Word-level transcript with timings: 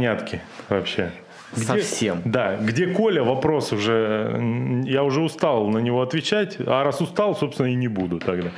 непонятки 0.00 0.40
вообще. 0.68 1.10
Где, 1.52 1.64
Совсем. 1.64 2.22
Да, 2.24 2.54
где 2.54 2.86
Коля, 2.86 3.24
вопрос 3.24 3.72
уже, 3.72 4.40
я 4.84 5.02
уже 5.02 5.20
устал 5.20 5.66
на 5.66 5.78
него 5.78 6.00
отвечать, 6.00 6.56
а 6.64 6.84
раз 6.84 7.00
устал, 7.00 7.34
собственно, 7.34 7.66
и 7.66 7.74
не 7.74 7.88
буду 7.88 8.20
тогда. 8.20 8.50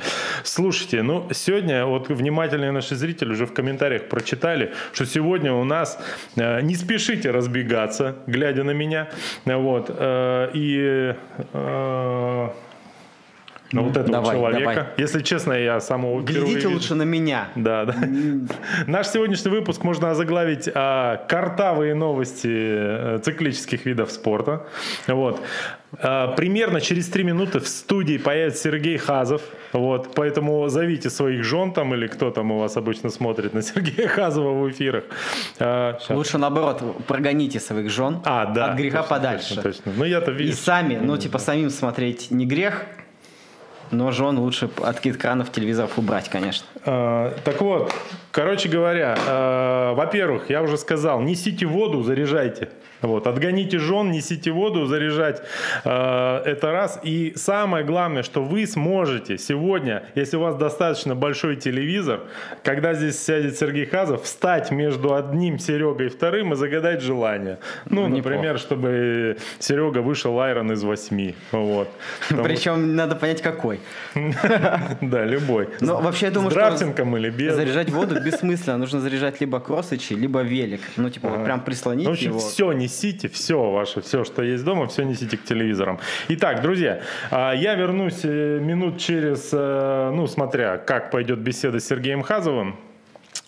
Слушайте, 0.43 1.01
ну, 1.01 1.27
сегодня, 1.33 1.87
вот 1.87 2.09
внимательные 2.09 2.71
наши 2.71 2.95
зрители 2.95 3.31
уже 3.31 3.47
в 3.47 3.53
комментариях 3.53 4.09
прочитали, 4.09 4.73
что 4.93 5.07
сегодня 5.07 5.53
у 5.53 5.63
нас, 5.63 5.99
э, 6.35 6.61
не 6.61 6.75
спешите 6.75 7.31
разбегаться, 7.31 8.17
глядя 8.27 8.63
на 8.63 8.71
меня, 8.71 9.09
вот, 9.45 9.89
э, 9.89 10.51
и... 10.53 11.15
Э, 11.53 12.49
на 13.73 13.81
вот 13.81 13.97
этого 13.97 14.11
давай, 14.11 14.35
человека. 14.35 14.73
Давай. 14.73 14.85
Если 14.97 15.21
честно, 15.21 15.53
я 15.53 15.79
самого 15.79 16.21
Глядите 16.21 16.67
лучше 16.67 16.95
на 16.95 17.03
меня. 17.03 17.49
Да, 17.55 17.85
да. 17.85 17.95
Наш 18.87 19.07
сегодняшний 19.07 19.51
выпуск 19.51 19.83
можно 19.83 20.11
озаглавить 20.11 20.69
а, 20.73 21.17
«Картавые 21.27 21.95
новости 21.95 22.49
э, 22.51 23.19
циклических 23.23 23.85
видов 23.85 24.11
спорта». 24.11 24.65
Вот. 25.07 25.41
А, 25.99 26.33
примерно 26.33 26.81
через 26.81 27.07
три 27.09 27.23
минуты 27.23 27.59
в 27.59 27.67
студии 27.67 28.17
появится 28.17 28.63
Сергей 28.63 28.97
Хазов. 28.97 29.41
Вот, 29.73 30.13
поэтому 30.13 30.67
зовите 30.69 31.09
своих 31.09 31.43
жен 31.43 31.73
там 31.73 31.93
или 31.93 32.07
кто 32.07 32.31
там 32.31 32.51
у 32.51 32.59
вас 32.59 32.77
обычно 32.77 33.09
смотрит 33.09 33.53
на 33.53 33.61
Сергея 33.61 34.07
Хазова 34.07 34.53
в 34.53 34.69
эфирах. 34.69 35.03
А, 35.59 35.97
Лучше 36.09 36.37
наоборот, 36.37 37.05
прогоните 37.07 37.59
своих 37.59 37.89
жен 37.89 38.21
а, 38.23 38.45
да, 38.45 38.71
от 38.71 38.77
греха 38.77 38.99
точно, 38.99 39.15
подальше. 39.15 39.55
Точно, 39.55 39.63
точно. 39.63 39.91
Ну, 39.97 40.05
я-то 40.05 40.31
вижу. 40.31 40.51
И 40.51 40.55
сами, 40.55 40.99
ну 41.01 41.17
типа 41.17 41.39
самим 41.39 41.69
смотреть 41.69 42.31
не 42.31 42.45
грех, 42.45 42.85
но 43.91 44.11
жен 44.11 44.39
лучше 44.39 44.69
от 44.81 44.99
кранов 44.99 45.51
телевизоров 45.51 45.97
убрать, 45.97 46.29
конечно. 46.29 46.65
А, 46.85 47.33
так 47.43 47.61
вот, 47.61 47.93
короче 48.31 48.69
говоря, 48.69 49.17
а, 49.27 49.93
во-первых, 49.93 50.49
я 50.49 50.61
уже 50.61 50.77
сказал, 50.77 51.21
несите 51.21 51.65
воду, 51.65 52.03
заряжайте. 52.03 52.69
Вот, 53.03 53.27
отгоните 53.27 53.79
жен, 53.79 54.11
несите 54.11 54.51
воду, 54.51 54.85
заряжать 54.85 55.41
э, 55.83 56.41
это 56.45 56.71
раз. 56.71 56.99
И 57.03 57.33
самое 57.35 57.83
главное, 57.83 58.23
что 58.23 58.41
вы 58.41 58.65
сможете 58.65 59.37
сегодня, 59.37 60.03
если 60.15 60.37
у 60.37 60.39
вас 60.39 60.55
достаточно 60.55 61.13
большой 61.13 61.57
телевизор, 61.57 62.21
когда 62.63 62.93
здесь 62.93 63.21
сядет 63.21 63.57
Сергей 63.57 63.85
Хазов, 63.85 64.23
встать 64.23 64.71
между 64.71 65.13
одним 65.13 65.59
Серегой 65.59 66.07
и 66.07 66.09
вторым 66.09 66.53
и 66.53 66.55
загадать 66.55 67.01
желание. 67.01 67.59
Ну, 67.89 68.07
Неплохо. 68.07 68.17
например, 68.17 68.57
чтобы 68.57 69.37
Серега 69.59 69.99
вышел 69.99 70.39
Айрон 70.39 70.71
из 70.71 70.83
восьми. 70.83 71.35
Вот. 71.51 71.89
Причем 72.29 72.95
надо 72.95 73.15
понять, 73.15 73.41
какой. 73.41 73.79
Да, 75.01 75.25
любой. 75.25 75.69
Но 75.81 75.99
вообще 76.01 76.27
я 76.27 76.31
думаю, 76.31 76.51
драфтингом 76.51 77.17
или 77.17 77.29
без. 77.29 77.55
Заряжать 77.55 77.89
воду 77.89 78.21
бессмысленно. 78.23 78.77
Нужно 78.77 79.01
заряжать 79.01 79.41
либо 79.41 79.59
кроссычи, 79.59 80.13
либо 80.13 80.41
велик. 80.41 80.81
Ну, 80.95 81.09
типа, 81.09 81.29
прям 81.43 81.61
прислонить 81.61 82.07
общем, 82.07 82.39
все 82.39 82.71
не 82.71 82.87
несите 82.93 83.27
все 83.27 83.71
ваше, 83.71 84.01
все, 84.01 84.23
что 84.23 84.43
есть 84.43 84.63
дома, 84.63 84.87
все 84.87 85.03
несите 85.03 85.37
к 85.37 85.43
телевизорам. 85.43 85.99
Итак, 86.29 86.61
друзья, 86.61 87.01
а, 87.31 87.53
я 87.53 87.75
вернусь 87.75 88.21
э, 88.23 88.59
минут 88.59 88.99
через, 88.99 89.49
э, 89.51 90.11
ну, 90.13 90.27
смотря 90.27 90.77
как 90.77 91.11
пойдет 91.11 91.39
беседа 91.39 91.79
с 91.79 91.87
Сергеем 91.87 92.21
Хазовым 92.21 92.77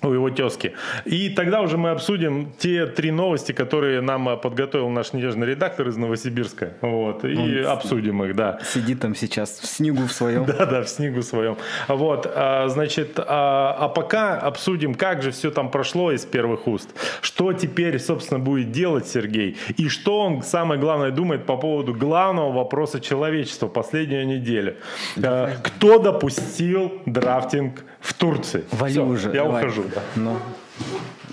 у 0.02 0.14
его 0.14 0.30
тезки. 0.30 0.74
И 1.06 1.30
тогда 1.30 1.62
уже 1.62 1.78
мы 1.78 1.90
обсудим 1.90 2.52
те 2.58 2.86
три 2.86 3.12
новости, 3.12 3.52
которые 3.52 4.02
нам 4.02 4.30
э, 4.30 4.38
подготовил 4.38 4.90
наш 4.90 5.14
нежный 5.14 5.48
редактор 5.48 5.88
из 5.88 5.98
Новосибирска. 5.98 6.74
Вот, 6.82 7.26
и 7.26 7.36
Он 7.36 7.68
обсудим 7.68 8.24
их, 8.24 8.36
да. 8.36 8.60
Сидит 8.74 9.00
там 9.00 9.16
сейчас 9.16 9.60
в 9.60 9.66
снегу 9.66 10.06
в 10.06 10.12
своем. 10.12 10.46
Да, 10.56 10.66
да, 10.66 10.84
в 10.84 10.90
снегу 10.90 11.22
своем. 11.22 11.58
Вот, 11.88 12.32
а, 12.34 12.68
значит, 12.68 13.20
а, 13.20 13.76
а 13.80 13.90
пока 13.90 14.38
обсудим, 14.38 14.94
как 14.94 15.24
же 15.24 15.32
все 15.32 15.50
там 15.50 15.70
прошло 15.72 16.12
из 16.12 16.24
первых 16.26 16.68
уст. 16.68 16.90
Что 17.22 17.52
теперь, 17.54 18.00
собственно, 18.00 18.40
будет 18.40 18.72
делать 18.72 19.08
Сергей? 19.08 19.58
И 19.78 19.90
что 19.90 20.20
он, 20.20 20.44
самое 20.44 20.80
главное, 20.80 21.12
думает 21.12 21.46
по 21.46 21.58
поводу 21.58 21.94
главного 21.94 22.52
вопроса 22.52 23.00
человечества 23.02 23.68
последнюю 23.68 24.28
неделю. 24.28 24.76
А, 25.22 25.56
кто 25.64 26.00
допустил 26.00 27.02
драфтинг 27.06 27.84
в 28.00 28.14
Турции? 28.14 28.64
Вали 28.72 28.94
Все, 28.94 29.06
уже. 29.06 29.28
Я 29.30 29.44
давай. 29.44 29.64
ухожу. 29.64 29.85
Да. 29.94 30.02
Ну, 30.16 30.40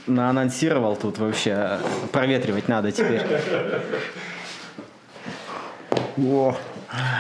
наанонсировал 0.07 0.97
тут 0.97 1.19
вообще. 1.19 1.79
Проветривать 2.13 2.69
надо 2.69 2.93
теперь. 2.93 3.23
О. 6.19 6.57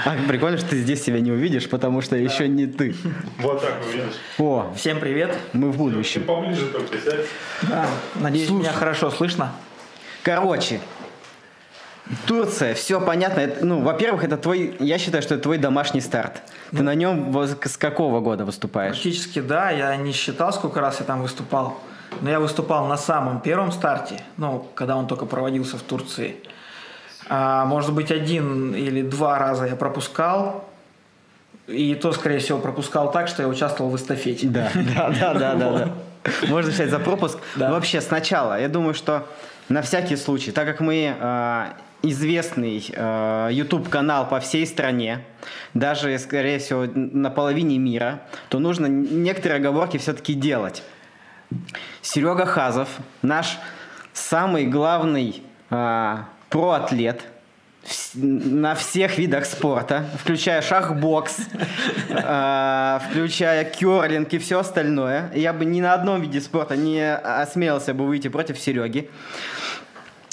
А, 0.04 0.16
прикольно, 0.28 0.58
что 0.58 0.68
ты 0.70 0.82
здесь 0.82 1.02
себя 1.02 1.20
не 1.20 1.32
увидишь, 1.32 1.68
потому 1.68 2.02
что 2.02 2.16
да. 2.16 2.20
еще 2.20 2.46
не 2.46 2.66
ты. 2.66 2.94
Вот 3.38 3.62
так 3.62 3.80
увидишь. 3.86 4.16
О, 4.38 4.70
всем 4.76 5.00
привет. 5.00 5.34
Мы 5.54 5.70
в 5.70 5.78
будущем. 5.78 6.22
Ты 6.22 6.26
поближе 6.26 6.66
только 6.66 6.98
сядь. 6.98 7.24
Да, 7.62 7.86
надеюсь, 8.16 8.48
Слушай. 8.48 8.62
меня 8.62 8.72
хорошо 8.72 9.10
слышно. 9.10 9.52
Короче, 10.22 10.80
Турция, 12.26 12.74
все 12.74 13.00
понятно. 13.00 13.40
Это, 13.40 13.64
ну, 13.64 13.80
во-первых, 13.80 14.24
это 14.24 14.36
твой, 14.36 14.76
я 14.80 14.98
считаю, 14.98 15.22
что 15.22 15.34
это 15.34 15.44
твой 15.44 15.58
домашний 15.58 16.00
старт. 16.00 16.42
Ты 16.70 16.78
ну, 16.78 16.84
на 16.84 16.94
нем 16.94 17.34
с 17.44 17.76
какого 17.76 18.20
года 18.20 18.44
выступаешь? 18.44 18.94
Практически 18.94 19.40
да. 19.40 19.70
Я 19.70 19.96
не 19.96 20.12
считал, 20.12 20.52
сколько 20.52 20.80
раз 20.80 21.00
я 21.00 21.06
там 21.06 21.22
выступал. 21.22 21.78
Но 22.20 22.28
я 22.28 22.40
выступал 22.40 22.86
на 22.86 22.96
самом 22.96 23.40
первом 23.40 23.72
старте, 23.72 24.20
ну, 24.36 24.68
когда 24.74 24.96
он 24.96 25.06
только 25.06 25.24
проводился 25.24 25.78
в 25.78 25.82
Турции. 25.82 26.36
А, 27.28 27.64
может 27.64 27.94
быть, 27.94 28.10
один 28.10 28.74
или 28.74 29.02
два 29.02 29.38
раза 29.38 29.64
я 29.64 29.76
пропускал. 29.76 30.68
И 31.68 31.94
то, 31.94 32.12
скорее 32.12 32.38
всего, 32.38 32.58
пропускал 32.58 33.10
так, 33.12 33.28
что 33.28 33.42
я 33.42 33.48
участвовал 33.48 33.90
в 33.90 33.96
эстафете. 33.96 34.48
Да, 34.48 34.70
да, 34.74 35.10
да, 35.10 35.34
да, 35.34 35.54
да. 35.54 35.88
Можно 36.48 36.70
взять 36.70 36.90
за 36.90 36.98
пропуск. 36.98 37.38
Вообще, 37.56 38.00
сначала, 38.00 38.60
я 38.60 38.68
думаю, 38.68 38.94
что 38.94 39.26
на 39.68 39.80
всякий 39.82 40.16
случай, 40.16 40.50
так 40.50 40.66
как 40.66 40.80
мы 40.80 41.14
а, 41.18 41.74
известный 42.02 42.84
э, 42.92 43.48
YouTube-канал 43.52 44.28
по 44.28 44.40
всей 44.40 44.66
стране, 44.66 45.24
даже, 45.74 46.18
скорее 46.18 46.58
всего, 46.58 46.86
на 46.86 47.30
половине 47.30 47.78
мира, 47.78 48.22
то 48.48 48.58
нужно 48.58 48.86
некоторые 48.86 49.58
оговорки 49.58 49.96
все-таки 49.98 50.34
делать. 50.34 50.82
Серега 52.00 52.46
Хазов, 52.46 52.88
наш 53.22 53.58
самый 54.12 54.66
главный 54.66 55.42
э, 55.70 56.16
проатлет, 56.48 57.22
на 58.14 58.74
всех 58.74 59.18
видах 59.18 59.44
спорта, 59.44 60.06
включая 60.20 60.62
шахбокс, 60.62 61.38
э, 62.08 62.98
включая 63.10 63.64
керлинг 63.64 64.32
и 64.32 64.38
все 64.38 64.60
остальное. 64.60 65.32
Я 65.34 65.52
бы 65.52 65.64
ни 65.64 65.80
на 65.80 65.94
одном 65.94 66.20
виде 66.20 66.40
спорта 66.40 66.76
не 66.76 67.14
осмелился 67.14 67.92
бы 67.92 68.06
выйти 68.06 68.28
против 68.28 68.58
Сереги. 68.58 69.10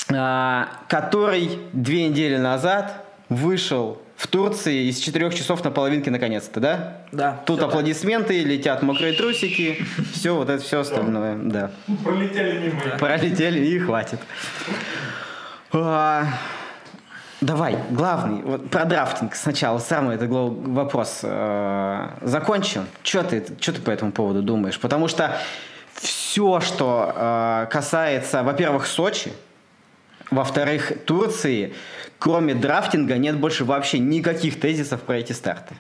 Который 0.10 1.60
две 1.72 2.10
недели 2.10 2.38
назад 2.38 3.06
вышел 3.30 4.02
в 4.20 4.28
Турции 4.28 4.90
из 4.90 4.98
четырех 4.98 5.34
часов 5.34 5.64
на 5.64 5.72
половинке 5.72 6.12
наконец-то, 6.12 6.60
да? 6.60 6.98
Да. 7.14 7.42
Тут 7.46 7.62
аплодисменты, 7.62 8.42
так. 8.42 8.52
летят 8.52 8.82
мокрые 8.82 9.14
трусики, 9.14 9.86
все 10.14 10.36
вот 10.36 10.50
это 10.50 10.62
все 10.62 10.82
остальное, 10.82 11.38
да. 11.38 11.72
Пролетели 12.04 12.68
мимо. 12.68 12.98
Пролетели 13.00 13.66
и 13.66 13.80
хватит. 13.80 14.20
А, 15.72 16.26
давай, 17.40 17.78
главный, 17.92 18.42
вот 18.42 18.70
про 18.70 18.84
драфтинг 18.84 19.36
сначала, 19.36 19.80
самый 19.80 20.16
это 20.16 20.28
вопрос 20.28 21.22
а, 21.24 22.18
закончим. 22.22 22.88
Что 23.04 23.24
ты, 23.24 23.46
что 23.62 23.72
ты 23.72 23.82
по 23.82 23.90
этому 23.90 24.12
поводу 24.12 24.42
думаешь? 24.42 24.78
Потому 24.82 25.08
что 25.08 25.38
все, 25.94 26.60
что 26.60 27.14
а, 27.16 27.66
касается, 27.68 28.44
во-первых, 28.44 28.86
Сочи, 28.86 29.32
во-вторых, 30.32 30.94
Турции, 31.06 31.74
кроме 32.20 32.54
драфтинга, 32.54 33.18
нет 33.18 33.38
больше 33.38 33.66
вообще 33.66 34.00
никаких 34.00 34.60
тезисов 34.60 35.02
про 35.02 35.18
эти 35.18 35.34
старты. 35.34 35.76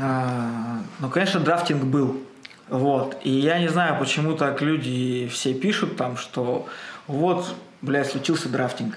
А, 0.00 0.80
ну, 1.00 1.08
конечно, 1.08 1.40
драфтинг 1.40 1.84
был. 1.84 2.22
Вот. 2.68 3.16
И 3.24 3.30
я 3.30 3.58
не 3.58 3.68
знаю, 3.68 3.98
почему 3.98 4.34
так 4.34 4.60
люди 4.60 5.28
все 5.32 5.54
пишут 5.54 5.96
там, 5.96 6.16
что 6.16 6.68
вот, 7.06 7.54
блядь, 7.80 8.10
случился 8.10 8.48
драфтинг. 8.48 8.94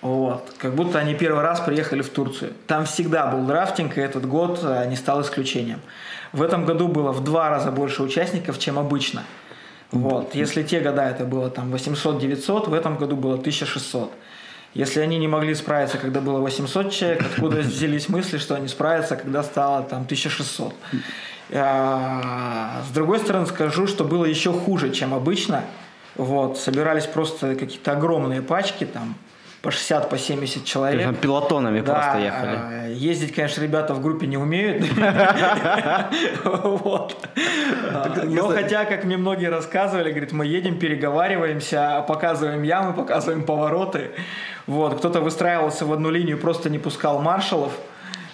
Вот. 0.00 0.54
Как 0.56 0.74
будто 0.74 0.98
они 0.98 1.14
первый 1.14 1.42
раз 1.42 1.60
приехали 1.60 2.00
в 2.00 2.08
Турцию. 2.08 2.54
Там 2.66 2.86
всегда 2.86 3.26
был 3.26 3.44
драфтинг, 3.46 3.98
и 3.98 4.00
этот 4.00 4.26
год 4.26 4.60
а, 4.62 4.86
не 4.86 4.96
стал 4.96 5.20
исключением. 5.20 5.80
В 6.32 6.42
этом 6.42 6.64
году 6.64 6.88
было 6.88 7.12
в 7.12 7.22
два 7.22 7.50
раза 7.50 7.70
больше 7.70 8.02
участников, 8.02 8.58
чем 8.58 8.78
обычно. 8.78 9.24
Вот. 9.92 10.34
Если 10.34 10.62
те 10.62 10.80
года 10.80 11.02
это 11.02 11.24
было 11.24 11.50
там 11.50 11.74
800-900, 11.74 12.70
в 12.70 12.74
этом 12.74 12.96
году 12.96 13.16
было 13.16 13.34
1600. 13.34 14.12
Если 14.72 15.00
они 15.00 15.18
не 15.18 15.26
могли 15.26 15.54
справиться, 15.54 15.98
когда 15.98 16.20
было 16.20 16.38
800 16.40 16.92
человек, 16.92 17.22
откуда 17.22 17.56
взялись 17.60 18.08
мысли, 18.08 18.38
что 18.38 18.54
они 18.54 18.68
справятся, 18.68 19.16
когда 19.16 19.42
стало 19.42 19.82
там 19.82 20.02
1600? 20.02 20.72
А, 21.52 22.82
с 22.88 22.92
другой 22.92 23.18
стороны, 23.18 23.46
скажу, 23.46 23.88
что 23.88 24.04
было 24.04 24.24
еще 24.24 24.52
хуже, 24.52 24.92
чем 24.92 25.12
обычно. 25.12 25.64
Вот, 26.16 26.58
собирались 26.58 27.06
просто 27.06 27.54
какие-то 27.56 27.92
огромные 27.92 28.42
пачки, 28.42 28.84
там, 28.84 29.14
по 29.62 29.70
60, 29.70 30.08
по 30.08 30.16
70 30.18 30.64
человек. 30.64 31.00
Причем 31.00 31.14
пилотонами 31.16 31.80
Да, 31.80 31.92
просто 31.94 32.18
ехали. 32.18 32.58
э, 32.88 32.92
Ездить, 32.94 33.34
конечно, 33.34 33.62
ребята 33.62 33.92
в 33.94 34.00
группе 34.02 34.26
не 34.26 34.36
умеют. 34.38 34.84
Вот. 36.44 37.16
Но 38.24 38.48
хотя, 38.48 38.84
как 38.84 39.04
мне 39.04 39.16
многие 39.16 39.46
рассказывали, 39.50 40.10
говорит, 40.10 40.32
мы 40.32 40.46
едем, 40.46 40.78
переговариваемся, 40.78 42.04
показываем 42.08 42.62
ямы, 42.62 42.92
показываем 42.94 43.44
повороты. 43.44 44.10
Вот. 44.66 44.98
Кто-то 44.98 45.20
выстраивался 45.20 45.84
в 45.84 45.92
одну 45.92 46.10
линию, 46.10 46.38
просто 46.38 46.70
не 46.70 46.78
пускал 46.78 47.20
маршалов. 47.20 47.72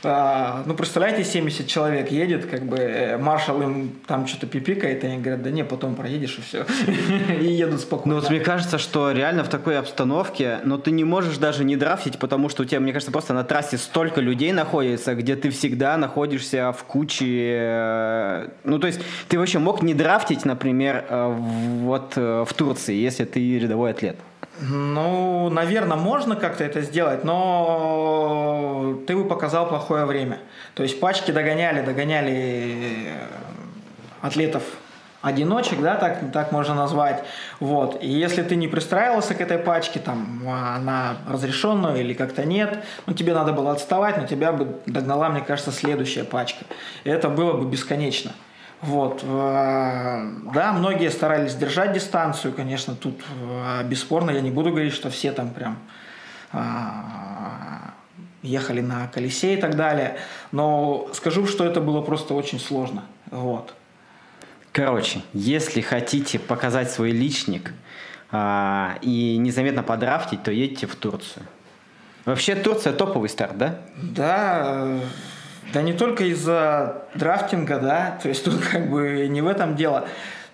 А, 0.06 0.62
Ну, 0.66 0.74
представляете, 0.74 1.24
70 1.24 1.66
человек 1.66 2.10
едет, 2.10 2.46
как 2.46 2.62
бы 2.64 2.76
э, 2.76 3.18
маршал 3.18 3.60
им 3.62 3.90
там 4.06 4.26
что-то 4.26 4.46
пипикает, 4.46 5.04
и 5.04 5.06
они 5.06 5.18
говорят, 5.18 5.42
да 5.42 5.50
не, 5.50 5.64
потом 5.64 5.94
проедешь 5.94 6.38
и 6.38 6.42
все. 6.42 6.64
И 7.40 7.46
едут 7.52 7.74
Ну 7.74 7.78
спокойно. 7.80 8.20
вот 8.20 8.30
мне 8.30 8.40
кажется, 8.40 8.78
что 8.78 9.10
реально 9.12 9.42
в 9.44 9.48
такой 9.48 9.78
обстановке, 9.78 10.60
но 10.64 10.78
ты 10.78 10.90
не 10.90 11.04
можешь 11.04 11.38
даже 11.38 11.64
не 11.64 11.76
драфтить, 11.76 12.18
потому 12.18 12.48
что 12.48 12.62
у 12.62 12.66
тебя, 12.66 12.80
мне 12.80 12.92
кажется, 12.92 13.12
просто 13.12 13.34
на 13.34 13.44
трассе 13.44 13.76
столько 13.78 14.20
людей 14.20 14.52
находится, 14.52 15.14
где 15.14 15.36
ты 15.36 15.50
всегда 15.50 15.96
находишься 15.96 16.72
в 16.72 16.84
куче... 16.84 17.26
э, 17.58 18.48
Ну 18.64 18.78
то 18.78 18.86
есть 18.86 19.00
ты 19.28 19.38
вообще 19.38 19.58
мог 19.58 19.82
не 19.82 19.94
драфтить, 19.94 20.44
например, 20.44 21.04
э, 21.08 21.34
вот 21.82 22.12
э, 22.16 22.44
в 22.48 22.54
Турции, 22.54 22.94
если 22.94 23.24
ты 23.24 23.58
рядовой 23.58 23.90
атлет. 23.90 24.16
Ну, 24.60 25.50
наверное, 25.50 25.96
можно 25.96 26.34
как-то 26.34 26.64
это 26.64 26.80
сделать, 26.80 27.24
но 27.24 28.98
ты 29.06 29.14
бы 29.14 29.26
показал 29.26 29.68
плохое 29.68 30.06
время. 30.06 30.38
То 30.74 30.82
есть 30.82 30.98
пачки 30.98 31.30
догоняли, 31.30 31.84
догоняли 31.84 33.06
э, 33.06 33.26
атлетов 34.22 34.62
одиночек, 35.20 35.80
да, 35.80 35.96
так, 35.96 36.32
так 36.32 36.52
можно 36.52 36.74
назвать. 36.74 37.24
Вот. 37.60 38.02
И 38.02 38.08
если 38.08 38.42
ты 38.42 38.56
не 38.56 38.68
пристраивался 38.68 39.34
к 39.34 39.40
этой 39.40 39.58
пачке, 39.58 39.98
там, 39.98 40.42
она 40.48 41.16
разрешенную 41.28 42.00
или 42.00 42.14
как-то 42.14 42.44
нет, 42.44 42.84
ну, 43.06 43.12
тебе 43.12 43.34
надо 43.34 43.52
было 43.52 43.72
отставать, 43.72 44.16
но 44.16 44.26
тебя 44.26 44.52
бы 44.52 44.80
догнала, 44.86 45.28
мне 45.28 45.40
кажется, 45.40 45.72
следующая 45.72 46.24
пачка. 46.24 46.64
И 47.04 47.10
это 47.10 47.28
было 47.28 47.54
бы 47.54 47.68
бесконечно. 47.68 48.32
Вот. 48.82 49.22
э, 49.22 50.30
Да, 50.54 50.72
многие 50.72 51.10
старались 51.10 51.54
держать 51.54 51.92
дистанцию, 51.92 52.52
конечно, 52.52 52.94
тут 52.94 53.22
э, 53.40 53.84
бесспорно, 53.84 54.30
я 54.30 54.40
не 54.40 54.50
буду 54.50 54.70
говорить, 54.70 54.92
что 54.92 55.10
все 55.10 55.32
там 55.32 55.50
прям 55.50 55.78
а, 56.52 57.94
ехали 58.42 58.80
на 58.80 59.08
колесе 59.08 59.54
и 59.54 59.56
так 59.56 59.76
далее, 59.76 60.18
но 60.52 61.08
скажу, 61.12 61.46
что 61.46 61.64
это 61.64 61.80
было 61.80 62.00
просто 62.00 62.34
очень 62.34 62.60
сложно. 62.60 63.04
Вот. 63.30 63.74
Короче, 64.72 65.22
если 65.32 65.80
хотите 65.80 66.38
показать 66.38 66.90
свой 66.90 67.10
личник 67.10 67.72
а, 68.30 68.98
и 69.02 69.36
незаметно 69.38 69.82
подрафтить, 69.82 70.42
то 70.42 70.50
едьте 70.50 70.86
в 70.86 70.94
Турцию. 70.96 71.46
Вообще 72.24 72.54
Турция 72.56 72.92
топовый 72.92 73.28
старт, 73.28 73.56
да? 73.56 73.78
Да, 73.96 75.00
да 75.72 75.82
не 75.82 75.92
только 75.92 76.24
из-за 76.24 77.06
драфтинга, 77.14 77.78
да, 77.78 78.18
то 78.22 78.28
есть 78.28 78.44
тут 78.44 78.60
как 78.72 78.90
бы 78.90 79.26
не 79.28 79.40
в 79.40 79.46
этом 79.46 79.76
дело. 79.76 80.00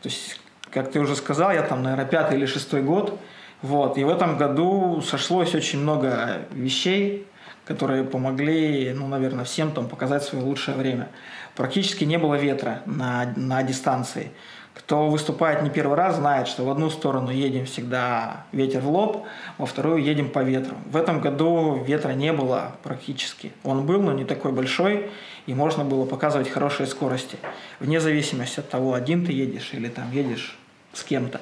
То 0.02 0.08
есть, 0.08 0.40
как 0.70 0.90
ты 0.90 1.00
уже 1.00 1.16
сказал, 1.16 1.52
я 1.52 1.62
там, 1.62 1.82
наверное, 1.82 2.06
пятый 2.06 2.38
или 2.38 2.46
шестой 2.46 2.82
год, 2.82 3.18
вот, 3.60 3.98
и 3.98 4.04
в 4.04 4.08
этом 4.08 4.36
году 4.36 5.00
сошлось 5.02 5.54
очень 5.54 5.80
много 5.80 6.40
вещей, 6.50 7.26
которые 7.64 8.02
помогли, 8.02 8.92
ну, 8.94 9.06
наверное, 9.06 9.44
всем 9.44 9.70
там 9.70 9.88
показать 9.88 10.24
свое 10.24 10.44
лучшее 10.44 10.76
время. 10.76 11.08
Практически 11.54 12.04
не 12.04 12.18
было 12.18 12.34
ветра 12.34 12.82
на, 12.86 13.32
на 13.36 13.62
дистанции. 13.62 14.32
Кто 14.74 15.08
выступает 15.08 15.62
не 15.62 15.68
первый 15.68 15.96
раз, 15.96 16.16
знает, 16.16 16.48
что 16.48 16.64
в 16.64 16.70
одну 16.70 16.88
сторону 16.88 17.30
едем 17.30 17.66
всегда 17.66 18.44
ветер 18.52 18.80
в 18.80 18.88
лоб, 18.88 19.26
во 19.58 19.66
вторую 19.66 20.02
едем 20.02 20.30
по 20.30 20.38
ветру. 20.38 20.76
В 20.86 20.96
этом 20.96 21.20
году 21.20 21.82
ветра 21.86 22.12
не 22.12 22.32
было 22.32 22.72
практически. 22.82 23.52
Он 23.64 23.84
был, 23.84 24.00
но 24.00 24.12
не 24.12 24.24
такой 24.24 24.52
большой, 24.52 25.10
и 25.46 25.54
можно 25.54 25.84
было 25.84 26.06
показывать 26.06 26.48
хорошие 26.48 26.86
скорости. 26.86 27.36
Вне 27.80 28.00
зависимости 28.00 28.60
от 28.60 28.70
того, 28.70 28.94
один 28.94 29.26
ты 29.26 29.32
едешь 29.32 29.70
или 29.72 29.88
там 29.88 30.10
едешь 30.10 30.56
с 30.94 31.02
кем-то. 31.04 31.40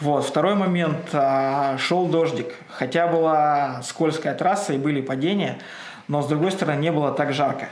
Вот. 0.00 0.24
Второй 0.24 0.54
момент. 0.54 1.10
а, 1.12 1.76
Шел 1.78 2.06
дождик. 2.06 2.54
Хотя 2.68 3.06
была 3.06 3.82
скользкая 3.82 4.34
трасса 4.34 4.72
и 4.72 4.78
были 4.78 5.00
падения, 5.00 5.58
но 6.08 6.22
с 6.22 6.26
другой 6.26 6.52
стороны 6.52 6.80
не 6.80 6.92
было 6.92 7.12
так 7.12 7.32
жарко. 7.32 7.68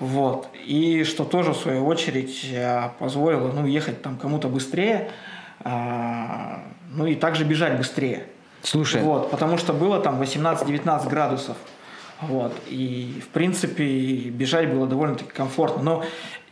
Вот. 0.00 0.48
И 0.64 1.04
что 1.04 1.24
тоже, 1.24 1.52
в 1.52 1.56
свою 1.56 1.86
очередь, 1.86 2.48
э, 2.52 2.90
позволило 2.98 3.52
ну, 3.52 3.66
ехать 3.66 4.02
там 4.02 4.16
кому-то 4.16 4.48
быстрее, 4.48 5.10
а, 5.60 6.62
ну 6.90 7.06
и 7.06 7.14
также 7.14 7.44
бежать 7.44 7.76
быстрее. 7.76 8.24
Слушай, 8.62 9.02
Вот, 9.02 9.30
потому 9.30 9.58
что 9.58 9.72
было 9.72 10.00
там 10.00 10.20
18-19 10.20 11.08
градусов. 11.08 11.56
Вот. 12.20 12.52
И, 12.66 13.20
в 13.22 13.28
принципе, 13.28 13.84
бежать 14.30 14.72
было 14.72 14.86
довольно-таки 14.86 15.30
комфортно. 15.30 15.82
Но 15.82 16.04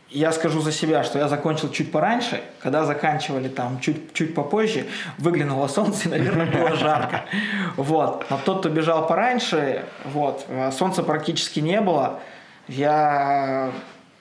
я 0.09 0.31
скажу 0.31 0.61
за 0.61 0.71
себя, 0.71 1.03
что 1.03 1.19
я 1.19 1.27
закончил 1.27 1.69
чуть 1.71 1.91
пораньше. 1.91 2.41
Когда 2.61 2.85
заканчивали 2.85 3.49
там 3.49 3.79
чуть, 3.79 4.13
чуть 4.13 4.33
попозже, 4.33 4.85
выглянуло 5.17 5.67
солнце, 5.67 6.07
и, 6.07 6.11
наверное, 6.11 6.45
было 6.45 6.75
жарко. 6.75 7.25
Вот. 7.75 8.25
Но 8.29 8.39
тот, 8.43 8.59
кто 8.59 8.69
бежал 8.69 9.07
пораньше, 9.07 9.83
вот, 10.05 10.45
а 10.49 10.71
солнца 10.71 11.03
практически 11.03 11.59
не 11.59 11.81
было. 11.81 12.19
Я, 12.67 13.71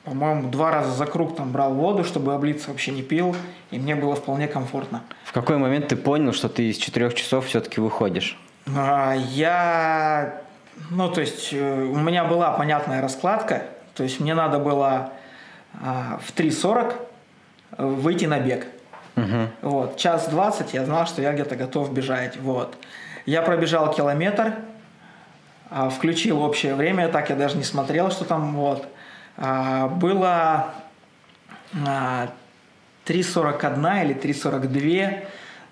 по-моему, 0.04 0.50
два 0.50 0.70
раза 0.70 0.90
за 0.90 1.06
круг 1.06 1.36
там 1.36 1.52
брал 1.52 1.74
воду, 1.74 2.04
чтобы 2.04 2.34
облиться 2.34 2.70
вообще 2.70 2.92
не 2.92 3.02
пил. 3.02 3.34
И 3.70 3.78
мне 3.78 3.94
было 3.94 4.14
вполне 4.14 4.48
комфортно. 4.48 5.02
в 5.24 5.32
какой 5.32 5.56
момент 5.56 5.88
ты 5.88 5.96
понял, 5.96 6.32
что 6.32 6.48
ты 6.48 6.70
из 6.70 6.76
четырех 6.76 7.14
часов 7.14 7.46
все-таки 7.46 7.80
выходишь? 7.80 8.38
А, 8.74 9.14
Я, 9.14 10.40
ну, 10.90 11.08
то 11.10 11.20
есть, 11.20 11.52
э, 11.52 11.82
у 11.82 11.96
меня 11.98 12.24
была 12.24 12.50
понятная 12.52 13.00
раскладка, 13.02 13.64
то 13.94 14.02
есть 14.02 14.20
мне 14.20 14.34
надо 14.34 14.58
было 14.58 15.10
а, 15.82 16.18
в 16.24 16.34
3.40 16.34 16.94
выйти 17.78 18.26
на 18.26 18.38
бег. 18.40 18.66
Вот, 19.62 19.96
час 19.96 20.28
20 20.28 20.74
я 20.74 20.84
знал, 20.84 21.06
что 21.06 21.22
я 21.22 21.32
где-то 21.32 21.54
готов 21.56 21.92
бежать. 21.92 22.36
Вот. 22.36 22.76
Я 23.26 23.42
пробежал 23.42 23.92
километр, 23.94 24.54
включил 25.90 26.40
общее 26.40 26.74
время, 26.74 27.08
так 27.08 27.30
я 27.30 27.36
даже 27.36 27.56
не 27.56 27.64
смотрел, 27.64 28.10
что 28.10 28.24
там 28.24 28.54
вот. 28.54 28.86
А, 29.36 29.88
Было 29.88 30.72
а, 31.86 32.28
3.41 33.06 34.04
или 34.04 34.14
3.42. 34.14 35.24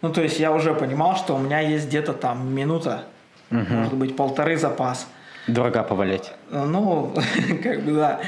Ну, 0.02 0.12
то 0.12 0.20
есть 0.20 0.40
я 0.40 0.52
уже 0.52 0.74
понимал, 0.74 1.16
что 1.16 1.36
у 1.36 1.38
меня 1.38 1.60
есть 1.60 1.86
где-то 1.86 2.12
там 2.12 2.52
минута, 2.52 3.04
может 3.50 3.94
быть, 3.94 4.16
полторы 4.16 4.56
запас. 4.56 5.06
Дурака 5.46 5.82
повалять. 5.82 6.34
Ну, 6.50 7.14
как 7.62 7.82
бы 7.82 7.92
да. 7.92 8.20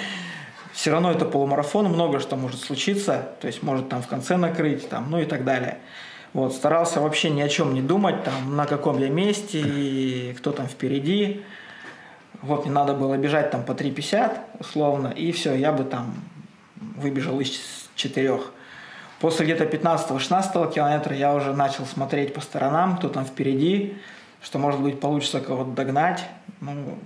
Все 0.73 0.91
равно 0.91 1.13
это 1.13 1.25
полумарафон, 1.25 1.87
много 1.87 2.19
что 2.19 2.37
может 2.37 2.61
случиться. 2.61 3.29
То 3.41 3.47
есть 3.47 3.63
может 3.63 3.89
там 3.89 4.03
в 4.03 4.09
конце 4.09 4.37
накрыть, 4.37 4.89
там, 4.89 5.11
ну 5.11 5.21
и 5.21 5.25
так 5.25 5.45
далее. 5.45 5.79
Вот, 6.33 6.53
старался 6.53 7.01
вообще 7.01 7.31
ни 7.31 7.41
о 7.41 7.49
чем 7.49 7.75
не 7.75 7.81
думать, 7.81 8.25
там, 8.25 8.57
на 8.57 8.67
каком 8.67 8.99
я 8.99 9.09
месте, 9.09 9.61
и 9.61 10.35
кто 10.37 10.51
там 10.51 10.67
впереди. 10.67 11.45
Вот, 12.45 12.67
мне 12.67 12.75
надо 12.75 12.93
было 12.93 13.17
бежать 13.17 13.51
там 13.51 13.63
по 13.63 13.73
3.50, 13.73 14.61
условно, 14.61 15.09
и 15.09 15.33
все, 15.33 15.55
я 15.55 15.73
бы 15.73 15.83
там 15.85 16.15
выбежал 16.77 17.41
из 17.41 17.89
четырех. 17.95 18.53
После 19.19 19.47
где-то 19.47 19.65
15-16 19.65 20.75
километра 20.75 21.17
я 21.17 21.35
уже 21.35 21.55
начал 21.55 21.87
смотреть 21.87 22.35
по 22.35 22.43
сторонам, 22.43 22.99
кто 22.99 23.09
там 23.09 23.25
впереди, 23.25 23.97
что, 24.43 24.59
может 24.59 24.81
быть, 24.81 25.01
получится 25.01 25.41
кого-то 25.41 25.71
догнать. 25.71 26.25
Ну, 26.61 26.99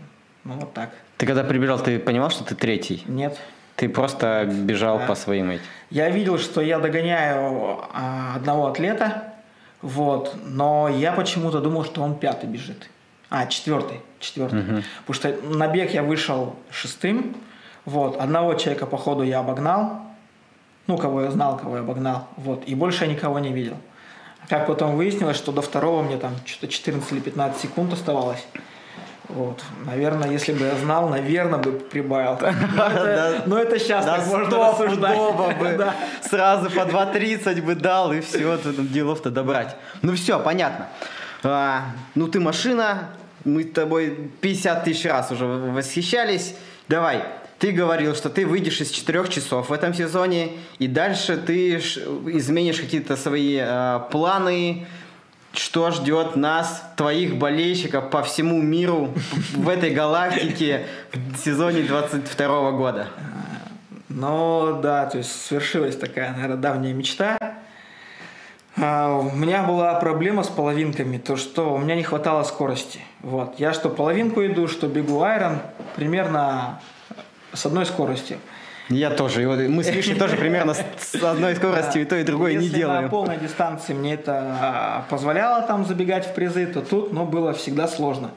ну 0.43 0.55
вот 0.55 0.73
так. 0.75 0.91
Ты 1.19 1.27
когда 1.27 1.45
прибежал, 1.45 1.79
ты 1.79 2.01
понимал, 2.01 2.31
что 2.31 2.43
ты 2.43 2.57
третий? 2.57 3.05
Нет. 3.07 3.39
Ты 3.77 3.89
просто 3.89 4.45
бежал 4.45 4.99
Да. 4.99 5.07
по 5.07 5.15
своим 5.15 5.51
этим. 5.51 5.63
Я 5.91 6.11
видел, 6.11 6.39
что 6.39 6.61
я 6.61 6.81
догоняю 6.81 7.79
а, 7.93 8.35
одного 8.35 8.67
атлета, 8.67 9.35
вот, 9.83 10.35
но 10.45 10.89
я 10.89 11.13
почему-то 11.13 11.61
думал, 11.61 11.85
что 11.85 12.03
он 12.03 12.17
пятый 12.17 12.49
бежит. 12.49 12.91
А, 13.31 13.47
четвертый, 13.47 14.01
четвертый. 14.21 14.63
Потому 15.07 15.15
что 15.15 15.33
на 15.55 15.69
бег 15.69 15.93
я 15.93 16.03
вышел 16.03 16.57
шестым, 16.71 17.37
вот, 17.85 18.21
одного 18.21 18.55
человека 18.55 18.87
по 18.87 18.97
ходу 18.97 19.23
я 19.23 19.41
обогнал, 19.41 20.03
ну, 20.87 20.97
кого 20.97 21.23
я 21.23 21.31
знал, 21.31 21.59
кого 21.59 21.77
я 21.77 21.83
обогнал, 21.83 22.27
вот, 22.37 22.65
и 22.67 22.75
больше 22.75 23.05
я 23.05 23.11
никого 23.11 23.39
не 23.39 23.53
видел. 23.53 23.77
Как 24.49 24.67
потом 24.67 24.97
выяснилось, 24.97 25.37
что 25.37 25.53
до 25.53 25.61
второго 25.61 26.03
мне 26.03 26.17
там 26.17 26.33
что-то 26.47 26.69
14 26.69 27.13
или 27.13 27.21
15 27.21 27.61
секунд 27.61 27.93
оставалось. 27.93 28.45
Вот. 29.29 29.63
Наверное, 29.85 30.31
если 30.31 30.55
бы 30.55 30.65
я 30.65 30.75
знал, 30.77 31.11
наверное, 31.11 31.59
бы 31.59 31.73
прибавил. 31.73 32.39
Но 32.41 32.87
это, 32.87 33.43
но 33.45 33.59
это 33.59 33.79
сейчас 33.79 34.07
так 34.07 34.27
можно 34.27 34.71
рассуждать. 34.71 35.19
Да. 35.79 35.95
Сразу 36.23 36.71
по 36.71 36.81
2.30 36.81 37.63
бы 37.63 37.75
дал, 37.75 38.13
и 38.13 38.21
все, 38.21 38.59
делов-то 38.65 39.31
добрать. 39.31 39.77
Ну 40.01 40.15
все, 40.15 40.41
понятно. 40.41 40.89
А, 41.43 41.93
ну 42.15 42.29
ты 42.29 42.41
машина, 42.41 43.11
мы 43.45 43.65
тобой 43.65 44.31
50 44.41 44.85
тысяч 44.85 45.05
раз 45.05 45.31
уже 45.31 45.47
восхищались. 45.47 46.55
Давай, 46.89 47.23
ты 47.59 47.73
говорил, 47.73 48.15
что 48.15 48.31
ты 48.31 48.47
выйдешь 48.47 48.81
из 48.81 48.91
4 48.91 49.29
часов 49.29 49.71
в 49.71 49.73
этом 49.73 49.93
сезоне, 49.95 50.53
и 50.79 50.87
дальше 50.87 51.37
ты 51.37 51.77
изменишь 51.77 52.81
какие-то 52.81 53.17
свои 53.17 53.59
а, 53.61 54.01
планы. 54.11 54.87
что 55.53 55.91
ждет 55.91 56.37
нас, 56.37 56.83
твоих 56.97 57.37
болельщиков 57.37 58.11
по 58.11 58.23
всему 58.23 58.63
миру 58.63 59.13
в 59.55 59.69
этой 59.69 59.91
галактике 59.91 60.87
в 61.13 61.37
сезоне 61.37 61.83
22 61.83 62.71
года? 62.73 63.09
Ну 64.09 64.81
да, 64.83 65.07
то 65.07 65.19
есть 65.19 65.47
свершилась 65.47 65.97
такая, 65.97 66.33
наверное, 66.33 66.57
давняя 66.57 66.93
мечта. 66.93 67.58
А, 68.81 69.17
у 69.17 69.35
меня 69.35 69.63
была 69.63 69.95
проблема 69.95 70.43
с 70.43 70.49
половинками, 70.49 71.19
то 71.19 71.37
что 71.37 71.75
у 71.75 71.79
меня 71.79 71.95
не 71.95 72.03
хватало 72.03 72.43
скорости. 72.45 73.01
Вот. 73.21 73.59
Я 73.59 73.73
что 73.73 73.89
половинку 73.89 74.45
иду, 74.45 74.69
что 74.69 74.87
бегу 74.87 75.23
айрон, 75.23 75.59
примерно 75.97 76.81
с 77.53 77.67
одной 77.67 77.87
скоростью. 77.87 78.39
Я 78.89 79.11
тоже. 79.11 79.47
мы 79.69 79.85
с 79.85 79.95
Мишей 79.95 80.15
тоже 80.15 80.37
примерно 80.37 80.75
с 80.75 81.15
одной 81.23 81.57
скоростью 81.57 82.03
и 82.03 82.05
то, 82.07 82.17
и 82.17 82.25
другое 82.25 82.55
не 82.55 82.69
делаем. 82.69 83.05
на 83.05 83.09
полной 83.11 83.37
дистанции 83.37 83.93
мне 83.93 84.15
это 84.15 84.57
а, 84.61 85.07
позволяло 85.11 85.63
там 85.63 85.85
забегать 85.85 86.27
в 86.27 86.35
призы, 86.35 86.67
то 86.67 86.81
тут, 86.81 87.13
ну, 87.13 87.27
было 87.27 87.53
всегда 87.53 87.87
сложно. 87.87 88.31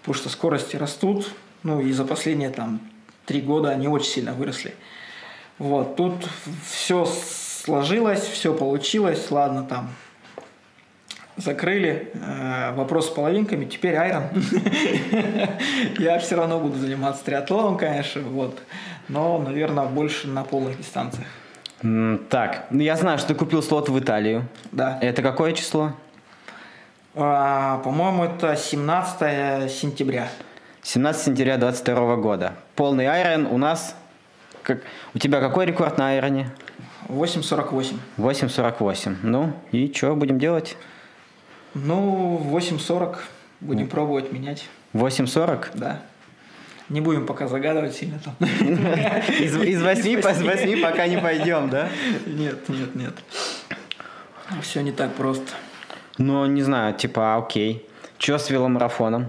Потому 0.00 0.14
что 0.14 0.28
скорости 0.28 0.76
растут, 0.76 1.30
ну, 1.62 1.80
и 1.80 1.92
за 1.92 2.04
последние 2.04 2.50
там 2.50 2.80
три 3.24 3.40
года 3.40 3.70
они 3.70 3.86
очень 3.86 4.10
сильно 4.10 4.32
выросли. 4.32 4.74
Вот, 5.58 5.94
тут 5.94 6.14
все 6.68 7.06
сложилось, 7.64 8.20
все 8.20 8.52
получилось, 8.52 9.30
ладно, 9.30 9.64
там 9.64 9.88
закрыли 11.36 12.12
э, 12.12 12.72
вопрос 12.74 13.06
с 13.06 13.10
половинками, 13.10 13.64
теперь 13.64 13.96
айрон. 13.96 14.24
Я 15.98 16.18
все 16.18 16.36
равно 16.36 16.60
буду 16.60 16.78
заниматься 16.78 17.24
триатлоном, 17.24 17.78
конечно, 17.78 18.20
вот, 18.20 18.60
но, 19.08 19.38
наверное, 19.38 19.86
больше 19.86 20.28
на 20.28 20.44
полных 20.44 20.78
дистанциях. 20.78 21.26
Так, 22.30 22.66
ну, 22.70 22.80
я 22.80 22.96
знаю, 22.96 23.18
что 23.18 23.28
ты 23.28 23.34
купил 23.34 23.62
слот 23.62 23.90
в 23.90 23.98
Италию. 23.98 24.48
Да. 24.72 24.98
Это 25.02 25.20
какое 25.20 25.52
число? 25.52 25.92
А, 27.14 27.78
по-моему, 27.78 28.24
это 28.24 28.56
17 28.56 29.70
сентября. 29.70 30.28
17 30.82 31.26
сентября 31.26 31.58
22 31.58 32.16
года. 32.16 32.54
Полный 32.74 33.06
айрон 33.06 33.46
у 33.46 33.58
нас... 33.58 33.96
Как, 34.62 34.80
у 35.12 35.18
тебя 35.18 35.40
какой 35.40 35.66
рекорд 35.66 35.98
на 35.98 36.08
айроне? 36.08 36.48
8.48. 37.08 37.96
8.48. 38.18 39.16
Ну, 39.22 39.52
и 39.72 39.92
что 39.92 40.14
будем 40.14 40.38
делать? 40.38 40.76
Ну, 41.74 42.40
8.40 42.52 43.16
будем 43.60 43.88
пробовать 43.88 44.32
менять. 44.32 44.68
8.40? 44.94 45.70
Да. 45.74 46.02
Не 46.88 47.00
будем 47.00 47.26
пока 47.26 47.48
загадывать 47.48 47.94
сильно 47.94 48.18
там. 48.18 48.34
Из, 48.40 49.56
из 49.56 49.82
8 49.82 50.20
из 50.20 50.42
8 50.42 50.82
пока 50.82 51.06
не 51.06 51.16
пойдем, 51.16 51.70
да? 51.70 51.88
Нет, 52.26 52.68
нет, 52.68 52.94
нет. 52.94 53.14
Все 54.60 54.82
не 54.82 54.92
так 54.92 55.14
просто. 55.14 55.46
Ну, 56.18 56.44
не 56.46 56.62
знаю, 56.62 56.94
типа, 56.94 57.36
окей. 57.36 57.88
Че 58.18 58.38
с 58.38 58.50
веломарафоном? 58.50 59.28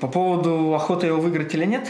По 0.00 0.08
поводу 0.08 0.74
охоты 0.74 1.08
его 1.08 1.20
выиграть 1.20 1.52
или 1.54 1.64
нет? 1.64 1.88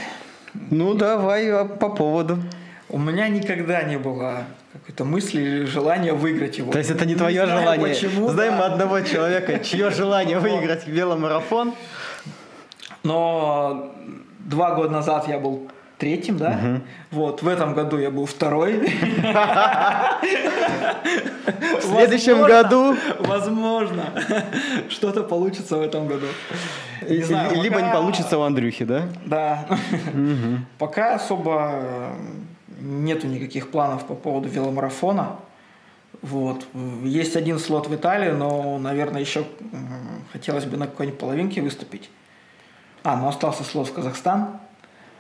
Ну, 0.55 0.95
давай 0.95 1.51
а 1.51 1.65
по 1.65 1.91
поводу. 1.91 2.39
У 2.89 2.99
меня 2.99 3.29
никогда 3.29 3.83
не 3.83 3.99
было 3.99 4.45
какой-то 4.73 5.05
мысли 5.05 5.41
или 5.41 5.65
желания 5.65 6.13
выиграть 6.13 6.59
его. 6.59 6.73
То 6.73 6.79
есть 6.79 6.91
это 6.91 7.07
не 7.07 7.15
твое 7.15 7.43
не 7.43 7.47
желание? 7.47 7.89
Почему, 7.89 8.29
Знаем 8.29 8.59
да. 8.59 8.67
одного 8.67 9.01
человека, 9.01 9.61
чье 9.61 9.91
желание 9.91 10.39
выиграть 10.41 10.87
веломарафон. 10.87 11.75
Но 13.03 13.95
два 14.41 14.75
года 14.75 14.91
назад 14.91 15.29
я 15.29 15.39
был 15.39 15.71
третьим, 15.99 16.37
да? 16.39 16.51
Угу. 16.51 16.81
Вот, 17.13 17.43
в 17.43 17.49
этом 17.49 17.75
году 17.75 17.99
я 17.99 18.11
был 18.11 18.27
второй. 18.27 18.79
В 21.81 21.83
следующем 21.83 22.43
году... 22.43 22.97
Возможно, 23.21 24.05
что-то 24.89 25.23
получится 25.23 25.77
в 25.77 25.83
этом 25.83 26.09
году. 26.09 26.27
Либо 27.07 27.81
не 27.81 27.93
получится 27.93 28.39
у 28.39 28.43
Андрюхи, 28.43 28.85
да? 28.85 29.03
Да. 29.25 29.67
Пока 30.79 31.15
особо 31.15 32.13
нету 32.81 33.27
никаких 33.27 33.71
планов 33.71 34.07
по 34.07 34.15
поводу 34.15 34.49
веломарафона. 34.49 35.37
Вот. 36.23 36.67
Есть 37.03 37.37
один 37.37 37.59
слот 37.59 37.89
в 37.89 37.95
Италии, 37.95 38.31
но, 38.31 38.79
наверное, 38.79 39.21
еще 39.21 39.45
хотелось 40.33 40.65
бы 40.65 40.77
на 40.77 40.87
какой-нибудь 40.87 41.19
половинке 41.19 41.61
выступить. 41.61 42.11
А, 43.03 43.17
ну 43.17 43.29
остался 43.29 43.65
слот 43.65 43.89
в 43.89 43.93
Казахстан. 43.93 44.61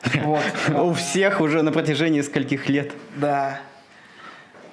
Вот. 0.23 0.43
У 0.75 0.93
всех 0.93 1.41
уже 1.41 1.63
на 1.63 1.73
протяжении 1.73 2.21
скольких 2.21 2.69
лет. 2.69 2.93
Да. 3.17 3.59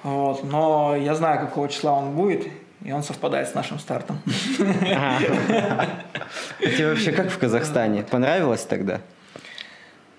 Вот. 0.02 0.44
Но 0.44 0.94
я 0.96 1.14
знаю, 1.14 1.40
какого 1.40 1.68
числа 1.68 1.92
он 1.92 2.12
будет, 2.12 2.46
и 2.84 2.92
он 2.92 3.02
совпадает 3.02 3.48
с 3.48 3.54
нашим 3.54 3.78
стартом. 3.78 4.18
А 4.60 5.18
тебе 6.60 6.88
вообще 6.88 7.12
как 7.12 7.30
в 7.30 7.38
Казахстане? 7.38 8.02
Понравилось 8.02 8.64
тогда? 8.64 9.00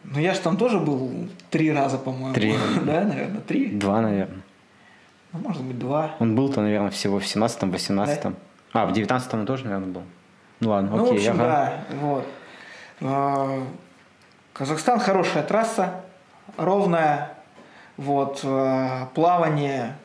Ну, 0.03 0.19
я 0.19 0.33
же 0.33 0.39
там 0.41 0.57
тоже 0.57 0.79
был 0.79 1.29
три 1.49 1.71
раза, 1.71 1.97
по-моему. 1.97 2.33
Три. 2.33 2.55
Да, 2.85 3.03
наверное, 3.03 3.41
три. 3.41 3.69
Два, 3.69 4.01
наверное. 4.01 4.41
Ну, 5.31 5.39
может 5.39 5.63
быть, 5.63 5.79
два. 5.79 6.15
Он 6.19 6.35
был-то, 6.35 6.61
наверное, 6.61 6.91
всего 6.91 7.19
в 7.19 7.23
17-м, 7.23 7.71
18-м. 7.71 8.35
Да? 8.73 8.81
А, 8.81 8.85
в 8.85 8.91
19-м 8.91 9.45
тоже, 9.45 9.65
наверное, 9.65 9.89
был. 9.89 10.03
Ну 10.59 10.69
ладно, 10.69 10.91
ну, 10.95 11.03
окей. 11.03 11.13
в 11.13 11.15
общем, 11.15 11.41
ага. 11.41 11.43
да, 11.43 11.95
вот. 11.99 12.27
А, 13.01 13.63
Казахстан 14.53 14.99
хорошая 14.99 15.43
трасса, 15.43 16.01
ровная, 16.57 17.33
вот, 17.97 18.41
а, 18.43 19.07
плавание 19.13 19.97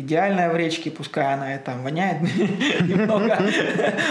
идеальная 0.00 0.50
в 0.50 0.56
речке, 0.56 0.90
пускай 0.90 1.34
она 1.34 1.54
и 1.54 1.58
там 1.58 1.82
воняет 1.82 2.20
немного, 2.80 3.38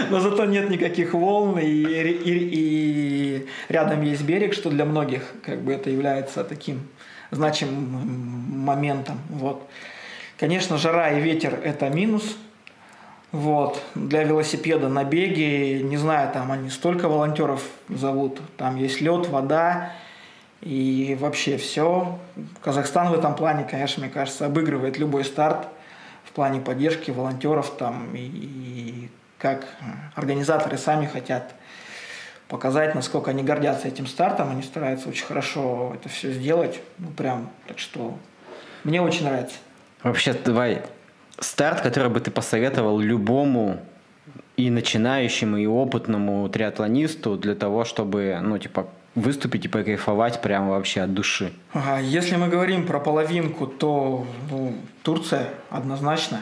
но 0.09 0.19
зато 0.19 0.45
нет 0.45 0.69
никаких 0.69 1.13
волн, 1.13 1.59
и, 1.61 3.45
рядом 3.69 4.01
есть 4.03 4.23
берег, 4.23 4.53
что 4.53 4.69
для 4.69 4.85
многих 4.85 5.23
как 5.43 5.61
бы 5.61 5.73
это 5.73 5.89
является 5.89 6.43
таким 6.43 6.87
значимым 7.31 8.59
моментом. 8.65 9.19
Вот. 9.29 9.67
Конечно, 10.37 10.77
жара 10.77 11.11
и 11.11 11.21
ветер– 11.21 11.59
это 11.63 11.89
минус, 11.89 12.37
вот. 13.31 13.81
Для 13.95 14.23
велосипеда 14.23 14.89
на 14.89 15.03
беге, 15.03 15.81
не 15.83 15.97
знаю, 15.97 16.31
там 16.33 16.51
они 16.51 16.69
столько 16.69 17.07
волонтеров 17.07 17.63
зовут. 17.87 18.41
Там 18.57 18.75
есть 18.75 19.01
лед, 19.01 19.27
вода 19.27 19.93
и 20.61 21.17
вообще 21.19 21.57
все. 21.57 22.19
Казахстан 22.61 23.09
в 23.09 23.13
этом 23.13 23.35
плане, 23.35 23.65
конечно, 23.69 24.03
мне 24.03 24.11
кажется, 24.11 24.45
обыгрывает 24.45 24.97
любой 24.97 25.25
старт 25.25 25.67
в 26.23 26.31
плане 26.31 26.61
поддержки 26.61 27.11
волонтеров 27.11 27.71
там 27.77 28.15
и, 28.15 28.19
и 28.19 29.09
как 29.37 29.67
организаторы 30.15 30.77
сами 30.77 31.07
хотят 31.07 31.53
показать, 32.47 32.95
насколько 32.95 33.31
они 33.31 33.43
гордятся 33.43 33.87
этим 33.87 34.05
стартом, 34.05 34.51
они 34.51 34.61
стараются 34.61 35.09
очень 35.09 35.25
хорошо 35.25 35.93
это 35.95 36.09
все 36.09 36.31
сделать, 36.31 36.79
ну 36.99 37.09
прям, 37.09 37.49
так 37.67 37.79
что 37.79 38.17
мне 38.83 39.01
очень 39.01 39.25
нравится. 39.25 39.57
Вообще, 40.03 40.33
давай 40.33 40.83
старт, 41.39 41.81
который 41.81 42.09
бы 42.09 42.19
ты 42.19 42.31
посоветовал 42.31 42.99
любому 42.99 43.79
и 44.57 44.69
начинающему, 44.69 45.57
и 45.57 45.65
опытному 45.65 46.47
триатлонисту 46.49 47.37
для 47.37 47.55
того, 47.55 47.83
чтобы, 47.85 48.37
ну, 48.41 48.57
типа, 48.57 48.87
выступить 49.15 49.65
и 49.65 49.67
покайфовать 49.67 50.41
прямо 50.41 50.71
вообще 50.71 51.01
от 51.01 51.13
души? 51.13 51.53
Если 52.01 52.35
мы 52.35 52.47
говорим 52.47 52.85
про 52.85 52.99
половинку, 52.99 53.67
то 53.67 54.25
ну, 54.49 54.75
Турция 55.03 55.49
однозначно. 55.69 56.41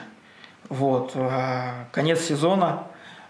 Вот. 0.69 1.13
А, 1.15 1.87
конец 1.91 2.21
сезона. 2.21 2.83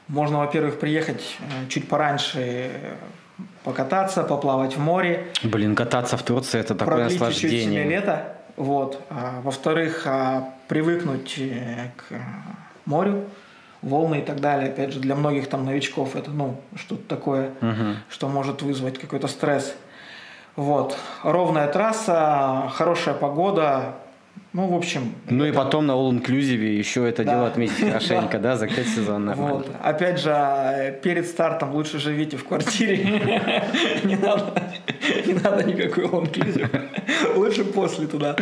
Можно, 0.08 0.40
во-первых, 0.40 0.80
приехать 0.80 1.38
э, 1.40 1.68
чуть 1.70 1.88
пораньше 1.88 2.40
э, 2.40 2.96
покататься, 3.64 4.24
поплавать 4.24 4.76
в 4.76 4.80
море. 4.80 5.28
Блин, 5.44 5.76
кататься 5.76 6.18
в 6.18 6.24
Турции 6.24 6.60
это 6.60 6.76
такое 6.76 7.06
наслаждение. 7.06 7.84
Чуть-чуть 7.84 7.92
лето. 7.92 8.36
Вот. 8.58 9.02
А, 9.10 9.40
во-вторых, 9.42 10.04
а, 10.06 10.50
привыкнуть 10.68 11.36
э, 11.38 11.92
к 11.96 12.16
морю, 12.86 13.26
волны 13.82 14.20
и 14.20 14.22
так 14.22 14.40
далее. 14.40 14.70
Опять 14.70 14.94
же, 14.94 15.00
для 15.00 15.16
многих 15.16 15.48
там 15.48 15.66
новичков 15.66 16.16
это 16.16 16.32
ну 16.32 16.58
что-то 16.76 17.04
такое, 17.08 17.52
угу. 17.62 17.96
что 18.10 18.28
может 18.28 18.62
вызвать 18.62 18.98
какой-то 18.98 19.28
стресс. 19.28 19.76
Вот. 20.56 20.98
Ровная 21.24 21.68
трасса, 21.68 22.70
хорошая 22.74 23.16
погода, 23.16 23.96
ну, 24.52 24.68
в 24.68 24.76
общем... 24.76 25.14
Ну 25.30 25.44
это... 25.44 25.54
и 25.54 25.56
потом 25.56 25.86
на 25.86 25.92
All 25.92 26.10
Inclusive 26.10 26.58
еще 26.58 27.08
это 27.08 27.24
да. 27.24 27.34
дело 27.34 27.48
отметить 27.48 27.80
хорошенько, 27.80 28.40
да, 28.40 28.58
закрыть 28.58 28.88
сезон 28.88 29.26
нормально. 29.26 29.58
Вот. 29.58 29.72
Опять 29.84 30.20
же, 30.20 31.00
перед 31.04 31.28
стартом 31.28 31.74
лучше 31.74 32.00
живите 32.00 32.38
в 32.38 32.46
квартире. 32.46 32.98
Не 34.04 34.16
надо, 34.16 34.54
не 35.26 35.34
надо 35.34 35.64
никакой 35.64 36.06
All 36.06 36.24
Inclusive. 36.24 37.36
Лучше 37.36 37.64
после 37.64 38.08
туда. 38.08 38.36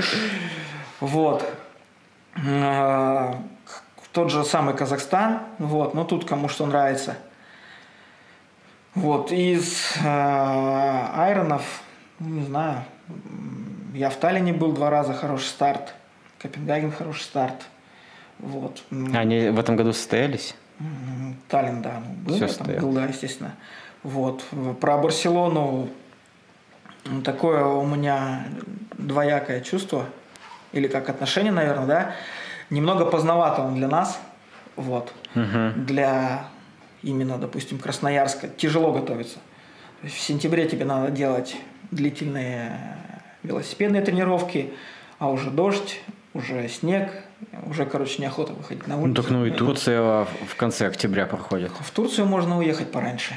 Вот. 1.01 1.45
А, 4.17 4.21
тот 4.21 4.31
же 4.31 4.43
самый 4.43 4.75
Казахстан. 4.75 5.39
Вот. 5.59 5.93
Но 5.93 6.03
тут 6.03 6.25
кому 6.25 6.49
что 6.49 6.65
нравится. 6.65 7.17
Вот. 8.95 9.31
Из 9.31 9.95
э, 10.03 10.07
айронов, 10.07 11.81
ну, 12.19 12.29
не 12.29 12.45
знаю, 12.45 12.83
я 13.93 14.09
в 14.09 14.15
Таллине 14.15 14.53
был 14.53 14.73
два 14.73 14.89
раза, 14.89 15.13
хороший 15.13 15.45
старт. 15.45 15.93
Копенгаген 16.39 16.91
хороший 16.91 17.21
старт. 17.21 17.67
Вот. 18.39 18.83
Они 19.13 19.49
в 19.49 19.59
этом 19.59 19.75
году 19.75 19.93
состоялись? 19.93 20.55
Таллин, 21.47 21.81
да. 21.81 22.01
Ну, 22.25 22.35
Все 22.35 22.47
стоял. 22.47 22.81
Был, 22.81 22.93
да, 22.93 23.05
естественно. 23.05 23.53
Вот. 24.03 24.43
Про 24.79 24.97
Барселону 24.97 25.89
такое 27.23 27.63
у 27.65 27.85
меня 27.85 28.45
двоякое 28.97 29.61
чувство, 29.61 30.05
или 30.71 30.87
как 30.87 31.09
отношение, 31.09 31.51
наверное, 31.51 31.85
да. 31.85 32.15
Немного 32.69 33.05
поздновато 33.05 33.61
он 33.61 33.75
для 33.75 33.87
нас, 33.87 34.19
вот. 34.75 35.13
Угу. 35.35 35.85
Для 35.85 36.47
именно, 37.01 37.37
допустим, 37.37 37.79
Красноярска 37.79 38.47
тяжело 38.47 38.91
готовиться. 38.91 39.39
В 40.03 40.09
сентябре 40.09 40.67
тебе 40.67 40.85
надо 40.85 41.11
делать 41.11 41.55
длительные 41.91 42.97
велосипедные 43.43 44.01
тренировки, 44.01 44.73
а 45.19 45.29
уже 45.29 45.49
дождь, 45.49 46.01
уже 46.33 46.67
снег, 46.67 47.11
уже, 47.65 47.85
короче, 47.85 48.21
неохота 48.21 48.53
выходить 48.53 48.87
на 48.87 48.97
улицу. 48.97 49.07
Ну 49.07 49.15
так 49.15 49.31
ну 49.31 49.45
и 49.45 49.51
Турция 49.51 50.25
в 50.25 50.55
конце 50.57 50.87
октября 50.87 51.25
проходит. 51.25 51.71
В 51.79 51.91
Турцию 51.91 52.27
можно 52.27 52.57
уехать 52.57 52.91
пораньше. 52.91 53.35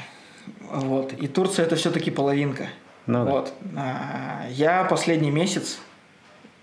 Вот. 0.69 1.13
И 1.13 1.27
Турция 1.27 1.65
это 1.65 1.75
все-таки 1.75 2.11
половинка. 2.11 2.67
Ну, 3.07 3.25
вот. 3.25 3.53
Да. 3.61 4.45
Я 4.49 4.83
последний 4.83 5.31
месяц, 5.31 5.79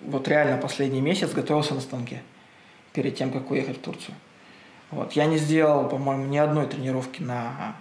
вот 0.01 0.29
реально 0.29 0.59
последний 0.59 1.01
месяц 1.01 1.33
готовился 1.33 1.75
на 1.75 1.81
станке 1.81 2.23
перед 2.93 3.17
тем, 3.17 3.31
как 3.31 3.51
уехать 3.51 3.79
в 3.79 3.81
Турцию. 3.81 4.15
Вот. 4.91 5.13
Я 5.13 5.27
не 5.27 5.39
сделал, 5.39 5.89
по-моему, 5.89 6.27
ни 6.27 6.39
одной 6.39 6.67
тренировки 6.67 7.23
на, 7.23 7.77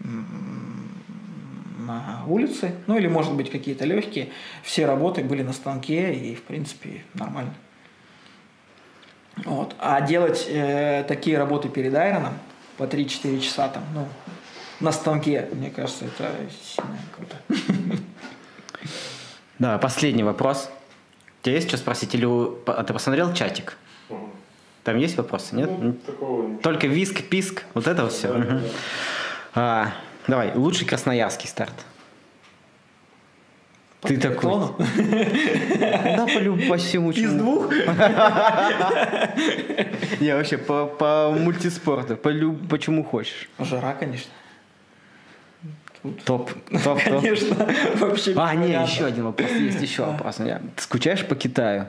на 0.00 2.24
улице, 2.26 2.74
ну 2.86 2.96
или, 2.96 3.06
может 3.06 3.34
быть, 3.34 3.50
какие-то 3.50 3.84
легкие. 3.84 4.30
Все 4.62 4.86
работы 4.86 5.22
были 5.22 5.42
на 5.42 5.52
станке 5.52 6.12
и, 6.12 6.34
в 6.34 6.42
принципе, 6.42 7.04
нормально. 7.14 7.54
Вот. 9.44 9.74
А 9.78 10.00
делать 10.00 10.46
э, 10.48 11.04
такие 11.06 11.38
работы 11.38 11.68
перед 11.68 11.94
айроном 11.94 12.34
по 12.76 12.84
3-4 12.84 13.40
часа 13.40 13.68
там, 13.68 13.84
ну, 13.94 14.08
на 14.80 14.92
станке, 14.92 15.48
мне 15.52 15.70
кажется, 15.70 16.06
это 16.06 16.32
сильно 16.62 16.98
круто. 17.16 17.36
Да, 19.58 19.78
последний 19.78 20.22
вопрос. 20.22 20.70
Тебе 21.42 21.56
есть 21.56 21.68
что 21.68 21.76
спросить? 21.76 22.14
Или 22.14 22.26
а 22.66 22.84
ты 22.84 22.92
посмотрел 22.92 23.32
чатик? 23.32 23.76
Там 24.84 24.96
есть 24.96 25.16
вопросы, 25.16 25.54
нет? 25.54 25.70
Ну, 25.70 26.58
Только 26.62 26.86
виск, 26.86 27.24
писк, 27.24 27.64
вот 27.74 27.86
это 27.86 28.04
вот 28.04 28.12
все. 28.12 28.28
Да, 28.28 28.38
угу. 28.38 28.46
да. 28.46 28.60
А, 29.54 29.92
давай, 30.26 30.52
лучший 30.54 30.86
красноярский 30.86 31.48
старт. 31.48 31.74
По 34.00 34.08
Ты 34.08 34.16
такой. 34.16 34.50
Да, 35.78 36.26
по, 36.26 36.40
по 36.68 36.76
всему 36.76 37.12
чему. 37.12 37.26
Из 37.26 37.34
двух? 37.34 37.70
Не, 40.20 40.34
вообще 40.34 40.56
по, 40.56 40.86
по 40.86 41.34
мультиспорту, 41.36 42.16
по, 42.16 42.30
по 42.70 42.78
чему 42.78 43.04
хочешь. 43.04 43.48
Жара, 43.58 43.94
конечно. 43.94 44.30
Топ, 46.24 46.52
топ, 46.82 46.82
топ. 46.82 47.02
Конечно, 47.02 47.68
вообще. 47.96 48.32
А, 48.36 48.54
не, 48.54 48.70
еще 48.70 49.06
один 49.06 49.24
вопрос, 49.24 49.50
есть 49.50 49.82
еще 49.82 50.04
вопрос. 50.04 50.36
Ты 50.36 50.60
скучаешь 50.76 51.26
по 51.26 51.34
Китаю? 51.34 51.86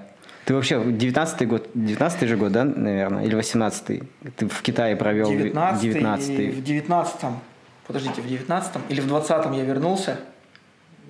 Ты 0.49 0.55
вообще 0.55 0.77
19-й 0.77 1.45
год, 1.45 1.69
19 1.75 2.27
же 2.27 2.35
год, 2.35 2.51
да, 2.51 2.63
наверное, 2.63 3.23
или 3.23 3.37
18-й? 3.37 4.01
Ты 4.35 4.47
в 4.47 4.63
Китае 4.63 4.95
провел 4.95 5.29
19 5.29 5.79
19 5.79 6.55
В 6.55 6.63
19-м, 6.63 7.39
подождите, 7.85 8.19
в 8.23 8.25
19-м 8.25 8.81
или 8.89 8.99
в 8.99 9.13
20-м 9.13 9.51
я 9.51 9.63
вернулся, 9.63 10.17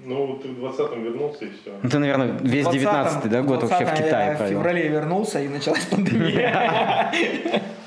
ну, 0.03 0.37
ты 0.43 0.49
в 0.49 0.65
20-м 0.65 1.03
вернулся 1.05 1.45
и 1.45 1.51
все. 1.51 1.71
Ну, 1.81 1.89
ты, 1.89 1.99
наверное, 1.99 2.37
весь 2.41 2.65
19-й 2.65 3.29
да, 3.29 3.41
год 3.41 3.63
вообще 3.63 3.85
в 3.85 3.93
Китае 3.93 4.31
я 4.31 4.35
провел. 4.35 4.59
в 4.59 4.61
феврале 4.61 4.87
вернулся, 4.89 5.39
и 5.39 5.47
началась 5.47 5.85
пандемия. 5.89 7.09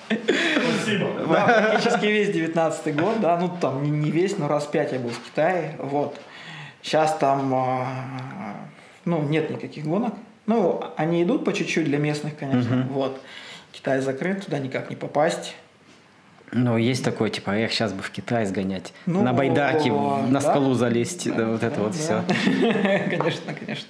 Спасибо. 0.09 1.06
Да, 1.28 1.68
практически 1.68 2.06
весь 2.06 2.30
19 2.30 2.97
год, 2.97 3.21
да, 3.21 3.38
ну 3.38 3.50
там 3.61 4.00
не 4.00 4.11
весь, 4.11 4.38
но 4.38 4.49
раз 4.49 4.64
пять 4.64 4.92
я 4.92 4.99
был 4.99 5.11
в 5.11 5.21
Китае, 5.21 5.76
вот. 5.78 6.18
Сейчас 6.80 7.14
там, 7.18 7.54
а, 7.54 7.87
ну, 9.04 9.21
нет 9.21 9.50
никаких 9.50 9.85
гонок. 9.85 10.14
Ну, 10.46 10.82
они 10.96 11.22
идут 11.22 11.44
по 11.44 11.52
чуть-чуть 11.52 11.84
для 11.84 11.99
местных, 11.99 12.37
конечно, 12.37 12.87
вот. 12.90 13.20
Китай 13.72 14.00
закрыт, 14.00 14.44
туда 14.44 14.58
никак 14.58 14.90
не 14.90 14.96
попасть. 14.96 15.54
Ну, 16.52 16.76
есть 16.76 17.02
такое, 17.02 17.30
типа, 17.30 17.50
эх, 17.50 17.72
сейчас 17.72 17.94
бы 17.94 18.02
в 18.02 18.11
Китай 18.11 18.44
сгонять. 18.44 18.92
Ну, 19.06 19.22
на 19.22 19.32
байдарке 19.32 19.90
да, 19.90 20.18
на 20.28 20.40
скалу 20.40 20.74
залезть, 20.74 21.26
да, 21.31 21.37
да, 21.37 21.46
вот 21.46 21.62
это 21.62 21.76
да, 21.76 21.83
вот 21.83 21.94
все. 21.94 22.22
Конечно, 23.11 23.55
конечно. 23.55 23.88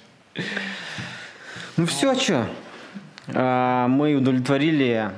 Ну 1.75 1.85
все, 1.85 2.15
что? 2.15 2.47
А, 3.27 3.87
мы 3.87 4.15
удовлетворили 4.15 5.11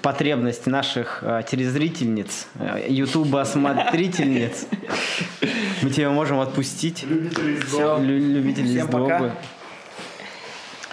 потребности 0.00 0.70
наших 0.70 1.20
а, 1.22 1.42
телезрительниц, 1.42 2.48
ютуба 2.88 3.44
смотрительниц. 3.44 4.66
Мы 5.82 5.90
тебя 5.90 6.10
можем 6.10 6.40
отпустить. 6.40 7.04
Любители 7.04 8.66
из 8.66 8.70
Всем 8.70 8.88
пока. 8.88 9.32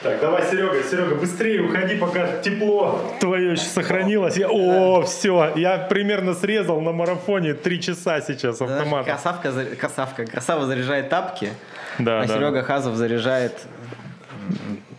Так, 0.03 0.19
давай, 0.19 0.43
Серега, 0.43 0.83
Серега, 0.83 1.15
быстрее 1.15 1.61
уходи, 1.61 1.95
пока 1.95 2.39
тепло 2.41 2.99
твое 3.21 3.53
еще 3.53 3.63
сохранилось. 3.63 4.35
Я, 4.35 4.49
о, 4.49 5.01
все, 5.03 5.53
я 5.55 5.77
примерно 5.77 6.33
срезал 6.33 6.81
на 6.81 6.91
марафоне 6.91 7.53
три 7.53 7.79
часа 7.79 8.19
сейчас 8.19 8.61
автомат. 8.61 9.05
Красавка, 9.05 9.53
красавка, 9.79 10.25
красава 10.25 10.65
заряжает 10.65 11.07
тапки, 11.07 11.51
да, 11.99 12.19
а 12.19 12.27
да. 12.27 12.35
Серега 12.35 12.63
Хазов 12.63 12.95
заряжает 12.95 13.53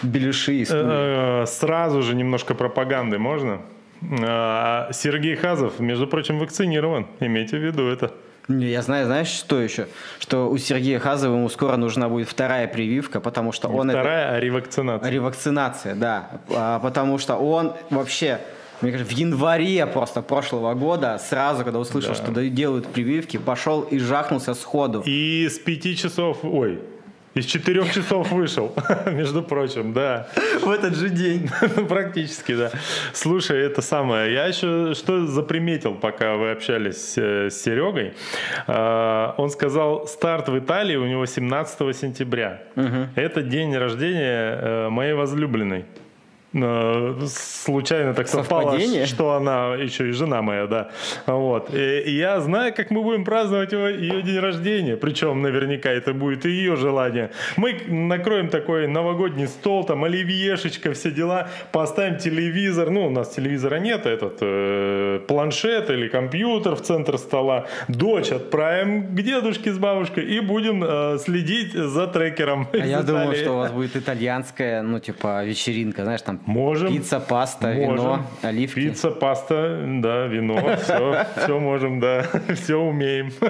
белюши 0.02 0.54
и 0.54 0.62
э, 0.62 1.42
э, 1.42 1.46
Сразу 1.46 2.02
же 2.02 2.14
немножко 2.14 2.54
пропаганды 2.54 3.18
можно? 3.18 3.60
А, 4.22 4.88
Сергей 4.92 5.36
Хазов, 5.36 5.80
между 5.80 6.06
прочим, 6.06 6.38
вакцинирован. 6.38 7.06
Имейте 7.20 7.58
в 7.58 7.62
виду 7.62 7.88
это. 7.88 8.12
Я 8.48 8.82
знаю, 8.82 9.06
знаешь, 9.06 9.28
что 9.28 9.60
еще? 9.60 9.88
Что 10.18 10.50
у 10.50 10.58
Сергея 10.58 10.98
Хазова 10.98 11.34
ему 11.34 11.48
скоро 11.48 11.76
нужна 11.76 12.08
будет 12.08 12.28
вторая 12.28 12.68
прививка, 12.68 13.20
потому 13.20 13.52
что 13.52 13.68
Не 13.68 13.78
он... 13.78 13.88
Вторая, 13.88 14.26
это... 14.26 14.36
а 14.36 14.40
ревакцинация. 14.40 15.10
Ревакцинация, 15.10 15.94
да. 15.94 16.30
А, 16.50 16.78
потому 16.80 17.18
что 17.18 17.36
он 17.36 17.72
вообще 17.90 18.40
мне 18.80 18.92
кажется, 18.92 19.14
в 19.14 19.18
январе 19.18 19.86
просто 19.86 20.20
прошлого 20.20 20.74
года, 20.74 21.18
сразу, 21.18 21.64
когда 21.64 21.78
услышал, 21.78 22.10
да. 22.10 22.16
что 22.16 22.48
делают 22.50 22.86
прививки, 22.88 23.38
пошел 23.38 23.80
и 23.82 23.98
жахнулся 23.98 24.52
сходу. 24.52 25.02
И 25.06 25.48
с 25.48 25.58
пяти 25.58 25.96
часов, 25.96 26.40
ой, 26.42 26.80
из 27.34 27.46
четырех 27.46 27.92
часов 27.92 28.30
вышел, 28.30 28.74
между 29.06 29.42
прочим, 29.42 29.92
да. 29.92 30.28
В 30.62 30.70
этот 30.70 30.96
же 30.96 31.10
день. 31.10 31.50
Практически, 31.88 32.54
да. 32.54 32.70
Слушай, 33.12 33.60
это 33.62 33.82
самое. 33.82 34.32
Я 34.32 34.46
еще 34.46 34.94
что 34.94 35.26
заприметил, 35.26 35.94
пока 35.94 36.36
вы 36.36 36.52
общались 36.52 37.14
э, 37.16 37.50
с 37.50 37.60
Серегой. 37.60 38.14
А, 38.66 39.34
он 39.36 39.50
сказал, 39.50 40.06
старт 40.06 40.48
в 40.48 40.58
Италии 40.58 40.96
у 40.96 41.06
него 41.06 41.26
17 41.26 41.96
сентября. 41.96 42.62
Угу. 42.76 43.08
Это 43.16 43.42
день 43.42 43.76
рождения 43.76 44.58
э, 44.60 44.88
моей 44.88 45.14
возлюбленной. 45.14 45.84
Э, 46.54 47.16
случайно 47.26 48.14
так 48.14 48.28
совпало, 48.28 48.78
что 49.06 49.32
она 49.32 49.74
еще 49.74 50.08
и 50.08 50.12
жена 50.12 50.40
моя, 50.40 50.66
да. 50.66 50.90
Вот. 51.26 51.74
И 51.74 52.10
я 52.10 52.40
знаю, 52.40 52.72
как 52.74 52.90
мы 52.90 53.02
будем 53.02 53.24
праздновать 53.24 53.72
его, 53.72 53.88
ее 53.88 54.22
день 54.22 54.38
рождения. 54.38 54.96
Причем 54.96 55.42
наверняка 55.42 55.90
это 55.90 56.14
будет 56.14 56.46
и 56.46 56.50
ее 56.50 56.76
желание. 56.76 57.30
Мы 57.56 57.74
накроем 57.88 58.48
такой 58.48 58.86
новогодний 58.86 59.48
стол, 59.48 59.84
там 59.84 60.04
оливьешечка, 60.04 60.92
все 60.92 61.10
дела, 61.10 61.48
поставим 61.72 62.18
телевизор. 62.18 62.90
Ну, 62.90 63.06
у 63.06 63.10
нас 63.10 63.30
телевизора 63.30 63.76
нет, 63.76 64.06
этот 64.06 64.38
э, 64.40 65.20
планшет 65.26 65.90
или 65.90 66.08
компьютер 66.08 66.76
в 66.76 66.82
центр 66.82 67.18
стола. 67.18 67.66
Дочь 67.88 68.30
отправим 68.30 69.08
к 69.08 69.20
дедушке 69.22 69.72
с 69.72 69.78
бабушкой 69.78 70.24
и 70.24 70.40
будем 70.40 70.84
э, 70.84 71.18
следить 71.18 71.72
за 71.72 72.06
трекером. 72.06 72.68
А 72.72 72.76
я 72.76 73.02
думаю, 73.02 73.34
что 73.34 73.52
у 73.52 73.56
вас 73.56 73.72
будет 73.72 73.96
итальянская, 73.96 74.82
ну, 74.82 75.00
типа, 75.00 75.44
вечеринка, 75.44 76.04
знаешь, 76.04 76.22
там 76.22 76.43
Можем. 76.46 76.92
Пицца, 76.92 77.20
паста, 77.20 77.68
можем. 77.68 77.94
вино, 77.94 78.26
оливки. 78.42 78.74
Пицца, 78.74 79.10
паста, 79.10 79.82
да, 80.02 80.26
вино, 80.26 80.76
все, 80.82 81.26
все 81.36 81.58
можем, 81.58 82.00
да, 82.00 82.26
все 82.54 82.76
умеем. 82.76 83.32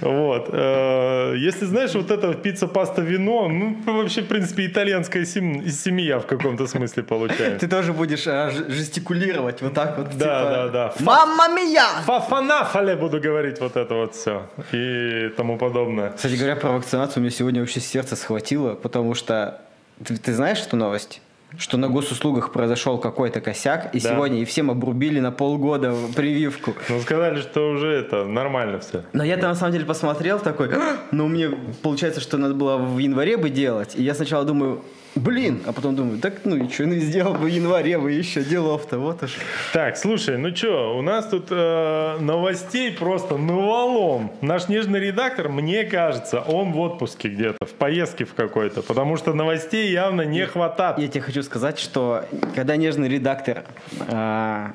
Вот. 0.00 0.48
Э, 0.52 1.34
если 1.36 1.66
знаешь, 1.66 1.94
вот 1.94 2.10
это 2.10 2.32
пицца, 2.34 2.66
паста, 2.66 3.02
вино, 3.02 3.48
ну, 3.48 3.76
вообще, 3.84 4.22
в 4.22 4.28
принципе, 4.28 4.66
итальянская 4.66 5.24
семья 5.24 6.18
в 6.18 6.26
каком-то 6.26 6.66
смысле 6.66 7.02
получается. 7.02 7.58
Ты 7.58 7.68
тоже 7.68 7.92
будешь 7.92 8.26
а, 8.26 8.50
жестикулировать 8.50 9.60
вот 9.62 9.74
так 9.74 9.98
вот. 9.98 10.06
Да, 10.06 10.12
типа, 10.12 10.50
да, 10.50 10.68
да. 10.68 10.94
Мамма 11.00 11.48
мия! 11.48 11.84
Фафанафале 12.06 12.96
буду 12.96 13.20
говорить 13.20 13.60
вот 13.60 13.76
это 13.76 13.94
вот 13.94 14.14
все 14.14 14.48
и 14.72 15.28
тому 15.36 15.58
подобное. 15.58 16.12
Кстати 16.12 16.36
говоря, 16.36 16.56
про 16.56 16.70
вакцинацию 16.70 17.22
мне 17.22 17.30
сегодня 17.30 17.60
вообще 17.60 17.80
сердце 17.80 18.16
схватило, 18.16 18.74
потому 18.74 19.14
что 19.14 19.60
ты, 20.04 20.16
ты 20.16 20.34
знаешь 20.34 20.60
эту 20.60 20.76
новость? 20.76 21.20
Что 21.56 21.76
на 21.76 21.88
госуслугах 21.88 22.52
произошел 22.52 22.98
какой-то 22.98 23.40
косяк, 23.40 23.94
и 23.94 24.00
да. 24.00 24.10
сегодня 24.10 24.40
и 24.40 24.44
всем 24.44 24.70
обрубили 24.72 25.20
на 25.20 25.30
полгода 25.30 25.94
прививку. 26.16 26.74
Ну, 26.88 27.00
сказали, 27.00 27.40
что 27.40 27.70
уже 27.70 27.92
это 27.92 28.24
нормально 28.24 28.80
все. 28.80 29.04
Но 29.12 29.22
я-то 29.22 29.46
на 29.46 29.54
самом 29.54 29.72
деле 29.72 29.84
посмотрел 29.84 30.40
такой, 30.40 30.68
ну, 31.12 31.28
мне 31.28 31.50
получается, 31.82 32.20
что 32.20 32.38
надо 32.38 32.54
было 32.54 32.76
в 32.76 32.98
январе 32.98 33.36
бы 33.36 33.50
делать. 33.50 33.94
И 33.94 34.02
я 34.02 34.14
сначала 34.14 34.44
думаю, 34.44 34.82
блин, 35.14 35.62
а 35.66 35.72
потом 35.72 35.96
думаю, 35.96 36.18
так 36.18 36.44
ну 36.44 36.56
и 36.56 36.68
что, 36.68 36.86
ну 36.86 36.94
сделал 36.94 37.34
бы 37.34 37.44
в 37.44 37.46
январе 37.46 37.98
бы 37.98 38.12
еще 38.12 38.42
делов-то, 38.42 38.98
вот 38.98 39.22
уж. 39.22 39.36
Так, 39.72 39.96
слушай, 39.96 40.36
ну 40.38 40.54
что, 40.54 40.96
у 40.98 41.02
нас 41.02 41.26
тут 41.28 41.46
э, 41.50 42.18
новостей 42.20 42.92
просто 42.92 43.36
навалом. 43.36 44.32
Наш 44.40 44.68
нежный 44.68 45.00
редактор, 45.00 45.48
мне 45.48 45.84
кажется, 45.84 46.40
он 46.40 46.72
в 46.72 46.80
отпуске 46.80 47.28
где-то, 47.28 47.64
в 47.64 47.72
поездке 47.72 48.24
в 48.24 48.34
какой-то, 48.34 48.82
потому 48.82 49.16
что 49.16 49.32
новостей 49.32 49.90
явно 49.90 50.22
не 50.22 50.46
хватает. 50.46 50.98
Я 50.98 51.08
тебе 51.08 51.20
хочу 51.20 51.42
сказать, 51.42 51.78
что 51.78 52.24
когда 52.54 52.76
нежный 52.76 53.08
редактор 53.08 53.64
э, 54.08 54.66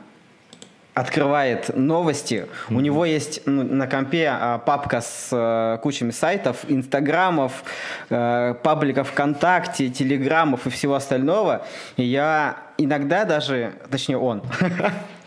открывает 0.99 1.75
новости. 1.75 2.45
Mm-hmm. 2.69 2.75
У 2.75 2.79
него 2.81 3.05
есть 3.05 3.41
ну, 3.45 3.63
на 3.63 3.87
компе 3.87 4.29
а, 4.29 4.57
папка 4.57 5.01
с 5.01 5.29
а, 5.31 5.77
кучами 5.77 6.11
сайтов, 6.11 6.65
инстаграмов, 6.67 7.63
а, 8.09 8.55
пабликов 8.55 9.09
ВКонтакте, 9.09 9.89
телеграммов 9.89 10.67
и 10.67 10.69
всего 10.69 10.95
остального. 10.95 11.65
И 11.95 12.03
я 12.03 12.57
иногда 12.77 13.23
даже, 13.25 13.73
точнее 13.89 14.17
он, 14.17 14.41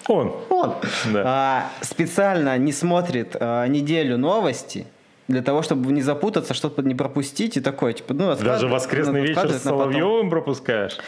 он, 0.09 0.35
он 0.51 0.75
да. 1.07 1.23
а, 1.25 1.71
специально 1.81 2.59
не 2.59 2.73
смотрит 2.73 3.37
а, 3.39 3.67
неделю 3.67 4.19
новости, 4.19 4.87
для 5.29 5.43
того, 5.43 5.63
чтобы 5.63 5.93
не 5.93 6.03
запутаться, 6.03 6.55
что-то 6.55 6.83
не 6.83 6.95
пропустить 6.95 7.57
и 7.57 7.61
такое, 7.61 7.93
типа, 7.93 8.15
ну, 8.15 8.35
Даже 8.37 8.69
воскресный 8.69 9.23
вечер 9.23 9.51
с 9.51 9.63
Соловьевым 9.63 10.31
пропускаешь? 10.31 10.99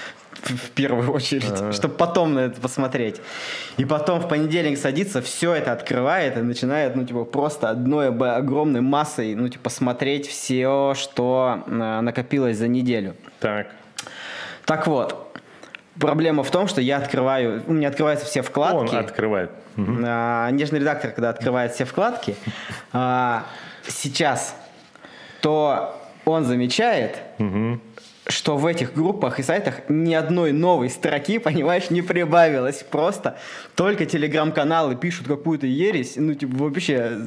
в 0.43 0.71
первую 0.71 1.11
очередь, 1.13 1.51
А-а-а. 1.51 1.73
чтобы 1.73 1.95
потом 1.95 2.35
на 2.35 2.41
это 2.41 2.61
посмотреть. 2.61 3.21
И 3.77 3.85
потом 3.85 4.21
в 4.21 4.29
понедельник 4.29 4.79
садится, 4.79 5.23
все 5.23 5.55
это 5.55 5.73
открывает 5.73 6.37
и 6.37 6.41
начинает, 6.41 6.97
ну, 6.97 7.05
типа, 7.05 7.25
просто 7.25 7.71
одной 7.71 8.09
огромной 8.09 8.81
массой, 8.81 9.35
ну, 9.35 9.49
типа, 9.49 9.71
смотреть 9.71 10.29
все, 10.29 10.95
что 10.97 11.63
э, 11.67 12.01
накопилось 12.01 12.59
за 12.59 12.69
неделю. 12.69 13.15
Так. 13.41 13.69
Так 14.65 14.87
вот, 14.87 15.39
проблема 15.99 16.43
в 16.43 16.51
том, 16.51 16.69
что 16.69 16.81
я 16.81 16.99
открываю, 16.99 17.63
у 17.67 17.73
меня 17.73 17.89
открываются 17.89 18.27
все 18.27 18.43
вкладки. 18.43 18.95
Он 18.95 19.01
открывает. 19.01 19.51
Угу. 19.77 19.97
А, 20.05 20.51
нежный 20.51 20.81
редактор, 20.81 21.11
когда 21.11 21.31
открывает 21.31 21.73
все 21.73 21.85
вкладки, 21.85 22.37
а, 22.93 23.45
сейчас, 23.89 24.57
то 25.41 26.01
он 26.25 26.45
замечает, 26.45 27.19
угу 27.39 27.81
что 28.27 28.57
в 28.57 28.65
этих 28.67 28.95
группах 28.95 29.39
и 29.39 29.43
сайтах 29.43 29.89
ни 29.89 30.15
одной 30.15 30.53
новой 30.53 30.89
строки, 30.89 31.39
понимаешь, 31.39 31.91
не 31.91 32.03
прибавилось. 32.03 32.85
Просто 32.89 33.37
только 33.75 34.07
телеграм-каналы 34.07 34.97
пишут 34.97 35.27
какую-то 35.27 35.67
ересь, 35.67 36.15
ну, 36.17 36.35
типа, 36.35 36.57
вообще 36.57 37.19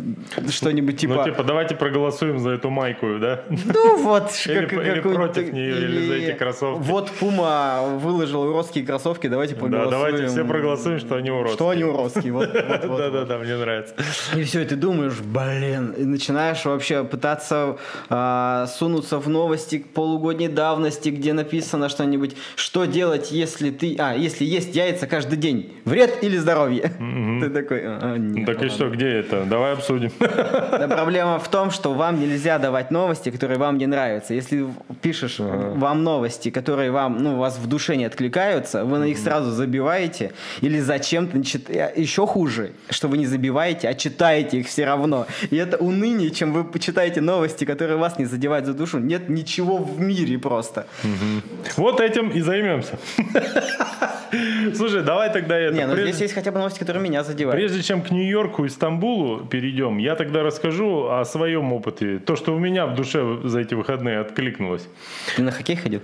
что-нибудь 0.49 0.99
типа... 0.99 1.15
Ну, 1.15 1.23
типа, 1.25 1.43
давайте 1.43 1.75
проголосуем 1.75 2.39
за 2.39 2.51
эту 2.51 2.69
майку, 2.69 3.19
да? 3.19 3.43
Ну, 3.77 4.01
вот. 4.01 4.31
Или, 4.45 4.65
как, 4.65 4.73
или 4.73 4.99
против 5.01 5.51
нее, 5.51 5.77
или, 5.77 5.85
или 5.85 6.07
за 6.07 6.13
эти 6.15 6.37
кроссовки. 6.37 6.81
Вот 6.83 7.11
Пума 7.11 7.81
выложил 7.97 8.41
уродские 8.41 8.85
кроссовки, 8.85 9.27
давайте 9.27 9.55
проголосуем. 9.55 9.91
Да, 9.91 9.97
давайте 9.97 10.27
все 10.27 10.45
проголосуем, 10.45 10.99
что 10.99 11.15
они 11.15 11.29
уродские. 11.29 11.55
Что 11.55 11.69
они 11.69 11.83
уродские, 11.83 12.33
вот. 12.33 12.51
Да-да-да, 12.51 13.37
мне 13.37 13.55
нравится. 13.57 13.93
И 14.35 14.43
все, 14.43 14.61
и 14.61 14.65
ты 14.65 14.75
думаешь, 14.75 15.19
блин, 15.19 15.93
и 15.97 16.05
начинаешь 16.05 16.63
вообще 16.65 17.03
пытаться 17.03 17.77
а, 18.09 18.67
сунуться 18.67 19.19
в 19.19 19.27
новости 19.29 19.85
полугодней 19.93 20.47
давно 20.47 20.86
давности, 20.87 21.09
где 21.09 21.33
написано 21.33 21.89
что-нибудь, 21.89 22.35
что 22.55 22.85
делать, 22.85 23.31
если 23.31 23.71
ты, 23.71 23.95
а, 23.99 24.15
если 24.15 24.45
есть 24.45 24.75
яйца 24.75 25.07
каждый 25.07 25.37
день, 25.37 25.73
вред 25.85 26.23
или 26.23 26.37
здоровье? 26.37 26.91
Mm-hmm. 26.99 27.41
Ты 27.41 27.49
такой, 27.49 27.81
а, 27.83 28.17
нет, 28.17 28.45
Так 28.45 28.55
ладно. 28.55 28.67
и 28.67 28.69
что, 28.69 28.89
где 28.89 29.07
это? 29.07 29.45
Давай 29.45 29.73
обсудим. 29.73 30.11
Да, 30.19 30.87
проблема 30.87 31.39
в 31.39 31.49
том, 31.49 31.71
что 31.71 31.93
вам 31.93 32.19
нельзя 32.19 32.59
давать 32.59 32.91
новости, 32.91 33.31
которые 33.31 33.57
вам 33.57 33.77
не 33.77 33.87
нравятся. 33.87 34.33
Если 34.33 34.67
пишешь 35.01 35.39
uh-huh. 35.39 35.77
вам 35.77 36.03
новости, 36.03 36.51
которые 36.51 36.91
вам, 36.91 37.23
ну, 37.23 37.35
у 37.35 37.37
вас 37.37 37.57
в 37.57 37.67
душе 37.67 37.95
не 37.95 38.05
откликаются, 38.05 38.85
вы 38.85 38.99
на 38.99 39.05
них 39.05 39.17
сразу 39.17 39.51
забиваете 39.51 40.31
или 40.61 40.79
зачем-то 40.79 41.37
еще 41.37 42.27
хуже, 42.27 42.71
что 42.89 43.07
вы 43.07 43.17
не 43.17 43.25
забиваете, 43.25 43.89
а 43.89 43.93
читаете 43.93 44.59
их 44.59 44.67
все 44.67 44.85
равно. 44.85 45.25
И 45.49 45.55
это 45.55 45.77
уныние, 45.77 46.29
чем 46.29 46.53
вы 46.53 46.63
почитаете 46.63 47.21
новости, 47.21 47.65
которые 47.65 47.97
вас 47.97 48.19
не 48.19 48.25
задевают 48.25 48.65
за 48.65 48.73
душу. 48.73 48.99
Нет 48.99 49.29
ничего 49.29 49.77
в 49.77 49.99
мире 49.99 50.37
просто 50.37 50.76
просто. 50.77 51.07
Угу. 51.07 51.81
Вот 51.87 52.01
этим 52.01 52.29
и 52.29 52.41
займемся. 52.41 52.97
Слушай, 54.75 55.03
давай 55.03 55.31
тогда 55.31 55.57
это. 55.57 55.75
Не, 55.75 55.85
ну 55.85 55.93
прежде... 55.93 56.11
здесь 56.11 56.21
есть 56.23 56.33
хотя 56.33 56.51
бы 56.51 56.57
новости, 56.57 56.79
которые 56.79 57.01
меня 57.01 57.23
задевают. 57.23 57.55
Прежде 57.55 57.81
чем 57.81 58.01
к 58.01 58.11
Нью-Йорку 58.11 58.65
и 58.65 58.69
Стамбулу 58.69 59.45
перейдем, 59.45 59.97
я 59.97 60.15
тогда 60.15 60.43
расскажу 60.43 61.07
о 61.09 61.25
своем 61.25 61.73
опыте. 61.73 62.19
То, 62.19 62.35
что 62.35 62.55
у 62.55 62.59
меня 62.59 62.85
в 62.85 62.95
душе 62.95 63.39
за 63.43 63.59
эти 63.59 63.73
выходные 63.73 64.19
откликнулось. 64.19 64.87
Ты 65.35 65.43
на 65.43 65.51
хоккей 65.51 65.75
ходил? 65.75 66.01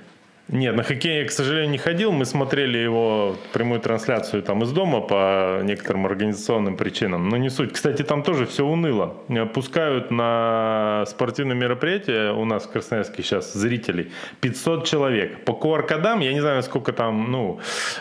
Нет, 0.49 0.75
на 0.75 0.83
хоккей 0.83 1.21
я, 1.21 1.25
к 1.25 1.31
сожалению, 1.31 1.71
не 1.71 1.77
ходил. 1.77 2.11
Мы 2.11 2.25
смотрели 2.25 2.77
его 2.77 3.37
прямую 3.53 3.79
трансляцию 3.79 4.43
там 4.43 4.61
из 4.63 4.71
дома 4.71 4.99
по 4.99 5.61
некоторым 5.63 6.05
организационным 6.05 6.75
причинам. 6.75 7.29
Но 7.29 7.37
не 7.37 7.49
суть. 7.49 7.71
Кстати, 7.71 8.03
там 8.03 8.23
тоже 8.23 8.45
все 8.45 8.65
уныло. 8.65 9.15
Пускают 9.53 10.11
на 10.11 11.05
спортивные 11.07 11.55
мероприятия 11.55 12.33
у 12.33 12.43
нас 12.43 12.63
в 12.65 12.71
Красноярске 12.71 13.23
сейчас 13.23 13.53
зрителей 13.53 14.11
500 14.41 14.85
человек. 14.85 15.45
По 15.45 15.51
QR-кодам, 15.51 16.19
я 16.19 16.33
не 16.33 16.41
знаю, 16.41 16.57
насколько 16.57 16.91
там, 16.91 17.31
ну, 17.31 17.59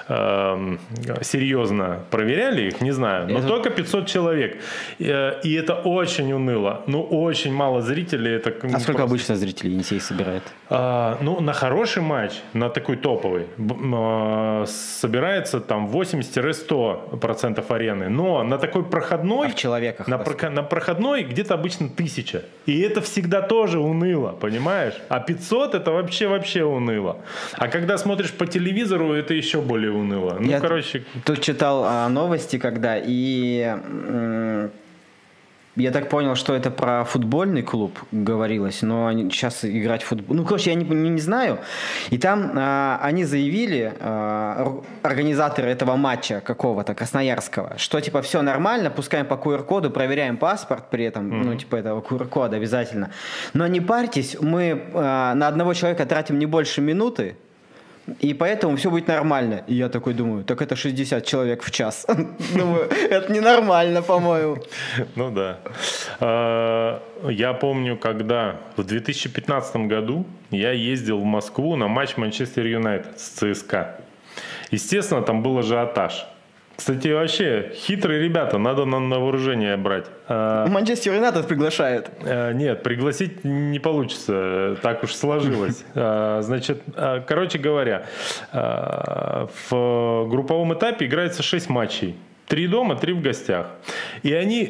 э, 0.08 0.76
серьезно 1.22 2.00
проверяли 2.10 2.62
их, 2.62 2.80
не 2.80 2.90
знаю. 2.90 3.28
Но 3.28 3.38
это... 3.38 3.48
только 3.48 3.70
500 3.70 4.06
человек. 4.06 4.60
Э, 4.98 5.40
и 5.44 5.54
это 5.54 5.74
очень 5.74 6.32
уныло. 6.32 6.82
Ну, 6.88 7.02
очень 7.02 7.54
мало 7.54 7.82
зрителей. 7.82 8.32
Это, 8.32 8.50
а 8.50 8.80
сколько 8.80 8.98
просто... 8.98 9.02
обычно 9.02 9.36
зрителей 9.36 9.72
Енисей 9.72 10.00
собирает? 10.00 10.42
А, 10.68 11.18
ну, 11.22 11.40
на 11.40 11.52
хороший 11.52 12.02
матч 12.02 12.31
матч, 12.32 12.42
на 12.52 12.68
такой 12.68 12.96
топовый, 12.96 13.46
а, 13.94 14.64
собирается 14.66 15.60
там 15.60 15.88
80-100% 15.88 17.64
арены. 17.68 18.08
Но 18.08 18.42
на 18.42 18.58
такой 18.58 18.84
проходной... 18.84 19.48
А 19.48 19.50
в 19.50 19.54
человеках. 19.54 20.08
На, 20.08 20.18
про, 20.18 20.50
на 20.50 20.62
проходной 20.62 21.24
где-то 21.24 21.54
обычно 21.54 21.88
тысяча. 21.88 22.42
И 22.66 22.80
это 22.80 23.00
всегда 23.00 23.42
тоже 23.42 23.78
уныло, 23.78 24.32
понимаешь? 24.32 24.94
А 25.08 25.20
500 25.20 25.74
это 25.74 25.92
вообще-вообще 25.92 26.64
уныло. 26.64 27.18
А 27.52 27.68
когда 27.68 27.98
смотришь 27.98 28.32
по 28.32 28.46
телевизору, 28.46 29.12
это 29.12 29.34
еще 29.34 29.60
более 29.60 29.92
уныло. 29.92 30.36
Ну, 30.40 30.50
Я 30.50 30.60
короче... 30.60 31.04
Тут 31.24 31.40
читал 31.40 31.84
а, 31.84 32.08
новости, 32.08 32.58
когда 32.58 32.96
и 32.98 33.76
я 35.76 35.90
так 35.90 36.08
понял, 36.10 36.34
что 36.34 36.54
это 36.54 36.70
про 36.70 37.04
футбольный 37.04 37.62
клуб 37.62 37.98
говорилось, 38.12 38.82
но 38.82 39.06
они 39.06 39.30
сейчас 39.30 39.64
играть 39.64 40.02
в 40.02 40.06
футбол. 40.06 40.36
Ну, 40.36 40.44
короче, 40.44 40.70
я 40.70 40.76
не, 40.76 40.84
не, 40.84 41.08
не 41.08 41.20
знаю. 41.20 41.60
И 42.10 42.18
там 42.18 42.52
а, 42.56 42.98
они 43.02 43.24
заявили, 43.24 43.94
а, 44.00 44.82
организаторы 45.02 45.70
этого 45.70 45.96
матча 45.96 46.40
какого-то, 46.40 46.94
Красноярского, 46.94 47.78
что 47.78 48.00
типа 48.00 48.20
все 48.20 48.42
нормально, 48.42 48.90
пускаем 48.90 49.26
по 49.26 49.34
QR-коду, 49.34 49.90
проверяем 49.90 50.36
паспорт 50.36 50.90
при 50.90 51.04
этом, 51.04 51.30
mm-hmm. 51.30 51.44
ну, 51.44 51.56
типа 51.56 51.76
этого 51.76 52.00
QR-кода 52.02 52.56
обязательно. 52.56 53.10
Но 53.54 53.66
не 53.66 53.80
парьтесь, 53.80 54.36
мы 54.40 54.84
а, 54.92 55.34
на 55.34 55.48
одного 55.48 55.72
человека 55.72 56.04
тратим 56.04 56.38
не 56.38 56.46
больше 56.46 56.82
минуты, 56.82 57.36
и 58.20 58.34
поэтому 58.34 58.76
все 58.76 58.90
будет 58.90 59.08
нормально. 59.08 59.62
И 59.68 59.74
я 59.74 59.88
такой 59.88 60.14
думаю, 60.14 60.44
так 60.44 60.60
это 60.60 60.74
60 60.74 61.24
человек 61.24 61.62
в 61.62 61.70
час. 61.70 62.06
Думаю, 62.54 62.88
это 63.10 63.32
ненормально, 63.32 64.02
по-моему. 64.02 64.56
Ну 65.16 65.30
да. 65.30 65.58
А, 66.20 67.00
я 67.28 67.52
помню, 67.52 67.96
когда 67.96 68.56
в 68.76 68.84
2015 68.84 69.76
году 69.88 70.26
я 70.50 70.72
ездил 70.72 71.18
в 71.18 71.24
Москву 71.24 71.76
на 71.76 71.88
матч 71.88 72.16
Манчестер 72.16 72.66
Юнайтед 72.66 73.20
с 73.20 73.28
ЦСКА. 73.28 74.00
Естественно, 74.70 75.22
там 75.22 75.42
был 75.42 75.58
ажиотаж. 75.58 76.26
Кстати, 76.82 77.06
вообще, 77.06 77.70
хитрые 77.76 78.20
ребята, 78.20 78.58
надо 78.58 78.84
нам 78.84 79.08
на 79.08 79.20
вооружение 79.20 79.76
брать. 79.76 80.06
А, 80.26 80.66
Манчестер 80.66 81.14
Юнайтед 81.14 81.46
приглашает. 81.46 82.10
А, 82.24 82.50
нет, 82.52 82.82
пригласить 82.82 83.44
не 83.44 83.78
получится, 83.78 84.76
так 84.82 85.04
уж 85.04 85.14
сложилось. 85.14 85.84
А, 85.94 86.42
значит, 86.42 86.82
короче 87.28 87.58
говоря, 87.58 88.06
в 88.52 90.26
групповом 90.28 90.74
этапе 90.74 91.06
играется 91.06 91.44
6 91.44 91.68
матчей. 91.68 92.16
Три 92.52 92.66
дома, 92.66 92.96
три 92.96 93.14
в 93.14 93.22
гостях. 93.22 93.68
И 94.22 94.30
они, 94.34 94.66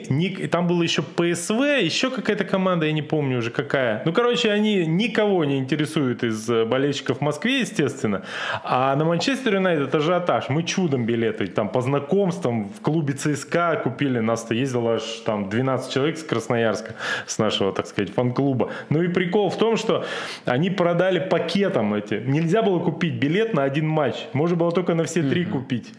там 0.53 0.69
было 0.69 0.85
еще 0.85 1.03
ПСВ, 1.03 1.83
еще 1.83 2.11
какая-то 2.11 2.45
команда, 2.45 2.87
я 2.87 2.93
не 2.93 3.03
помню 3.03 3.39
уже 3.39 3.51
какая. 3.51 4.03
Ну, 4.05 4.13
короче, 4.13 4.53
они 4.53 4.87
никого 4.87 5.45
не 5.45 5.59
интересуют 5.59 6.23
из 6.23 6.49
э, 6.49 6.65
болельщиков 6.65 7.19
в 7.19 7.21
Москве, 7.23 7.59
естественно. 7.59 8.23
А 8.63 8.95
на 8.95 9.05
Манчестер 9.05 9.57
Юнайтед 9.57 9.93
ажиотаж. 9.93 10.49
Мы 10.49 10.63
чудом 10.63 11.07
билеты, 11.07 11.49
там 11.49 11.69
по 11.69 11.81
знакомствам 11.81 12.69
в 12.69 12.81
клубе 12.83 13.15
ЦСКА 13.15 13.81
купили. 13.83 14.21
Нас-то 14.21 14.55
ездило 14.55 14.95
аж 14.95 15.03
там 15.27 15.49
12 15.49 15.93
человек 15.93 16.19
с 16.19 16.23
Красноярска, 16.23 16.95
с 17.27 17.39
нашего, 17.39 17.73
так 17.73 17.89
сказать, 17.89 18.15
фан-клуба. 18.15 18.71
Ну 18.91 19.03
и 19.03 19.09
прикол 19.09 19.51
в 19.51 19.59
том, 19.59 19.77
что 19.77 20.07
они 20.45 20.71
продали 20.71 21.19
пакетом 21.19 21.95
эти. 21.95 22.23
Нельзя 22.25 22.63
было 22.63 22.79
купить 22.79 23.15
билет 23.15 23.55
на 23.55 23.65
один 23.65 23.89
матч. 23.89 24.15
Можно 24.35 24.57
было 24.57 24.71
только 24.71 24.95
на 24.95 25.03
все 25.03 25.25
три 25.25 25.45
купить. 25.45 25.93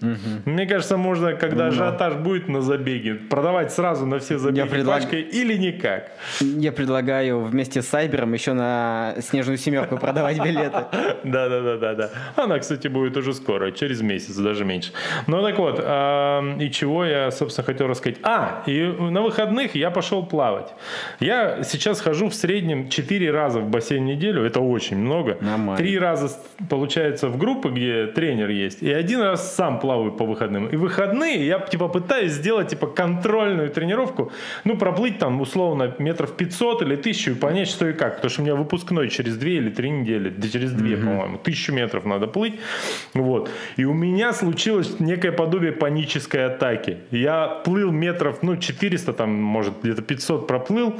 Мне 0.45 0.65
кажется, 0.65 0.95
можно, 0.95 1.33
когда 1.33 1.72
ажиотаж 1.73 2.15
будет 2.15 2.47
на 2.47 2.61
забеге, 2.61 3.15
продавать 3.15 3.71
сразу 3.71 4.05
на 4.05 4.19
все 4.19 4.37
забеги 4.37 4.67
предлаг- 4.67 5.01
пачкой 5.01 5.21
или 5.21 5.55
никак? 5.57 6.11
Я 6.39 6.71
предлагаю 6.71 7.41
вместе 7.43 7.81
с 7.81 7.87
Сайбером 7.87 8.33
еще 8.33 8.53
на 8.53 9.15
снежную 9.19 9.57
семерку 9.57 9.97
продавать 9.97 10.39
билеты. 10.43 10.77
Да, 11.23 11.47
да, 11.49 11.61
да, 11.61 11.77
да, 11.77 11.93
да. 11.95 12.09
Она, 12.35 12.59
кстати, 12.59 12.87
будет 12.87 13.15
уже 13.17 13.33
скоро, 13.33 13.71
через 13.71 14.01
месяц, 14.01 14.35
даже 14.35 14.65
меньше. 14.65 14.91
Ну 15.27 15.41
так 15.41 15.57
вот, 15.57 15.79
и 15.79 16.71
чего 16.71 17.05
я, 17.05 17.31
собственно, 17.31 17.65
хотел 17.65 17.87
рассказать. 17.87 18.17
А, 18.23 18.63
и 18.67 18.81
на 18.83 19.21
выходных 19.21 19.75
я 19.75 19.89
пошел 19.91 20.25
плавать. 20.25 20.73
Я 21.19 21.63
сейчас 21.63 22.01
хожу 22.01 22.29
в 22.29 22.35
среднем 22.35 22.89
4 22.89 23.31
раза 23.31 23.59
в 23.59 23.69
бассейн 23.69 24.03
в 24.03 24.05
неделю, 24.07 24.43
это 24.43 24.59
очень 24.59 24.97
много. 24.97 25.37
Нормально. 25.41 25.77
Три 25.77 25.97
раза, 25.97 26.29
получается, 26.69 27.27
в 27.29 27.37
группы, 27.37 27.69
где 27.69 28.07
тренер 28.07 28.49
есть, 28.49 28.81
и 28.83 28.91
один 28.91 29.21
раз 29.21 29.55
сам 29.55 29.79
плаваю 29.79 30.11
по 30.11 30.25
выходным. 30.25 30.67
И 30.67 30.75
выходные 30.75 31.45
я, 31.45 31.59
типа, 31.69 31.87
пытаюсь 31.87 32.31
сделать, 32.31 32.69
типа, 32.69 32.87
контрольную 32.87 33.69
тренировку, 33.69 34.31
ну, 34.63 34.77
проплыть 34.77 35.19
там, 35.19 35.41
условно, 35.41 35.95
метров 35.99 36.35
500 36.35 36.81
или 36.81 36.95
1000 36.95 37.31
и 37.31 37.33
понять, 37.35 37.67
что 37.67 37.87
и 37.87 37.93
как. 37.93 38.15
Потому 38.15 38.29
что 38.29 38.41
у 38.41 38.45
меня 38.45 38.55
выпускной 38.55 39.09
через 39.09 39.37
2 39.37 39.49
или 39.49 39.69
3 39.69 39.89
недели, 39.89 40.29
да 40.29 40.47
через 40.47 40.71
2, 40.71 40.97
по-моему, 40.97 41.37
1000 41.37 41.71
метров 41.73 42.05
надо 42.05 42.27
плыть. 42.27 42.59
Вот. 43.13 43.49
И 43.77 43.85
у 43.85 43.93
меня 43.93 44.33
случилось 44.33 44.99
некое 44.99 45.31
подобие 45.31 45.71
панической 45.71 46.45
атаки. 46.45 46.97
Я 47.11 47.47
плыл 47.47 47.91
метров, 47.91 48.43
ну, 48.43 48.57
400, 48.57 49.13
там, 49.13 49.29
может, 49.29 49.73
где-то 49.81 50.01
500 50.01 50.47
проплыл, 50.47 50.93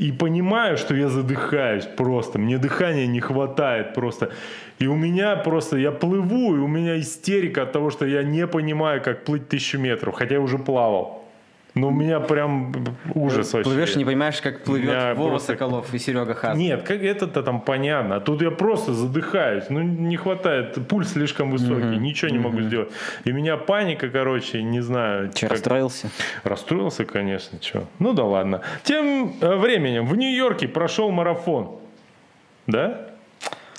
и 0.00 0.12
понимаю, 0.12 0.78
что 0.78 0.94
я 0.94 1.08
задыхаюсь 1.08 1.84
просто, 1.84 2.38
мне 2.38 2.56
дыхания 2.56 3.06
не 3.06 3.20
хватает 3.20 3.92
просто. 3.92 4.30
И 4.78 4.86
у 4.86 4.96
меня 4.96 5.36
просто, 5.36 5.76
я 5.76 5.92
плыву, 5.92 6.56
и 6.56 6.58
у 6.58 6.66
меня 6.66 6.98
истерика 6.98 7.62
от 7.62 7.72
того, 7.72 7.90
что 7.90 8.06
я 8.06 8.22
не 8.22 8.46
понимаю, 8.46 9.02
как 9.02 9.24
плыть 9.24 9.48
тысячу 9.48 9.78
метров, 9.78 10.14
хотя 10.14 10.36
я 10.36 10.40
уже 10.40 10.58
плавал. 10.58 11.19
Ну, 11.74 11.88
у 11.88 11.90
меня 11.90 12.18
прям 12.20 12.72
ужас 13.14 13.52
вообще. 13.52 13.70
Плывешь, 13.70 13.96
не 13.96 14.04
понимаешь, 14.04 14.40
как 14.40 14.64
плывет 14.64 15.16
Вова 15.16 15.30
просто- 15.30 15.52
Соколов 15.52 15.94
и 15.94 15.98
Серега 15.98 16.34
Хас. 16.34 16.56
Нет, 16.56 16.82
как 16.82 17.02
это-то 17.02 17.42
там 17.42 17.60
понятно. 17.60 18.16
А 18.16 18.20
тут 18.20 18.42
я 18.42 18.50
просто 18.50 18.92
задыхаюсь. 18.92 19.64
Ну, 19.70 19.80
не 19.80 20.16
хватает. 20.16 20.78
Пульс 20.88 21.12
слишком 21.12 21.50
высокий. 21.50 21.96
Ничего 21.96 22.30
не 22.30 22.38
могу 22.38 22.60
сделать. 22.60 22.90
И 23.24 23.30
у 23.32 23.34
меня 23.34 23.56
паника, 23.56 24.08
короче, 24.08 24.62
не 24.62 24.80
знаю. 24.80 25.30
Че, 25.32 25.46
как- 25.46 25.52
расстроился? 25.52 26.10
Расстроился, 26.44 27.04
конечно, 27.04 27.58
что. 27.62 27.84
Ну 27.98 28.12
да 28.12 28.24
ладно. 28.24 28.62
Тем 28.82 29.34
э, 29.40 29.56
временем 29.56 30.06
в 30.06 30.16
Нью-Йорке 30.16 30.66
прошел 30.68 31.10
марафон. 31.10 31.76
Да? 32.66 33.06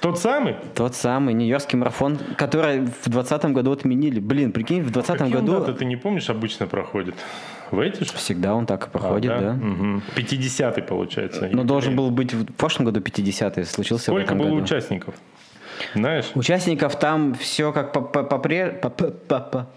Тот 0.02 0.18
самый? 0.18 0.56
Тот 0.74 0.96
самый 0.96 1.34
Нью-Йоркский 1.36 1.78
марафон, 1.78 2.18
который 2.36 2.80
в 2.80 3.04
2020 3.10 3.46
году 3.54 3.72
отменили. 3.72 4.20
Блин, 4.20 4.52
прикинь, 4.52 4.82
в 4.82 4.92
2020 4.92 5.18
Какие 5.20 5.36
он 5.38 5.46
году 5.46 5.60
даты, 5.60 5.74
ты 5.78 5.86
не 5.86 5.96
помнишь, 5.96 6.30
обычно 6.30 6.66
проходит? 6.66 7.16
В 7.72 7.80
эти 7.80 8.04
же? 8.04 8.12
всегда 8.14 8.54
он 8.54 8.66
так 8.66 8.88
и 8.88 8.90
проходит, 8.90 9.32
А, 9.32 9.40
да. 9.40 9.54
Мгм. 9.54 10.04
50-й, 10.16 10.82
получается. 10.84 11.50
Но 11.52 11.64
должен 11.64 11.96
был 11.96 12.12
быть 12.12 12.34
в 12.34 12.46
прошлом 12.54 12.86
году 12.86 13.00
50-й, 13.00 13.66
случился 13.66 14.06
Сколько 14.12 14.36
было 14.36 14.50
году. 14.50 14.64
участников? 14.64 15.16
Знаешь? 15.96 16.32
Участников 16.36 17.00
там 17.00 17.34
все 17.34 17.72
как 17.72 17.94
по- 17.94 18.02
по- 18.02 18.20
попре- 18.24 18.72
по- 18.72 18.90
по- 18.90 19.10
по- 19.12 19.40
по- 19.40 19.68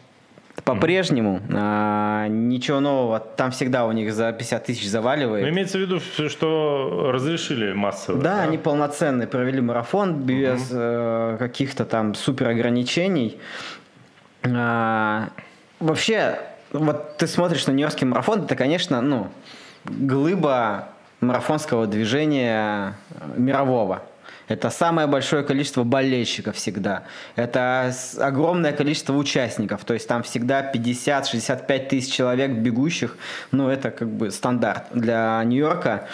по-прежнему. 0.64 1.40
А, 1.52 2.26
ничего 2.28 2.80
нового. 2.80 3.18
Там 3.20 3.50
всегда 3.50 3.86
у 3.86 3.92
них 3.92 4.12
за 4.12 4.32
50 4.32 4.64
тысяч 4.66 4.84
Но 4.84 4.90
заваливает. 4.90 5.48
имеется 5.48 5.78
в 5.78 5.80
виду, 5.80 6.00
что 6.28 7.10
разрешили 7.12 7.72
массово. 7.72 8.20
Да, 8.22 8.42
они 8.42 8.58
полноценные, 8.58 9.26
провели 9.28 9.60
марафон 9.60 10.14
без 10.22 10.68
э, 10.72 11.36
каких-то 11.38 11.84
там 11.84 12.14
супер 12.14 12.48
ограничений. 12.48 13.38
А, 14.42 15.30
вообще, 15.80 16.38
вот 16.80 17.16
ты 17.16 17.26
смотришь 17.26 17.66
на 17.66 17.72
Нью-Йоркский 17.72 18.06
марафон, 18.06 18.44
это, 18.44 18.56
конечно, 18.56 19.00
ну, 19.00 19.28
глыба 19.84 20.88
марафонского 21.20 21.86
движения 21.86 22.96
э, 23.10 23.38
мирового. 23.38 24.02
Это 24.46 24.68
самое 24.68 25.06
большое 25.06 25.42
количество 25.42 25.84
болельщиков 25.84 26.56
всегда. 26.56 27.04
Это 27.34 27.94
огромное 28.18 28.72
количество 28.72 29.14
участников. 29.14 29.84
То 29.84 29.94
есть 29.94 30.06
там 30.06 30.22
всегда 30.22 30.70
50-65 30.70 31.88
тысяч 31.88 32.12
человек 32.12 32.50
бегущих. 32.50 33.16
Ну, 33.52 33.68
это 33.68 33.90
как 33.90 34.08
бы 34.08 34.30
стандарт 34.30 34.84
для 34.92 35.42
Нью-Йорка. 35.44 36.08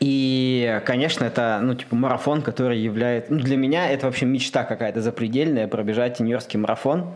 И, 0.00 0.80
конечно, 0.84 1.24
это, 1.24 1.60
ну, 1.62 1.74
типа, 1.74 1.94
марафон, 1.94 2.42
который 2.42 2.78
является... 2.78 3.32
Ну, 3.32 3.40
для 3.40 3.56
меня 3.56 3.90
это 3.90 4.06
вообще 4.06 4.26
мечта 4.26 4.64
какая-то 4.64 5.00
запредельная, 5.00 5.68
пробежать 5.68 6.18
Нью-Йоркский 6.20 6.58
марафон. 6.58 7.12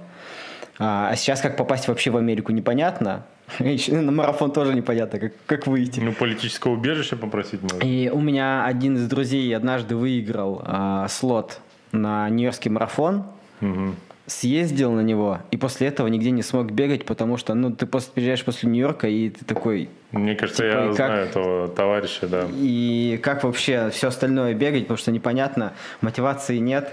А, 0.78 1.08
а 1.10 1.16
сейчас 1.16 1.40
как 1.40 1.56
попасть 1.56 1.88
вообще 1.88 2.10
в 2.10 2.16
Америку 2.16 2.52
непонятно. 2.52 3.24
На 3.88 4.10
марафон 4.10 4.52
тоже 4.52 4.74
непонятно, 4.74 5.18
как, 5.18 5.32
как 5.46 5.66
выйти. 5.66 6.00
Ну, 6.00 6.12
политического 6.12 6.72
убежища 6.72 7.16
попросить 7.16 7.62
можно. 7.62 7.78
И 7.87 8.08
у 8.08 8.20
меня 8.20 8.64
один 8.64 8.96
из 8.96 9.06
друзей 9.08 9.54
однажды 9.54 9.96
выиграл 9.96 10.62
а, 10.64 11.06
слот 11.08 11.60
на 11.92 12.28
Нью-Йоркский 12.30 12.70
марафон, 12.70 13.24
Мгм. 13.60 13.94
съездил 14.26 14.90
на 14.92 15.02
него, 15.02 15.38
и 15.50 15.56
после 15.58 15.87
этого 15.88 16.08
нигде 16.08 16.30
не 16.30 16.42
смог 16.42 16.72
бегать, 16.72 17.04
потому 17.04 17.37
что, 17.37 17.54
ну, 17.54 17.70
ты 17.70 17.84
просто 17.87 18.10
приезжаешь 18.12 18.42
после 18.44 18.68
Нью-Йорка, 18.70 19.06
и 19.06 19.28
ты 19.28 19.44
такой, 19.44 19.90
Мне 20.12 20.34
кажется, 20.34 20.62
Типа, 20.62 20.76
я 20.80 20.87
как- 20.88 20.96
знаю 20.96 21.26
этого 21.26 21.68
товарища, 21.68 22.26
да. 22.26 22.46
И 22.52 23.20
как 23.22 23.44
вообще 23.44 23.90
все 23.90 24.08
остальное 24.08 24.54
бегать, 24.54 24.82
потому 24.84 24.96
что 24.98 25.12
непонятно, 25.12 25.74
мотивации 26.00 26.56
нет, 26.58 26.90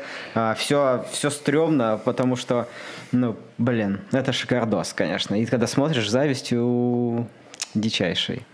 все, 0.57 1.05
все 1.11 1.29
стрёмно, 1.29 1.99
потому 2.03 2.35
что, 2.35 2.67
ну, 3.11 3.35
блин, 3.57 3.99
это 4.11 4.31
шикардос, 4.33 4.93
конечно. 4.93 5.35
И 5.35 5.45
когда 5.45 5.67
смотришь, 5.67 6.09
завистью. 6.09 7.27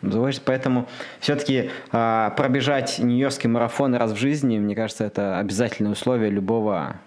Заводишь. 0.02 0.42
Поэтому 0.46 0.88
все-таки 1.20 1.72
пробежать 1.90 3.00
Нью-Йоркский 3.00 3.50
марафон 3.50 3.96
раз 3.96 4.12
в 4.12 4.16
жизни, 4.18 4.60
мне 4.60 4.76
кажется, 4.76 5.06
это 5.06 5.40
обязательное 5.40 5.94
условие 5.94 6.30
любого 6.30 6.98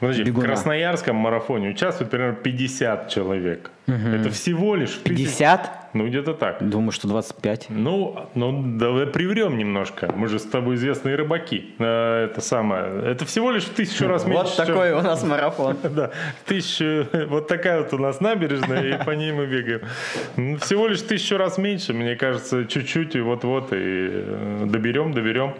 Подожди, 0.00 0.22
в 0.22 0.26
Бегуна. 0.26 0.46
Красноярском 0.46 1.16
марафоне 1.16 1.70
участвует 1.70 2.10
примерно 2.10 2.36
50 2.36 3.08
человек. 3.08 3.70
Это 3.86 4.30
всего 4.30 4.74
лишь... 4.76 4.90
в 4.90 5.02
тысяч- 5.02 5.24
50? 5.26 5.80
Ну, 5.94 6.08
где-то 6.08 6.34
так. 6.34 6.56
Думаю, 6.68 6.90
что 6.90 7.06
25. 7.06 7.66
Ну, 7.68 8.16
ну, 8.34 8.78
давай 8.78 9.06
приврем 9.06 9.56
немножко. 9.56 10.12
Мы 10.16 10.26
же 10.26 10.40
с 10.40 10.42
тобой 10.42 10.74
известные 10.74 11.14
рыбаки. 11.14 11.72
Э, 11.78 12.24
Это 12.24 12.40
самое. 12.40 12.84
Это 13.12 13.24
всего 13.26 13.52
лишь 13.52 13.62
в 13.64 13.74
тысячу 13.74 14.08
раз 14.08 14.24
меньше. 14.26 14.54
Вот 14.56 14.66
такой 14.66 14.90
у 14.92 15.02
нас 15.02 15.22
марафон. 15.22 15.76
Да, 15.94 16.10
тысячу, 16.46 17.06
вот 17.28 17.46
такая 17.46 17.82
вот 17.82 17.92
у 17.94 17.98
нас 17.98 18.20
набережная, 18.20 18.82
и 19.00 19.04
по 19.04 19.12
ней 19.12 19.30
мы 19.32 19.46
бегаем. 19.46 19.82
Ну, 20.36 20.56
Всего 20.58 20.88
лишь 20.88 21.00
тысячу 21.02 21.36
раз 21.36 21.58
меньше, 21.58 21.92
мне 21.92 22.16
кажется, 22.16 22.64
чуть-чуть, 22.64 23.14
и 23.14 23.20
вот-вот, 23.20 23.72
и 23.72 23.76
э, 23.76 24.64
доберем, 24.66 25.12
доберем. 25.12 25.54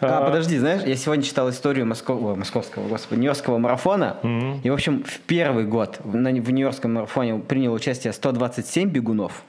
А, 0.00 0.24
подожди, 0.26 0.56
знаешь, 0.58 0.82
я 0.86 0.94
сегодня 0.94 1.24
читал 1.24 1.50
историю 1.50 1.86
Москов- 1.86 2.36
московского, 2.36 2.86
господи, 2.86 3.18
Нью-Йоркского 3.20 3.58
марафона. 3.58 4.18
И, 4.62 4.70
в 4.70 4.74
общем, 4.74 5.02
в 5.02 5.18
первый 5.20 5.64
год 5.64 5.98
в 6.04 6.14
Нью-Йоркском 6.16 6.94
марафоне 6.94 7.34
приняло 7.70 7.74
участие 7.76 8.12
127 8.12 8.88
бегунов. 8.90 9.42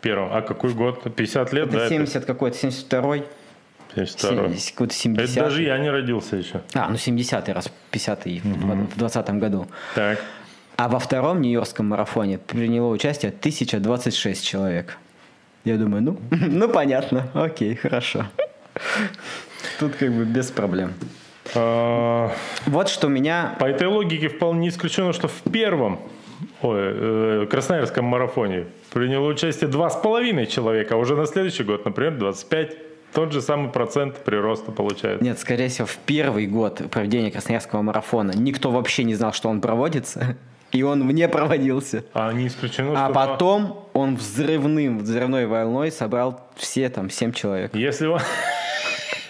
Первым. 0.00 0.32
А 0.32 0.42
какой 0.42 0.74
год? 0.74 1.02
50 1.14 1.52
лет, 1.52 1.68
Это 1.68 1.78
да? 1.78 1.88
70 1.88 2.24
какой-то, 2.24 2.56
72-й, 2.58 3.24
это 3.96 4.06
72 4.06 4.48
сем- 4.58 4.72
какой-то 4.74 4.92
Это 4.92 4.94
70 4.94 5.34
даже 5.42 5.62
я 5.62 5.78
не 5.78 5.90
родился 5.90 6.36
еще. 6.36 6.60
А, 6.74 6.88
ну 6.88 6.96
70-й 6.96 7.52
раз 7.52 7.70
50-й 7.92 8.40
в- 8.40 8.94
в 8.94 8.96
20 8.98 9.38
году. 9.40 9.66
Так. 9.94 10.20
А 10.76 10.88
во 10.88 10.98
втором 10.98 11.40
Нью-Йоркском 11.40 11.86
марафоне 11.88 12.38
приняло 12.38 12.88
участие 12.92 13.30
1026 13.32 14.44
человек. 14.44 14.98
Я 15.64 15.76
думаю, 15.76 16.02
ну, 16.02 16.18
ну 16.30 16.68
понятно, 16.68 17.28
окей, 17.34 17.74
хорошо. 17.76 18.26
Тут 19.78 19.94
как 19.96 20.12
бы 20.12 20.24
без 20.24 20.50
проблем. 20.50 20.92
А, 21.54 22.30
Вот 22.66 22.88
что 22.88 23.08
меня 23.08 23.54
По 23.58 23.66
этой 23.66 23.86
логике 23.86 24.28
вполне 24.28 24.60
не 24.60 24.68
исключено, 24.68 25.12
что 25.12 25.28
в 25.28 25.42
первом 25.52 25.98
ой, 26.62 26.78
э, 26.80 27.46
Красноярском 27.50 28.04
марафоне 28.04 28.66
приняло 28.92 29.26
участие 29.28 29.70
2,5 29.70 30.46
человека, 30.46 30.94
а 30.94 30.98
уже 30.98 31.16
на 31.16 31.26
следующий 31.26 31.64
год, 31.64 31.84
например, 31.84 32.18
25. 32.18 32.76
Тот 33.12 33.32
же 33.32 33.40
самый 33.40 33.70
процент 33.70 34.24
прироста 34.24 34.72
получается. 34.72 35.24
Нет, 35.24 35.38
скорее 35.38 35.68
всего, 35.68 35.86
в 35.86 35.96
первый 35.98 36.46
год 36.46 36.82
проведения 36.90 37.30
Красноярского 37.30 37.80
марафона 37.82 38.32
никто 38.34 38.70
вообще 38.72 39.04
не 39.04 39.14
знал, 39.14 39.32
что 39.32 39.48
он 39.48 39.60
проводится, 39.60 40.36
и 40.72 40.82
он 40.82 41.06
не 41.06 41.28
проводился. 41.28 42.04
А 42.12 42.32
не 42.32 42.48
исключено, 42.48 42.92
А 42.94 43.04
что... 43.06 43.14
потом 43.14 43.88
он 43.92 44.16
взрывным, 44.16 44.98
взрывной 44.98 45.46
волной 45.46 45.92
собрал 45.92 46.40
все 46.56 46.88
там, 46.88 47.08
семь 47.08 47.32
человек. 47.32 47.72
Если 47.76 48.06
он... 48.06 48.18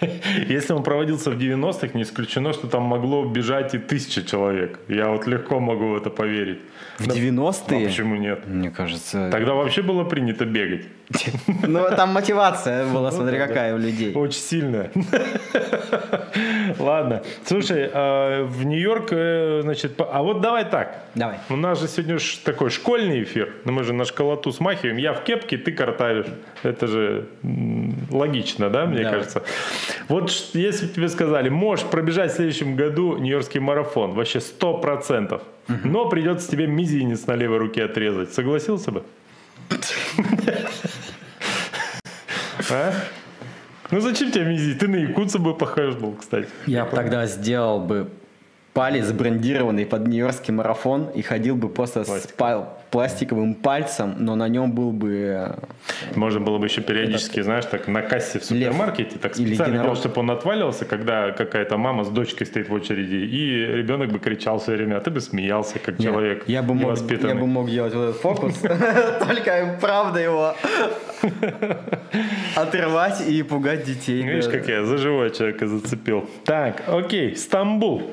Если 0.49 0.73
он 0.73 0.83
проводился 0.83 1.31
в 1.31 1.37
90-х, 1.37 1.89
не 1.93 2.03
исключено, 2.03 2.53
что 2.53 2.67
там 2.67 2.83
могло 2.83 3.25
бежать 3.25 3.75
и 3.75 3.77
тысяча 3.77 4.23
человек. 4.23 4.79
Я 4.87 5.09
вот 5.09 5.27
легко 5.27 5.59
могу 5.59 5.89
в 5.89 5.95
это 5.95 6.09
поверить. 6.09 6.59
В 6.99 7.07
Да, 7.07 7.15
90-е? 7.15 7.85
а 7.85 7.87
почему 7.87 8.15
нет? 8.15 8.47
Мне 8.47 8.71
кажется... 8.71 9.29
Тогда 9.31 9.53
вообще 9.53 9.81
было 9.81 10.03
принято 10.03 10.45
бегать. 10.45 10.85
Ну, 11.67 11.85
там 11.95 12.09
мотивация 12.09 12.85
была, 12.87 13.11
смотри, 13.11 13.37
да, 13.37 13.47
какая 13.47 13.75
у 13.75 13.77
людей. 13.77 14.13
Очень 14.13 14.39
сильная. 14.39 14.91
Ладно. 16.79 17.21
Слушай, 17.45 17.89
а, 17.93 18.43
в 18.43 18.65
Нью-Йорк, 18.65 19.09
э, 19.11 19.61
значит, 19.63 19.93
а 19.99 20.21
вот 20.23 20.41
давай 20.41 20.65
так. 20.65 21.05
Давай. 21.13 21.37
У 21.49 21.55
нас 21.55 21.79
же 21.79 21.87
сегодня 21.87 22.17
такой 22.43 22.69
школьный 22.69 23.23
эфир. 23.23 23.53
Но 23.65 23.71
мы 23.71 23.83
же 23.83 23.93
на 23.93 24.05
школоту 24.05 24.51
смахиваем. 24.51 24.97
Я 24.97 25.13
в 25.13 25.23
кепке, 25.23 25.57
ты 25.57 25.71
картавишь. 25.71 26.25
Это 26.63 26.87
же 26.87 27.27
логично, 28.11 28.69
да, 28.69 28.85
мне 28.85 29.03
кажется. 29.03 29.43
Вот 30.07 30.31
если 30.53 30.87
бы 30.87 30.93
тебе 30.93 31.09
сказали, 31.09 31.49
можешь 31.49 31.85
пробежать 31.85 32.31
в 32.31 32.35
следующем 32.35 32.75
году 32.75 33.17
Нью-Йоркский 33.17 33.59
марафон, 33.59 34.13
вообще 34.13 34.39
100%, 34.39 35.41
но 35.83 36.09
придется 36.09 36.49
тебе 36.49 36.67
мизинец 36.67 37.27
на 37.27 37.33
левой 37.33 37.59
руке 37.59 37.83
отрезать. 37.83 38.33
Согласился 38.33 38.91
бы? 38.91 39.03
А? 42.71 42.93
Ну 43.91 43.99
зачем 43.99 44.31
тебе 44.31 44.45
мизинец? 44.45 44.79
Ты 44.79 44.87
на 44.87 44.95
якутца 44.95 45.39
бы 45.39 45.55
похож 45.55 45.95
был, 45.95 46.13
кстати. 46.13 46.47
Я 46.65 46.85
бы 46.85 46.95
тогда 46.95 47.25
сделал 47.27 47.79
бы 47.79 48.09
палец 48.75 49.09
брендированный 49.13 49.85
под 49.85 50.05
Нью-Йоркский 50.05 50.53
марафон 50.53 51.07
и 51.15 51.21
ходил 51.21 51.55
бы 51.55 51.69
просто 51.69 52.03
с 52.03 52.07
Пластик. 52.07 52.35
па- 52.35 52.73
пластиковым 52.91 53.55
пальцем, 53.55 54.15
но 54.19 54.35
на 54.35 54.49
нем 54.49 54.73
был 54.73 54.91
бы 54.91 55.11
э, 55.13 56.15
Можно 56.15 56.41
было 56.41 56.57
бы 56.57 56.65
еще 56.65 56.81
периодически, 56.81 57.41
знаешь, 57.41 57.65
так 57.65 57.87
на 57.87 58.01
кассе 58.01 58.37
в 58.39 58.43
супермаркете, 58.43 59.17
так 59.17 59.35
специально 59.35 59.81
делать, 59.81 59.97
чтобы 59.97 60.19
он 60.19 60.29
отваливался, 60.31 60.83
когда 60.83 61.31
какая-то 61.31 61.77
мама 61.77 62.03
с 62.03 62.09
дочкой 62.09 62.47
стоит 62.47 62.67
в 62.67 62.73
очереди, 62.73 63.15
и 63.15 63.65
ребенок 63.65 64.11
бы 64.11 64.19
кричал 64.19 64.59
все 64.59 64.73
время, 64.73 64.97
а 64.97 64.99
ты 64.99 65.09
бы 65.09 65.21
смеялся, 65.21 65.79
как 65.79 65.97
Не, 65.97 66.05
человек 66.05 66.43
я 66.47 66.61
бы, 66.61 66.73
мог, 66.73 66.97
я 67.09 67.35
бы 67.35 67.47
мог 67.47 67.69
делать 67.69 67.93
вот 67.93 68.09
этот 68.09 68.21
фокус, 68.21 68.55
только 69.25 69.77
правда 69.79 70.19
его 70.19 70.53
отрывать 72.55 73.25
и 73.25 73.41
пугать 73.43 73.85
детей. 73.85 74.21
Видишь, 74.21 74.49
как 74.49 74.67
я 74.67 74.83
за 74.83 74.97
живого 74.97 75.29
человека 75.29 75.65
зацепил. 75.65 76.29
Так, 76.43 76.83
окей, 76.87 77.37
Стамбул. 77.37 78.03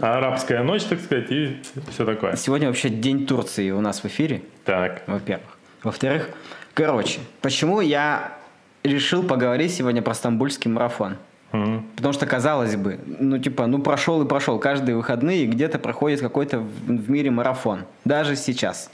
Арабская 0.00 0.62
ночь, 0.62 0.84
так 0.84 1.00
сказать, 1.00 1.30
и 1.30 1.60
все 1.90 2.04
такое. 2.04 2.36
Сегодня 2.36 2.68
вообще 2.68 2.88
День 2.90 3.26
Турции 3.26 3.70
у 3.70 3.80
нас 3.80 4.02
в 4.02 4.06
эфире, 4.06 4.42
Так, 4.64 5.02
во-первых. 5.06 5.46
Во-вторых, 5.82 6.28
короче, 6.74 7.20
почему 7.40 7.80
я 7.80 8.36
решил 8.82 9.22
поговорить 9.22 9.72
сегодня 9.72 10.02
про 10.02 10.14
стамбульский 10.14 10.70
марафон? 10.70 11.16
Мгм. 11.52 11.86
Потому 11.96 12.12
что, 12.12 12.26
казалось 12.26 12.76
бы, 12.76 13.00
ну 13.06 13.38
типа, 13.38 13.66
ну 13.66 13.78
прошел 13.78 14.22
и 14.22 14.28
прошел. 14.28 14.58
Каждые 14.58 14.96
выходные 14.96 15.46
где-то 15.46 15.78
проходит 15.78 16.20
какой-то 16.20 16.58
в, 16.58 17.10
мире 17.10 17.30
марафон. 17.30 17.84
Даже 18.04 18.36
сейчас. 18.36 18.90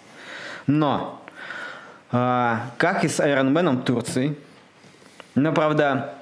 Но, 0.69 1.21
а, 2.13 2.71
как 2.77 3.05
и 3.05 3.09
с 3.09 3.19
Айронменом 3.19 3.83
Турции, 3.83 4.37
но, 5.35 5.53
правда, 5.53 6.14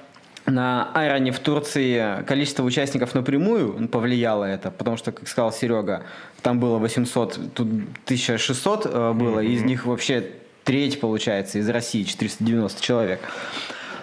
на 0.45 0.91
Айроне 0.93 1.31
в 1.31 1.39
Турции 1.39 2.23
количество 2.23 2.63
участников 2.63 3.15
напрямую 3.15 3.87
повлияло 3.87 4.45
это, 4.45 4.71
потому 4.71 4.97
что, 4.97 5.11
как 5.11 5.27
сказал 5.27 5.51
Серега, 5.51 6.03
там 6.41 6.59
было 6.59 6.77
800, 6.77 7.53
тут 7.53 7.67
1600 8.05 8.85
э, 8.85 9.13
было, 9.13 9.39
из 9.39 9.63
них 9.63 9.85
вообще 9.85 10.31
треть, 10.63 10.99
получается, 10.99 11.59
из 11.59 11.69
России, 11.69 12.03
490 12.03 12.81
человек. 12.81 13.21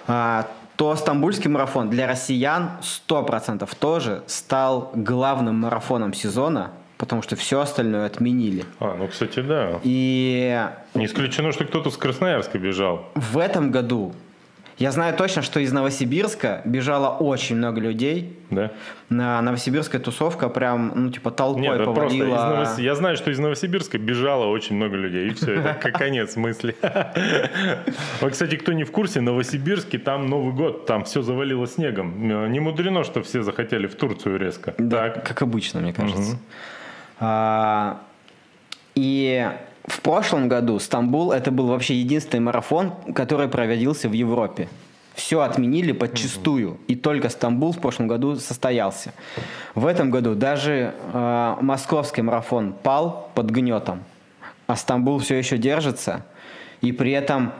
А, 0.06 0.46
то 0.76 0.96
Стамбульский 0.96 1.50
марафон 1.50 1.90
для 1.90 2.06
россиян 2.06 2.70
100% 3.08 3.68
тоже 3.78 4.22
стал 4.26 4.90
главным 4.94 5.56
марафоном 5.56 6.14
сезона, 6.14 6.70
потому 6.96 7.22
что 7.22 7.36
все 7.36 7.60
остальное 7.60 8.06
отменили. 8.06 8.64
а, 8.78 8.96
ну, 8.96 9.08
кстати, 9.08 9.40
да. 9.40 9.78
И 9.82 10.68
Не 10.94 11.04
исключено, 11.04 11.52
что 11.52 11.64
кто-то 11.64 11.90
с 11.90 11.96
Красноярска 11.96 12.58
бежал. 12.58 13.10
в 13.14 13.38
этом 13.38 13.70
году 13.70 14.14
я 14.80 14.90
знаю 14.92 15.14
точно, 15.14 15.42
что 15.42 15.60
из 15.60 15.72
Новосибирска 15.72 16.62
бежало 16.64 17.10
очень 17.10 17.56
много 17.56 17.80
людей. 17.80 18.36
Да? 18.48 18.70
На 19.10 19.42
Новосибирская 19.42 20.00
тусовка 20.00 20.48
прям, 20.48 20.92
ну, 20.94 21.10
типа, 21.10 21.30
толпой 21.30 21.62
Нет, 21.62 21.80
из 21.80 21.84
повалила. 21.84 22.36
Новос- 22.64 22.80
Я 22.80 22.94
знаю, 22.94 23.16
что 23.16 23.30
из 23.30 23.38
Новосибирска 23.38 23.98
бежало 23.98 24.46
очень 24.46 24.76
много 24.76 24.96
людей, 24.96 25.28
и 25.28 25.34
все, 25.34 25.56
это 25.60 25.74
как 25.74 25.98
конец 25.98 26.34
мысли. 26.36 26.74
Вот, 28.20 28.32
кстати, 28.32 28.56
кто 28.56 28.72
не 28.72 28.84
в 28.84 28.90
курсе, 28.90 29.20
Новосибирске 29.20 29.98
там 29.98 30.26
Новый 30.26 30.54
год, 30.54 30.86
там 30.86 31.04
все 31.04 31.20
завалило 31.22 31.66
снегом. 31.66 32.30
Э, 32.30 32.48
Не 32.48 32.60
мудрено, 32.60 33.04
что 33.04 33.22
все 33.22 33.42
захотели 33.42 33.86
в 33.86 33.94
Турцию 33.94 34.38
резко. 34.38 34.74
Да, 34.78 35.10
как 35.10 35.42
обычно, 35.42 35.80
мне 35.80 35.92
кажется. 35.92 36.38
А, 37.18 38.00
и 38.94 39.46
в 39.86 40.00
прошлом 40.00 40.48
году 40.48 40.78
Стамбул 40.78 41.32
это 41.32 41.50
был 41.50 41.66
вообще 41.68 41.94
единственный 41.94 42.40
марафон, 42.40 42.92
который 43.14 43.48
проводился 43.48 44.08
в 44.08 44.12
Европе. 44.12 44.68
Все 45.14 45.40
отменили 45.40 45.92
подчистую, 45.92 46.78
и 46.86 46.94
только 46.94 47.28
Стамбул 47.28 47.72
в 47.72 47.78
прошлом 47.78 48.06
году 48.06 48.36
состоялся. 48.36 49.12
В 49.74 49.86
этом 49.86 50.10
году 50.10 50.34
даже 50.34 50.94
а, 51.12 51.58
московский 51.60 52.22
марафон 52.22 52.72
пал 52.72 53.30
под 53.34 53.50
гнетом, 53.50 54.04
а 54.66 54.76
Стамбул 54.76 55.18
все 55.18 55.36
еще 55.36 55.58
держится, 55.58 56.24
и 56.80 56.92
при 56.92 57.12
этом, 57.12 57.52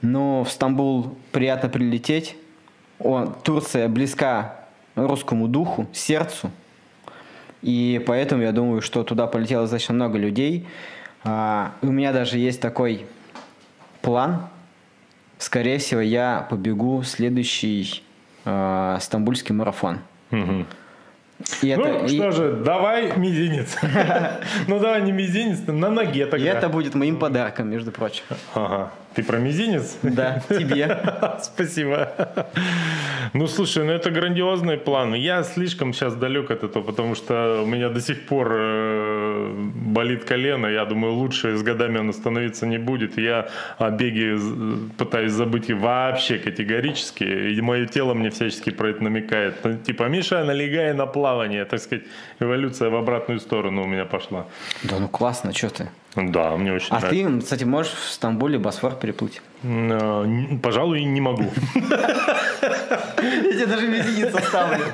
ну, 0.00 0.44
в 0.44 0.50
Стамбул 0.50 1.16
приятно 1.32 1.68
прилететь. 1.68 2.36
О, 2.98 3.26
Турция 3.42 3.88
близка 3.88 4.56
русскому 4.94 5.48
духу, 5.48 5.86
сердцу, 5.92 6.50
и 7.60 8.02
поэтому 8.06 8.42
я 8.42 8.52
думаю, 8.52 8.80
что 8.80 9.02
туда 9.02 9.26
полетело 9.26 9.64
достаточно 9.64 9.92
много 9.94 10.18
людей. 10.18 10.66
А, 11.26 11.72
и 11.82 11.86
у 11.86 11.90
меня 11.92 12.12
даже 12.12 12.38
есть 12.38 12.60
такой 12.60 13.04
план. 14.00 14.46
Скорее 15.38 15.78
всего, 15.78 16.00
я 16.00 16.46
побегу 16.48 17.02
следующий 17.02 18.02
а, 18.44 18.98
стамбульский 19.00 19.54
марафон. 19.54 19.98
И 21.60 21.68
это, 21.68 21.82
Ну 21.82 22.04
и- 22.06 22.08
что 22.16 22.30
же, 22.30 22.52
давай 22.64 23.14
мизинец. 23.18 23.76
Ну 24.68 24.78
давай 24.78 25.02
не 25.02 25.12
мизинец, 25.12 25.58
на 25.66 25.90
ноге 25.90 26.22
и 26.22 26.30
тогда. 26.30 26.46
это 26.46 26.68
будет 26.70 26.94
моим 26.94 27.18
подарком, 27.18 27.68
между 27.68 27.90
прочим. 27.92 28.22
Ага. 28.54 28.90
Ты 29.14 29.22
про 29.22 29.38
мизинец? 29.38 29.98
Да, 30.02 30.42
тебе. 30.48 30.98
Спасибо. 31.42 32.08
Ну, 33.34 33.46
слушай, 33.48 33.84
ну 33.84 33.92
это 33.92 34.10
грандиозные 34.10 34.78
планы. 34.78 35.16
Я 35.16 35.42
слишком 35.42 35.92
сейчас 35.92 36.14
далек 36.14 36.50
от 36.50 36.62
этого, 36.64 36.82
потому 36.82 37.14
что 37.14 37.60
у 37.62 37.66
меня 37.66 37.90
до 37.90 38.00
сих 38.00 38.26
пор 38.26 38.48
э, 38.52 39.15
болит 39.48 40.24
колено. 40.24 40.66
Я 40.66 40.84
думаю, 40.84 41.14
лучше 41.14 41.56
с 41.56 41.62
годами 41.62 42.00
оно 42.00 42.12
становиться 42.12 42.66
не 42.66 42.78
будет. 42.78 43.18
Я 43.18 43.48
о 43.78 43.90
беге 43.90 44.38
пытаюсь 44.98 45.32
забыть 45.32 45.70
и 45.70 45.74
вообще 45.74 46.38
категорически. 46.38 47.24
И 47.24 47.60
мое 47.60 47.86
тело 47.86 48.14
мне 48.14 48.30
всячески 48.30 48.70
про 48.70 48.90
это 48.90 49.02
намекает. 49.02 49.54
Ну, 49.64 49.76
типа, 49.76 50.04
Миша, 50.04 50.44
налегай 50.44 50.92
на 50.94 51.06
плавание. 51.06 51.64
Так 51.64 51.80
сказать, 51.80 52.04
эволюция 52.40 52.90
в 52.90 52.96
обратную 52.96 53.40
сторону 53.40 53.82
у 53.82 53.86
меня 53.86 54.04
пошла. 54.04 54.46
Да 54.82 54.98
ну 54.98 55.08
классно, 55.08 55.52
что 55.52 55.70
ты. 55.70 55.88
Да, 56.16 56.56
мне 56.56 56.72
очень 56.72 56.88
А 56.90 57.00
нравится. 57.00 57.30
ты, 57.30 57.40
кстати, 57.40 57.64
можешь 57.64 57.92
в 57.92 58.10
Стамбуле 58.10 58.58
Босфор 58.58 58.94
переплыть? 58.94 59.42
Э, 59.62 60.24
Пожалуй, 60.62 61.04
не 61.04 61.20
могу. 61.20 61.44
Я 61.74 63.52
тебе 63.52 63.66
даже 63.66 63.86
мизинец 63.88 64.34
оставлю. 64.34 64.84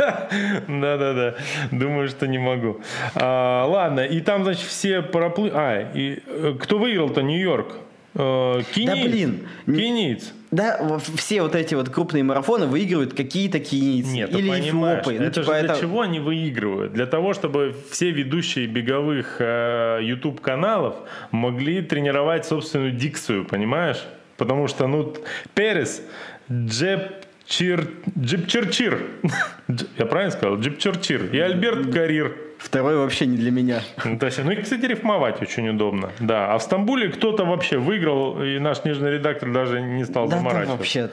Да-да-да, 0.68 1.34
думаю, 1.70 2.08
что 2.08 2.26
не 2.26 2.38
могу. 2.38 2.80
А, 3.14 3.64
ладно, 3.66 4.00
и 4.00 4.20
там, 4.20 4.44
значит, 4.44 4.66
все 4.66 5.02
проплыли... 5.02 5.52
А, 5.54 5.90
и 5.94 6.22
э, 6.26 6.54
кто 6.60 6.78
выиграл-то 6.78 7.22
Нью-Йорк? 7.22 7.72
Э, 8.14 8.62
Кенийц. 8.74 9.10
блин. 9.10 9.48
Кенийц. 9.66 10.32
Да, 10.50 10.98
все 11.16 11.40
вот 11.40 11.54
эти 11.54 11.74
вот 11.74 11.88
крупные 11.88 12.22
марафоны 12.22 12.66
выигрывают 12.66 13.14
какие-то 13.14 13.58
кенийцы 13.58 14.10
Нет, 14.10 14.30
или 14.30 14.50
понимаешь, 14.50 15.00
эфиопы. 15.02 15.18
Ну, 15.18 15.24
это 15.24 15.40
типа, 15.42 15.54
же 15.56 15.66
для 15.66 15.76
чего 15.76 16.00
они 16.02 16.20
выигрывают? 16.20 16.92
Для 16.92 17.06
того, 17.06 17.32
чтобы 17.32 17.74
все 17.90 18.10
ведущие 18.10 18.66
беговых 18.66 19.36
э, 19.38 20.00
YouTube-каналов 20.02 20.96
могли 21.30 21.80
тренировать 21.80 22.44
собственную 22.44 22.92
дикцию, 22.92 23.46
понимаешь? 23.46 24.04
Потому 24.36 24.68
что, 24.68 24.86
ну, 24.88 25.14
Перес, 25.54 26.02
Джеб 26.50 27.12
Чир, 27.46 27.88
Джипчерчир, 28.18 29.06
Дж- 29.68 29.86
я 29.98 30.06
правильно 30.06 30.32
сказал? 30.32 30.58
Джипчерчир 30.58 31.30
и 31.32 31.38
Альберт 31.38 31.92
Карир. 31.92 32.36
Второй 32.62 32.96
вообще 32.96 33.26
не 33.26 33.36
для 33.36 33.50
меня. 33.50 33.82
Ну, 34.04 34.18
то 34.18 34.26
есть, 34.26 34.38
ну 34.42 34.50
и, 34.52 34.56
кстати, 34.56 34.86
рифмовать 34.86 35.42
очень 35.42 35.68
удобно. 35.68 36.10
Да, 36.20 36.54
а 36.54 36.58
в 36.58 36.62
Стамбуле 36.62 37.08
кто-то 37.08 37.44
вообще 37.44 37.76
выиграл, 37.76 38.42
и 38.42 38.58
наш 38.60 38.84
нижний 38.84 39.10
редактор 39.10 39.52
даже 39.52 39.82
не 39.82 40.04
стал 40.04 40.28
Да 40.28 40.36
заморачиваться. 40.36 40.76
вообще... 40.76 41.10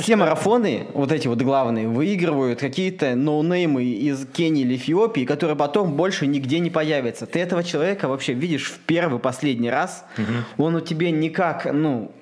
Все 0.00 0.16
марафоны, 0.16 0.86
вот 0.94 1.12
эти 1.12 1.28
вот 1.28 1.42
главные, 1.42 1.88
выигрывают 1.88 2.58
какие-то 2.58 3.14
ноунеймы 3.14 3.84
из 3.84 4.26
Кении 4.26 4.62
или 4.62 4.76
Эфиопии, 4.76 5.26
которые 5.26 5.56
потом 5.56 5.92
больше 5.94 6.26
нигде 6.26 6.58
не 6.58 6.70
появятся. 6.70 7.26
Ты 7.26 7.40
этого 7.40 7.62
человека 7.62 8.08
вообще 8.08 8.32
видишь 8.32 8.70
в 8.70 8.78
первый, 8.78 9.18
последний 9.18 9.68
раз. 9.68 10.06
Он 10.56 10.76
у 10.76 10.80
тебя 10.80 11.10
никак, 11.10 11.66
ну, 11.70 12.12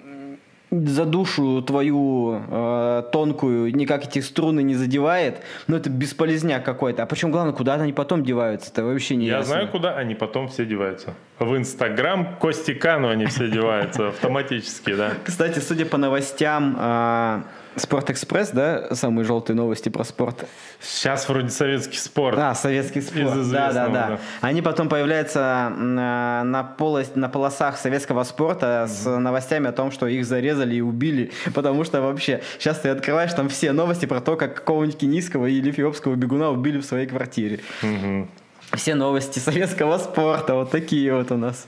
за 0.73 1.05
душу 1.05 1.61
твою 1.63 2.41
э, 2.49 3.03
тонкую 3.13 3.75
никак 3.77 4.07
эти 4.07 4.21
струны 4.21 4.63
не 4.63 4.75
задевает, 4.75 5.43
ну 5.67 5.77
это 5.77 5.91
бесполезняк 5.91 6.65
какой-то. 6.65 7.03
А 7.03 7.07
причем 7.07 7.31
главное, 7.31 7.53
куда 7.53 7.75
они 7.75 7.93
потом 7.93 8.25
деваются, 8.25 8.71
это 8.71 8.83
вообще 8.85 9.17
не 9.17 9.27
Я 9.27 9.39
ясно. 9.39 9.53
знаю, 9.55 9.69
куда 9.69 9.97
они 9.97 10.15
потом 10.15 10.49
все 10.49 10.65
деваются. 10.65 11.15
В 11.39 11.57
Инстаграм 11.57 12.37
Кости 12.41 12.73
Кану 12.73 13.09
они 13.09 13.27
все 13.27 13.49
деваются 13.49 14.09
автоматически, 14.09 14.95
да. 14.95 15.13
Кстати, 15.25 15.59
судя 15.59 15.85
по 15.85 15.99
новостям, 15.99 16.77
э, 16.81 17.43
Спортэкспресс, 17.77 18.51
да, 18.51 18.95
самые 18.95 19.25
желтые 19.25 19.57
новости 19.57 19.89
про 19.89 20.05
спорт. 20.05 20.47
Сейчас 20.81 21.29
вроде 21.29 21.49
советский 21.49 21.99
спорт. 21.99 22.39
А, 22.39 22.55
советский 22.55 23.01
спорт. 23.01 23.51
Да, 23.51 23.73
да, 23.73 23.89
да, 23.89 24.07
да. 24.09 24.19
Они 24.41 24.61
потом 24.63 24.89
появляются 24.89 25.73
на, 25.77 26.43
на, 26.45 26.75
полос- 26.79 27.13
на 27.17 27.29
полосах 27.29 27.79
советского 27.79 28.25
спорта 28.25 28.87
с 28.89 29.07
новостями 29.09 29.69
о 29.69 29.73
том, 29.73 29.91
что 29.91 30.07
их 30.07 30.27
зарезали 30.27 30.75
и 30.77 30.81
убили. 30.81 31.33
Потому 31.55 31.85
что 31.85 32.03
вообще, 32.03 32.43
сейчас 32.59 32.81
ты 32.81 32.89
открываешь 32.91 33.33
там 33.33 33.49
все 33.49 33.73
новости 33.73 34.07
про 34.07 34.21
то, 34.21 34.37
как 34.37 34.55
какого-нибудь 34.55 34.99
кенийского 34.99 35.47
или 35.47 35.71
эфиопского 35.71 36.15
бегуна 36.15 36.51
убили 36.51 36.79
в 36.79 36.85
своей 36.85 37.07
квартире. 37.07 37.61
Мгм. 37.83 38.29
Все 38.75 38.95
новости 38.95 39.39
советского 39.39 39.99
спорта, 39.99 40.55
вот 40.55 40.71
такие 40.71 41.15
вот 41.15 41.31
у 41.31 41.37
нас. 41.37 41.67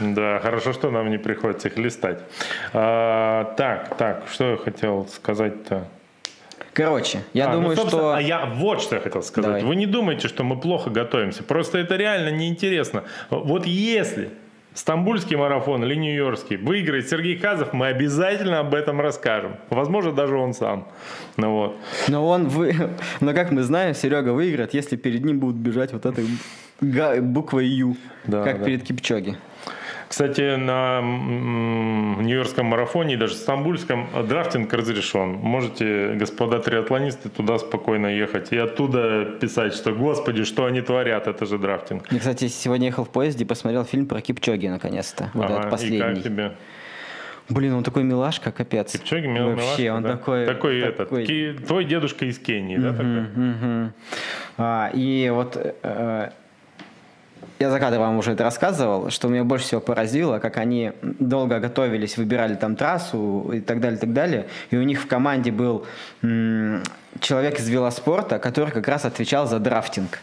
Да, 0.00 0.38
хорошо, 0.40 0.72
что 0.72 0.90
нам 0.90 1.10
не 1.10 1.18
приходится 1.18 1.68
их 1.68 1.76
листать. 1.76 2.20
А, 2.72 3.54
так, 3.56 3.96
так, 3.96 4.24
что 4.32 4.52
я 4.52 4.56
хотел 4.56 5.06
сказать-то? 5.12 5.86
Короче, 6.72 7.22
я 7.32 7.46
А, 7.46 7.48
ну, 7.48 7.54
думаю, 7.54 7.76
собственно, 7.76 8.02
что... 8.02 8.14
А 8.14 8.20
я 8.20 8.46
вот 8.46 8.82
что 8.82 8.96
я 8.96 9.00
хотел 9.00 9.22
сказать. 9.22 9.50
Давай. 9.50 9.64
Вы 9.64 9.76
не 9.76 9.86
думайте, 9.86 10.28
что 10.28 10.44
мы 10.44 10.58
плохо 10.60 10.90
готовимся. 10.90 11.42
Просто 11.42 11.78
это 11.78 11.96
реально 11.96 12.30
неинтересно. 12.30 13.04
Вот 13.30 13.66
если 13.66 14.30
Стамбульский 14.76 15.36
марафон 15.36 15.82
или 15.84 15.94
Нью-Йоркский 15.94 16.58
выиграет 16.58 17.08
Сергей 17.08 17.38
Хазов, 17.38 17.72
мы 17.72 17.86
обязательно 17.86 18.60
об 18.60 18.74
этом 18.74 19.00
расскажем. 19.00 19.56
Возможно, 19.70 20.12
даже 20.12 20.36
он 20.36 20.52
сам. 20.52 20.86
Ну 21.38 21.50
вот. 21.52 21.76
Но 22.08 22.28
он 22.28 22.46
вы... 22.48 22.74
Но 23.20 23.32
как 23.32 23.52
мы 23.52 23.62
знаем, 23.62 23.94
Серега 23.94 24.34
выиграет, 24.34 24.74
если 24.74 24.96
перед 24.96 25.24
ним 25.24 25.40
будут 25.40 25.56
бежать 25.56 25.94
вот 25.94 26.04
этой 26.04 26.26
буквой 27.22 27.66
Ю, 27.66 27.96
Да, 28.26 28.44
как 28.44 28.58
да. 28.58 28.64
перед 28.66 28.82
Кипчоги. 28.82 29.38
Кстати, 30.08 30.56
на 30.56 31.00
Нью-Йоркском 31.02 32.66
марафоне 32.66 33.14
и 33.14 33.16
даже 33.16 33.34
Стамбульском 33.34 34.08
драфтинг 34.28 34.72
разрешен. 34.72 35.32
Можете, 35.32 36.14
господа 36.14 36.58
триатлонисты, 36.60 37.28
туда 37.28 37.58
спокойно 37.58 38.06
ехать 38.06 38.52
и 38.52 38.56
оттуда 38.58 39.24
писать, 39.40 39.74
что, 39.74 39.92
господи, 39.92 40.44
что 40.44 40.64
они 40.64 40.80
творят, 40.80 41.26
это 41.26 41.44
же 41.46 41.58
драфтинг. 41.58 42.10
Я, 42.12 42.18
кстати, 42.18 42.48
сегодня 42.48 42.86
ехал 42.86 43.04
в 43.04 43.08
поезде 43.10 43.44
и 43.44 43.46
посмотрел 43.46 43.84
фильм 43.84 44.06
про 44.06 44.20
Кипчоги, 44.20 44.68
наконец-то. 44.68 45.30
Вот 45.34 45.44
Ага, 45.46 45.54
этот 45.54 45.66
и 45.66 45.70
последний. 45.70 45.98
как 46.14 46.22
тебе? 46.22 46.52
Блин, 47.48 47.74
он 47.74 47.84
такой 47.84 48.02
милашка, 48.02 48.50
капец. 48.50 48.92
Кипчоги, 48.92 49.26
мил- 49.26 49.50
Вообще, 49.50 49.82
милашка, 49.84 49.94
он 49.96 50.02
да? 50.02 50.12
такой... 50.16 50.46
Такой, 50.46 50.80
этот, 50.80 50.96
такой- 50.96 51.26
ки- 51.26 51.52
твой 51.66 51.84
дедушка 51.84 52.24
из 52.26 52.38
Кении, 52.38 52.76
да? 52.76 52.90
такой? 52.90 53.06
Мгм. 53.20 53.92
А, 54.58 54.90
и 54.92 55.30
вот 55.32 55.56
э, 55.82 56.30
я 57.58 57.70
за 57.70 57.80
кадром 57.80 58.18
уже 58.18 58.32
это 58.32 58.44
рассказывал, 58.44 59.10
что 59.10 59.28
меня 59.28 59.44
больше 59.44 59.66
всего 59.66 59.80
поразило, 59.80 60.38
как 60.38 60.58
они 60.58 60.92
долго 61.02 61.58
готовились, 61.58 62.16
выбирали 62.16 62.54
там 62.54 62.76
трассу 62.76 63.50
и 63.52 63.60
так 63.60 63.80
далее, 63.80 63.96
и 63.96 64.00
так 64.00 64.12
далее. 64.12 64.46
И 64.70 64.76
у 64.76 64.82
них 64.82 65.02
в 65.02 65.06
команде 65.06 65.50
был 65.50 65.86
человек 67.20 67.58
из 67.58 67.68
велоспорта, 67.68 68.38
который 68.38 68.70
как 68.72 68.86
раз 68.88 69.04
отвечал 69.04 69.46
за 69.46 69.58
драфтинг. 69.58 70.20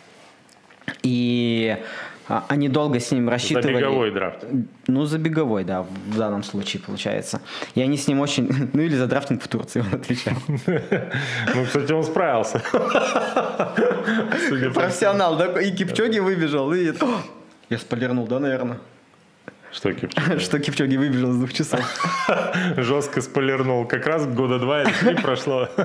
И 1.01 1.77
они 2.27 2.69
долго 2.69 2.99
с 2.99 3.11
ним 3.11 3.25
За 3.25 3.31
рассчитывали. 3.31 3.77
беговой 3.77 4.11
драфт. 4.11 4.45
Ну, 4.87 5.05
за 5.05 5.17
беговой, 5.17 5.63
да, 5.63 5.81
в 5.81 6.17
данном 6.17 6.43
случае 6.43 6.81
получается. 6.81 7.41
И 7.75 7.81
они 7.81 7.97
с 7.97 8.07
ним 8.07 8.19
очень... 8.21 8.69
Ну, 8.73 8.81
или 8.81 8.95
за 8.95 9.07
драфтинг 9.07 9.43
в 9.43 9.47
Турции 9.47 9.81
он 9.81 9.93
отвечал. 9.93 10.35
Ну, 11.55 11.65
кстати, 11.65 11.91
он 11.91 12.03
справился. 12.03 12.61
Профессионал, 14.73 15.37
да? 15.37 15.61
И 15.61 15.71
Кипчоги 15.71 16.19
выбежал, 16.19 16.73
и... 16.73 16.93
Я 17.69 17.77
спойлернул, 17.77 18.27
да, 18.27 18.39
наверное? 18.39 18.79
Что 19.73 19.91
Кипчоги? 19.91 20.37
Что 20.39 20.59
Кипчоги 20.59 20.97
выбежал 20.97 21.31
с 21.31 21.37
двух 21.37 21.51
часов. 21.51 21.81
Жестко 22.77 23.21
спойлернул. 23.21 23.85
Как 23.85 24.05
раз 24.05 24.27
года 24.27 24.59
два 24.59 24.83
или 24.83 24.91
три 24.91 25.15
прошло. 25.15 25.67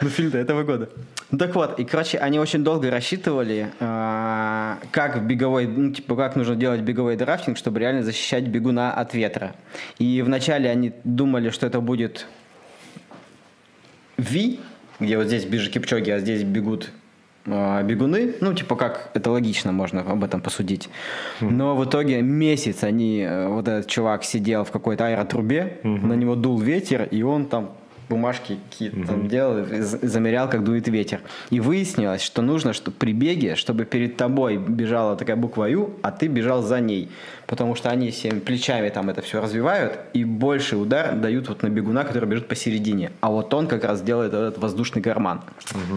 Ну, 0.00 0.08
фильм-то 0.08 0.38
этого 0.38 0.62
года. 0.62 0.88
Ну, 1.30 1.38
так 1.38 1.54
вот, 1.54 1.78
и, 1.78 1.84
короче, 1.84 2.18
они 2.18 2.38
очень 2.38 2.64
долго 2.64 2.90
рассчитывали, 2.90 3.72
а, 3.80 4.78
как 4.90 5.26
беговой, 5.26 5.66
ну, 5.66 5.92
типа, 5.92 6.16
как 6.16 6.36
нужно 6.36 6.56
делать 6.56 6.80
беговой 6.80 7.16
драфтинг, 7.16 7.56
чтобы 7.56 7.80
реально 7.80 8.02
защищать 8.02 8.44
бегуна 8.44 8.92
от 8.92 9.14
ветра. 9.14 9.54
И 9.98 10.22
вначале 10.22 10.70
они 10.70 10.92
думали, 11.04 11.50
что 11.50 11.66
это 11.66 11.80
будет 11.80 12.26
V, 14.16 14.58
где 15.00 15.16
вот 15.16 15.26
здесь 15.26 15.44
ближе 15.44 15.70
Кипчоги, 15.70 16.10
а 16.10 16.18
здесь 16.18 16.42
бегут 16.42 16.90
бегуны, 17.46 18.34
ну, 18.40 18.54
типа, 18.54 18.76
как 18.76 19.10
это 19.14 19.30
логично, 19.30 19.72
можно 19.72 20.00
об 20.00 20.22
этом 20.24 20.40
посудить. 20.40 20.88
Но 21.40 21.76
в 21.76 21.84
итоге 21.84 22.22
месяц 22.22 22.84
они, 22.84 23.20
э, 23.20 23.48
вот 23.48 23.68
этот 23.68 23.86
чувак 23.88 24.24
сидел 24.24 24.64
в 24.64 24.70
какой-то 24.70 25.06
аэротрубе, 25.06 25.78
на 25.82 26.14
него 26.14 26.36
дул 26.36 26.60
ветер, 26.60 27.08
и 27.10 27.22
он 27.22 27.46
там 27.46 27.70
бумажки 28.08 28.58
какие-то 28.70 29.06
там 29.06 29.28
делал, 29.28 29.64
замерял, 30.02 30.50
как 30.50 30.64
дует 30.64 30.88
ветер. 30.88 31.20
И 31.50 31.60
выяснилось, 31.60 32.22
что 32.22 32.42
нужно, 32.42 32.72
что 32.72 32.90
при 32.90 33.12
беге, 33.12 33.56
чтобы 33.56 33.84
перед 33.84 34.16
тобой 34.16 34.58
бежала 34.58 35.16
такая 35.16 35.36
буква 35.36 35.68
Ю, 35.70 35.90
а 36.02 36.10
ты 36.10 36.28
бежал 36.28 36.62
за 36.62 36.80
ней. 36.80 37.08
Потому 37.52 37.74
что 37.74 37.90
они 37.90 38.10
всеми 38.10 38.38
плечами 38.38 38.88
там 38.88 39.10
это 39.10 39.20
все 39.20 39.38
развивают, 39.42 39.98
и 40.14 40.24
больший 40.24 40.80
удар 40.80 41.14
дают 41.14 41.50
вот 41.50 41.62
на 41.62 41.68
бегуна, 41.68 42.02
который 42.02 42.26
бежит 42.26 42.48
посередине. 42.48 43.12
А 43.20 43.28
вот 43.28 43.52
он 43.52 43.66
как 43.66 43.84
раз 43.84 44.00
делает 44.00 44.32
этот 44.32 44.56
воздушный 44.56 45.02
карман. 45.02 45.42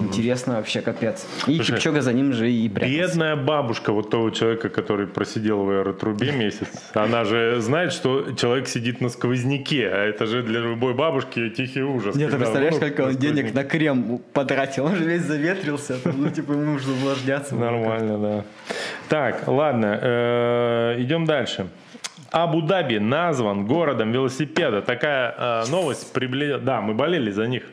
Интересно 0.01 0.57
вообще, 0.57 0.81
капец. 0.81 1.25
И 1.47 1.55
Слушай, 1.55 1.75
Кипчога 1.75 2.01
за 2.01 2.11
ним 2.11 2.33
же 2.33 2.51
и 2.51 2.67
прятался. 2.67 2.97
Бедная 2.97 3.35
бабушка 3.37 3.93
вот 3.93 4.09
того 4.09 4.31
человека, 4.31 4.67
который 4.67 5.07
просидел 5.07 5.63
в 5.63 5.69
аэротрубе 5.69 6.33
месяц. 6.33 6.67
Она 6.93 7.23
же 7.23 7.61
знает, 7.61 7.93
что 7.93 8.33
человек 8.33 8.67
сидит 8.67 8.99
на 8.99 9.07
сквозняке, 9.07 9.87
а 9.87 10.03
это 10.03 10.25
же 10.25 10.43
для 10.43 10.59
любой 10.59 10.93
бабушки 10.93 11.49
тихий 11.51 11.83
ужас. 11.83 12.17
Нет, 12.17 12.31
ты 12.31 12.37
представляешь, 12.37 12.75
сколько 12.75 12.99
он 13.07 13.15
денег 13.15 13.53
на 13.53 13.63
крем 13.63 14.19
потратил? 14.33 14.87
Он 14.87 14.97
же 14.97 15.05
весь 15.05 15.21
заветрился, 15.21 15.99
ну, 16.03 16.29
типа, 16.29 16.51
ему 16.51 16.73
нужно 16.73 16.91
увлажняться. 16.91 17.55
Нормально, 17.55 18.17
да. 18.17 18.43
Так, 19.09 19.47
ладно, 19.47 19.99
э, 20.01 20.95
идем 20.99 21.25
дальше. 21.25 21.67
Абу-Даби 22.31 22.97
назван 22.97 23.65
городом 23.65 24.11
велосипеда. 24.11 24.81
Такая 24.81 25.33
э, 25.37 25.63
новость 25.69 26.11
приблизила... 26.11 26.59
Да, 26.59 26.81
мы 26.81 26.93
болели 26.93 27.31
за 27.31 27.47
них. 27.47 27.63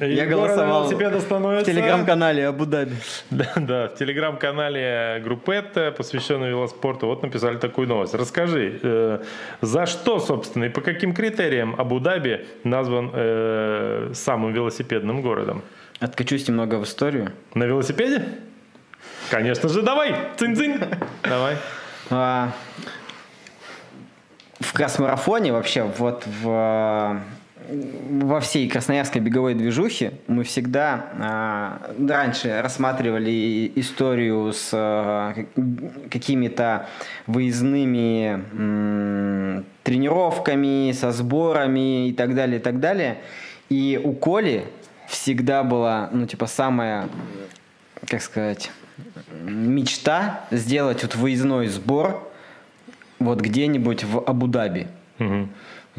Я 0.00 0.24
голосовал 0.24 0.82
велосипеда 0.82 1.18
в 1.18 1.20
становится... 1.20 1.70
телеграм-канале 1.70 2.46
Абу-Даби. 2.46 2.94
Да, 3.30 3.52
да, 3.56 3.88
в 3.88 3.96
телеграм-канале 3.96 5.20
Группетта, 5.22 5.92
посвященной 5.94 6.48
велоспорту, 6.48 7.08
вот 7.08 7.22
написали 7.22 7.56
такую 7.58 7.88
новость. 7.88 8.14
Расскажи, 8.14 8.80
э, 8.82 9.18
за 9.60 9.84
что, 9.84 10.18
собственно, 10.18 10.64
и 10.64 10.68
по 10.70 10.80
каким 10.80 11.12
критериям 11.12 11.74
Абу-Даби 11.78 12.46
назван 12.64 13.10
э, 13.12 14.12
самым 14.14 14.54
велосипедным 14.54 15.20
городом? 15.20 15.62
Откачусь 16.00 16.48
немного 16.48 16.76
в 16.76 16.84
историю. 16.84 17.32
На 17.52 17.64
велосипеде? 17.64 18.24
Конечно 19.30 19.68
же, 19.68 19.82
давай! 19.82 20.14
Цинь-цинь! 20.36 20.78
Давай. 21.22 21.56
А, 22.10 22.50
в 24.60 24.72
кросс-марафоне 24.72 25.52
вообще 25.52 25.82
вот 25.82 26.24
в 26.26 27.20
во 28.10 28.40
всей 28.40 28.66
красноярской 28.68 29.20
беговой 29.20 29.52
движухе 29.54 30.12
мы 30.26 30.42
всегда 30.44 31.06
а, 31.20 31.92
раньше 32.08 32.62
рассматривали 32.62 33.70
историю 33.76 34.52
с 34.54 34.70
как- 34.70 36.10
какими-то 36.10 36.86
выездными 37.26 38.42
м, 38.52 39.66
тренировками, 39.82 40.92
со 40.92 41.12
сборами 41.12 42.08
и 42.08 42.12
так 42.14 42.34
далее, 42.34 42.58
и 42.58 42.62
так 42.62 42.80
далее. 42.80 43.18
И 43.68 44.00
у 44.02 44.12
Коли 44.12 44.64
всегда 45.06 45.62
была, 45.62 46.08
ну, 46.12 46.26
типа, 46.26 46.46
самая, 46.46 47.08
как 48.08 48.22
сказать, 48.22 48.70
мечта 49.42 50.44
сделать 50.50 51.02
вот 51.02 51.14
выездной 51.14 51.68
сбор 51.68 52.28
вот 53.18 53.40
где-нибудь 53.40 54.04
в 54.04 54.18
Абу-Даби. 54.18 54.88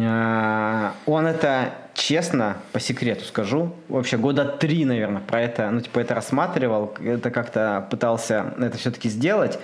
А, 0.01 0.93
Он 1.05 1.27
это, 1.27 1.73
честно, 1.93 2.57
по 2.71 2.79
секрету 2.79 3.25
скажу, 3.25 3.75
вообще 3.89 4.17
года 4.17 4.45
три, 4.45 4.85
наверное, 4.85 5.21
про 5.21 5.41
это, 5.41 5.69
ну, 5.71 5.81
типа, 5.81 5.99
это 5.99 6.15
рассматривал, 6.15 6.95
это 7.03 7.31
как-то 7.31 7.85
пытался 7.91 8.53
это 8.57 8.77
все-таки 8.77 9.09
сделать. 9.09 9.59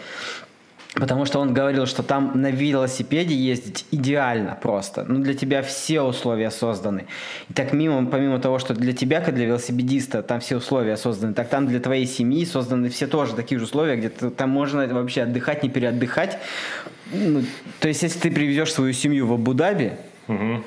Потому 0.95 1.25
что 1.25 1.39
он 1.39 1.53
говорил, 1.53 1.85
что 1.85 2.03
там 2.03 2.31
на 2.35 2.51
велосипеде 2.51 3.35
ездить 3.35 3.85
идеально 3.91 4.57
просто. 4.61 5.03
Ну, 5.03 5.19
для 5.19 5.33
тебя 5.33 5.61
все 5.61 6.01
условия 6.01 6.49
созданы. 6.51 7.05
И 7.49 7.53
так 7.53 7.73
мимо, 7.73 8.05
помимо 8.05 8.39
того, 8.39 8.59
что 8.59 8.73
для 8.73 8.93
тебя, 8.93 9.19
как 9.19 9.35
для 9.35 9.45
велосипедиста, 9.45 10.23
там 10.23 10.39
все 10.39 10.55
условия 10.55 10.95
созданы, 10.95 11.33
так 11.33 11.49
там 11.49 11.67
для 11.67 11.81
твоей 11.81 12.05
семьи 12.05 12.45
созданы 12.45 12.89
все 12.89 13.07
тоже 13.07 13.35
такие 13.35 13.59
же 13.59 13.65
условия, 13.65 13.97
где 13.97 14.09
там 14.09 14.49
можно 14.49 14.87
вообще 14.87 15.23
отдыхать, 15.23 15.63
не 15.63 15.69
переотдыхать. 15.69 16.37
Ну, 17.11 17.43
то 17.81 17.89
есть, 17.89 18.01
если 18.01 18.19
ты 18.19 18.31
привезешь 18.31 18.71
свою 18.73 18.93
семью 18.93 19.27
в 19.27 19.33
Абу-Даби, 19.33 19.93
Мгм. 20.27 20.63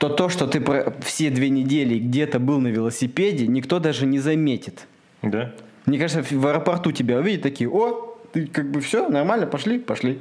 то 0.00 0.08
то, 0.08 0.28
что 0.28 0.46
ты 0.48 0.62
все 1.02 1.30
две 1.30 1.48
недели 1.48 1.98
где-то 1.98 2.40
был 2.40 2.58
на 2.58 2.68
велосипеде, 2.68 3.46
никто 3.46 3.78
даже 3.78 4.04
не 4.04 4.18
заметит. 4.18 4.86
Да? 5.22 5.52
Мне 5.86 5.98
кажется, 5.98 6.22
в 6.34 6.46
аэропорту 6.46 6.92
тебя 6.92 7.18
увидят 7.18 7.42
такие, 7.42 7.70
о, 7.70 8.07
ты 8.32 8.46
как 8.46 8.70
бы 8.70 8.80
все, 8.80 9.08
нормально, 9.08 9.46
пошли, 9.46 9.78
пошли. 9.78 10.20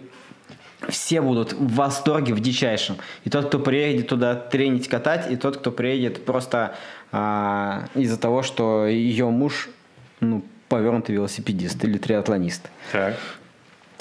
Все 0.90 1.22
будут 1.22 1.54
в 1.54 1.76
восторге 1.76 2.34
в 2.34 2.40
дичайшем. 2.40 2.98
И 3.24 3.30
тот, 3.30 3.48
кто 3.48 3.60
приедет 3.60 4.10
туда 4.10 4.36
тренить, 4.36 4.88
катать, 4.88 5.30
и 5.32 5.36
тот, 5.36 5.58
кто 5.58 5.72
приедет 5.72 6.24
просто 6.24 6.76
а, 7.12 7.88
из-за 7.96 8.18
того, 8.18 8.44
что 8.44 8.86
ее 8.86 9.30
муж, 9.30 9.70
ну, 10.20 10.44
повернутый 10.70 11.16
велосипедист 11.16 11.84
или 11.84 11.98
триатлонист. 11.98 12.70
Так. 12.92 13.16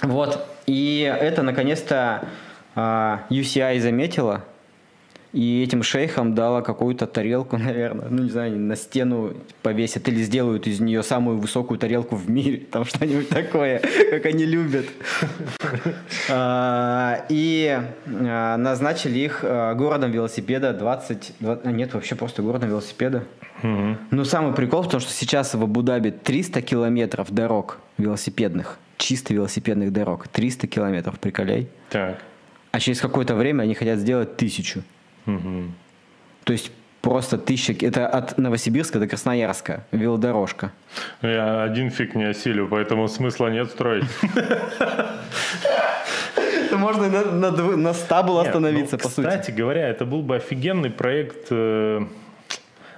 Вот. 0.03 0.47
И 0.67 1.01
это 1.01 1.43
наконец-то 1.43 2.29
а, 2.75 3.25
UCI 3.31 3.81
заметила. 3.81 4.45
И 5.37 5.63
этим 5.63 5.83
шейхам 5.83 6.35
дала 6.35 6.63
какую-то 6.63 7.07
тарелку, 7.07 7.59
наверное, 7.59 8.09
ну 8.09 8.23
не 8.23 8.31
знаю, 8.31 8.59
на 8.59 8.75
стену 8.75 9.35
повесят 9.63 10.09
или 10.09 10.23
сделают 10.23 10.67
из 10.67 10.81
нее 10.81 11.03
самую 11.03 11.37
высокую 11.37 11.79
тарелку 11.79 12.17
в 12.17 12.31
мире, 12.31 12.63
там 12.71 12.87
что-нибудь 12.87 13.29
такое, 13.29 13.83
как 14.11 14.25
они 14.27 14.47
любят. 14.47 14.87
А, 16.29 17.25
И 17.29 17.79
а, 18.07 18.57
назначили 18.57 19.19
их 19.19 19.41
а, 19.43 19.75
городом 19.75 20.11
велосипеда 20.11 20.73
20... 20.73 21.33
два- 21.41 21.61
а, 21.63 21.71
Нет, 21.71 21.95
вообще 21.95 22.15
просто 22.15 22.43
городом 22.43 22.71
велосипеда. 22.71 23.25
Ну, 23.63 24.25
самый 24.25 24.55
прикол 24.55 24.83
в 24.83 24.89
том, 24.89 25.01
что 25.01 25.13
сейчас 25.13 25.55
в 25.55 25.63
Абу-Даби 25.63 26.11
300 26.11 26.63
километров 26.63 27.31
дорог 27.31 27.79
велосипедных, 27.99 28.79
чисто 28.99 29.35
велосипедных 29.35 29.93
дорог. 29.93 30.29
300 30.29 30.67
километров, 30.67 31.19
приколяй. 31.19 31.69
Так. 31.91 32.19
А 32.73 32.81
через 32.81 33.01
какое-то 33.01 33.35
время 33.35 33.63
они 33.63 33.75
хотят 33.75 33.99
сделать 33.99 34.37
тысячу. 34.37 34.83
То 36.45 36.53
есть 36.53 36.73
просто 37.03 37.39
тысяча... 37.39 37.73
Это 37.87 38.09
от 38.09 38.39
Новосибирска 38.39 38.99
до 38.99 39.07
Красноярска 39.07 39.85
велодорожка. 39.93 40.73
Я 41.23 41.63
один 41.63 41.91
фиг 41.91 42.15
не 42.15 42.25
осилю, 42.25 42.69
поэтому 42.69 43.09
смысла 43.09 43.49
нет 43.49 43.71
строить. 43.71 44.05
Можно 46.73 47.09
на, 47.09 47.51
на, 47.51 47.77
на 47.77 47.95
100 47.95 48.23
было 48.25 48.41
Нет, 48.41 48.49
остановиться, 48.49 48.97
ну, 48.97 49.03
по 49.03 49.09
сути. 49.09 49.27
Кстати 49.27 49.51
говоря, 49.51 49.89
это 49.89 50.05
был 50.05 50.23
бы 50.23 50.37
офигенный 50.37 50.91
проект 50.91 51.47
э, 51.51 52.01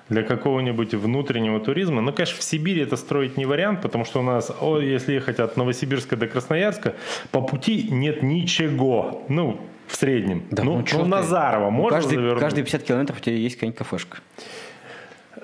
для 0.09 0.23
какого-нибудь 0.23 0.95
внутреннего 0.95 1.61
туризма. 1.61 2.01
Но, 2.01 2.13
конечно, 2.13 2.39
в 2.39 2.43
Сибири 2.43 2.83
это 2.83 2.97
строить 2.97 3.37
не 3.37 3.47
вариант, 3.47 3.83
потому 3.83 4.05
что 4.05 4.21
у 4.21 4.23
нас, 4.23 4.51
о, 4.61 4.79
если 4.79 5.15
ехать 5.15 5.39
от 5.39 5.57
Новосибирска 5.57 6.17
до 6.17 6.27
Красноярска, 6.27 6.95
по 7.31 7.41
пути 7.41 7.89
нет 7.91 8.23
ничего. 8.23 9.23
Ну, 9.29 9.61
в 9.89 9.97
среднем. 9.97 10.45
Да 10.51 10.63
ну, 10.63 10.77
ну 10.93 10.99
ну? 10.99 11.05
Назарова 11.07 11.65
Ну, 11.65 11.71
можно 11.71 11.97
каждый, 11.99 12.17
завернуть? 12.17 12.41
каждые 12.41 12.65
50 12.65 12.83
километров 12.85 13.19
у 13.19 13.21
тебя 13.21 13.37
есть 13.37 13.57
какая-нибудь 13.57 13.79
кафешка. 13.79 14.19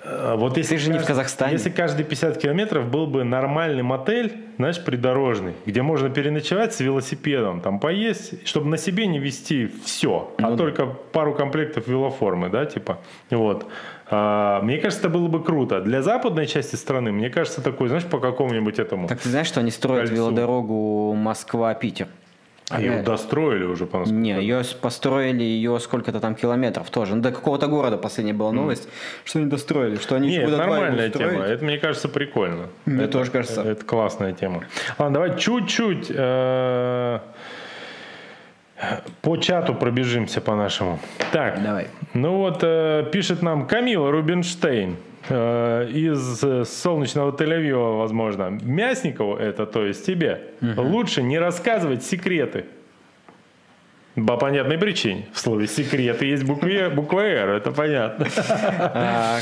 А 0.06 0.36
Вот 0.36 0.56
если 0.58 0.76
Ты 0.76 0.82
же 0.82 0.90
не 0.90 0.98
в 0.98 1.06
Казахстане. 1.06 1.52
Если 1.52 1.70
каждые 1.70 2.04
50 2.04 2.38
километров 2.38 2.90
был 2.90 3.06
бы 3.06 3.24
нормальный 3.24 3.82
мотель, 3.82 4.36
знаешь, 4.58 4.82
придорожный, 4.84 5.54
где 5.64 5.82
можно 5.82 6.10
переночевать 6.10 6.74
с 6.74 6.80
велосипедом, 6.80 7.60
там 7.60 7.78
поесть, 7.78 8.46
чтобы 8.46 8.66
на 8.68 8.76
себе 8.76 9.06
не 9.06 9.18
вести 9.18 9.70
все, 9.84 10.34
Ну 10.38 10.54
а 10.54 10.56
только 10.56 10.86
пару 10.86 11.34
комплектов 11.34 11.86
велоформы, 11.88 12.50
да, 12.50 12.66
типа. 12.66 12.98
Вот. 13.30 13.66
А, 14.10 14.60
мне 14.62 14.76
кажется, 14.78 15.06
это 15.06 15.08
было 15.08 15.28
бы 15.28 15.42
круто. 15.42 15.80
Для 15.80 16.02
западной 16.02 16.46
части 16.46 16.76
страны, 16.76 17.10
мне 17.10 17.30
кажется, 17.30 17.62
такой, 17.62 17.88
знаешь, 17.88 18.04
по 18.04 18.18
какому-нибудь 18.18 18.78
этому. 18.78 19.08
Так 19.08 19.20
ты 19.20 19.30
знаешь, 19.30 19.46
что 19.46 19.60
они 19.60 19.70
строят 19.70 20.08
Кольцу. 20.08 20.14
велодорогу 20.16 21.14
Москва-Питер? 21.14 22.08
А 22.70 22.80
ее 22.80 23.02
достроили 23.02 23.64
уже 23.64 23.84
по 23.84 24.04
Не, 24.06 24.40
ее 24.40 24.62
построили 24.80 25.42
ее 25.42 25.78
сколько-то 25.80 26.20
там 26.20 26.34
километров 26.34 26.88
тоже. 26.90 27.14
Ну, 27.14 27.20
до 27.22 27.30
какого-то 27.30 27.66
города 27.66 27.98
последняя 27.98 28.32
была 28.32 28.52
новость, 28.52 28.88
что 29.24 29.38
они 29.38 29.48
достроили, 29.48 29.96
что 29.96 30.16
они 30.16 30.28
Нет, 30.28 30.48
это 30.48 30.56
нормальная 30.56 31.10
тема. 31.10 31.44
Это, 31.44 31.64
мне 31.64 31.78
кажется, 31.78 32.08
прикольно. 32.08 32.68
Мне 32.86 33.04
это, 33.04 33.12
тоже 33.12 33.30
кажется. 33.30 33.62
Это 33.62 33.84
классная 33.84 34.32
тема. 34.32 34.64
Ладно, 34.98 35.14
давай 35.14 35.38
чуть-чуть 35.38 36.06
э, 36.08 37.18
по 39.20 39.36
чату 39.36 39.74
пробежимся 39.74 40.40
по 40.40 40.54
нашему. 40.54 40.98
Так, 41.32 41.62
Давай. 41.62 41.88
ну 42.14 42.38
вот 42.38 42.60
э, 42.62 43.06
пишет 43.12 43.42
нам 43.42 43.66
Камила 43.66 44.10
Рубинштейн 44.10 44.92
э, 44.92 45.13
из 45.30 46.44
э, 46.44 46.64
солнечного 46.64 47.32
Тель-Авива, 47.32 47.98
возможно. 47.98 48.58
Мясникову 48.62 49.36
это, 49.36 49.66
то 49.66 49.84
есть 49.84 50.04
тебе, 50.04 50.42
лучше 50.60 51.22
не 51.22 51.38
рассказывать 51.38 52.04
секреты. 52.04 52.66
По 54.14 54.36
понятной 54.36 54.78
причине. 54.78 55.26
В 55.32 55.40
слове 55.40 55.66
секреты 55.66 56.26
есть 56.26 56.44
буква, 56.44 56.88
буква 56.94 57.20
«Р», 57.20 57.48
это 57.50 57.72
понятно. 57.72 58.26
А, 58.96 59.38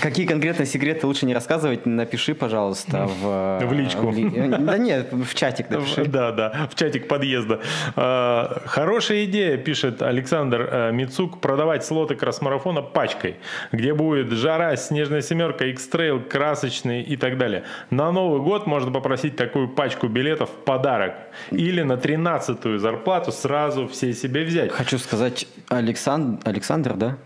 какие 0.00 0.26
конкретно 0.26 0.66
секреты 0.66 1.06
лучше 1.06 1.26
не 1.26 1.34
рассказывать, 1.34 1.86
напиши, 1.86 2.34
пожалуйста, 2.34 3.06
в... 3.06 3.60
В 3.64 3.72
личку. 3.72 4.10
ли- 4.10 4.28
Да 4.58 4.78
нет, 4.78 5.12
в 5.12 5.32
чатик 5.34 5.70
напиши. 5.70 6.04
Да, 6.06 6.32
да, 6.32 6.68
в 6.70 6.74
чатик 6.74 7.06
подъезда. 7.06 7.60
А, 7.94 8.62
Хорошая 8.66 9.24
идея, 9.26 9.56
пишет 9.58 10.02
Александр 10.02 10.68
э, 10.70 10.92
Мицук, 10.92 11.40
продавать 11.40 11.84
слоты 11.84 12.16
кросс-марафона 12.16 12.82
пачкой, 12.82 13.36
где 13.70 13.94
будет 13.94 14.32
жара, 14.32 14.74
снежная 14.76 15.20
семерка, 15.22 15.66
X-Trail, 15.66 16.24
красочный 16.28 17.02
и 17.02 17.16
так 17.16 17.38
далее. 17.38 17.62
На 17.90 18.10
Новый 18.10 18.40
год 18.40 18.66
можно 18.66 18.90
попросить 18.90 19.36
такую 19.36 19.68
пачку 19.68 20.08
билетов 20.08 20.50
в 20.50 20.64
подарок. 20.64 21.14
Или 21.52 21.82
на 21.82 21.92
13-ю 21.94 22.78
зарплату 22.78 23.30
сразу 23.30 23.86
все 23.86 24.12
себе 24.16 24.44
взять. 24.44 24.72
Хочу 24.72 24.98
сказать, 24.98 25.46
Александр, 25.68 26.40
Александр, 26.44 26.94
да? 26.94 27.16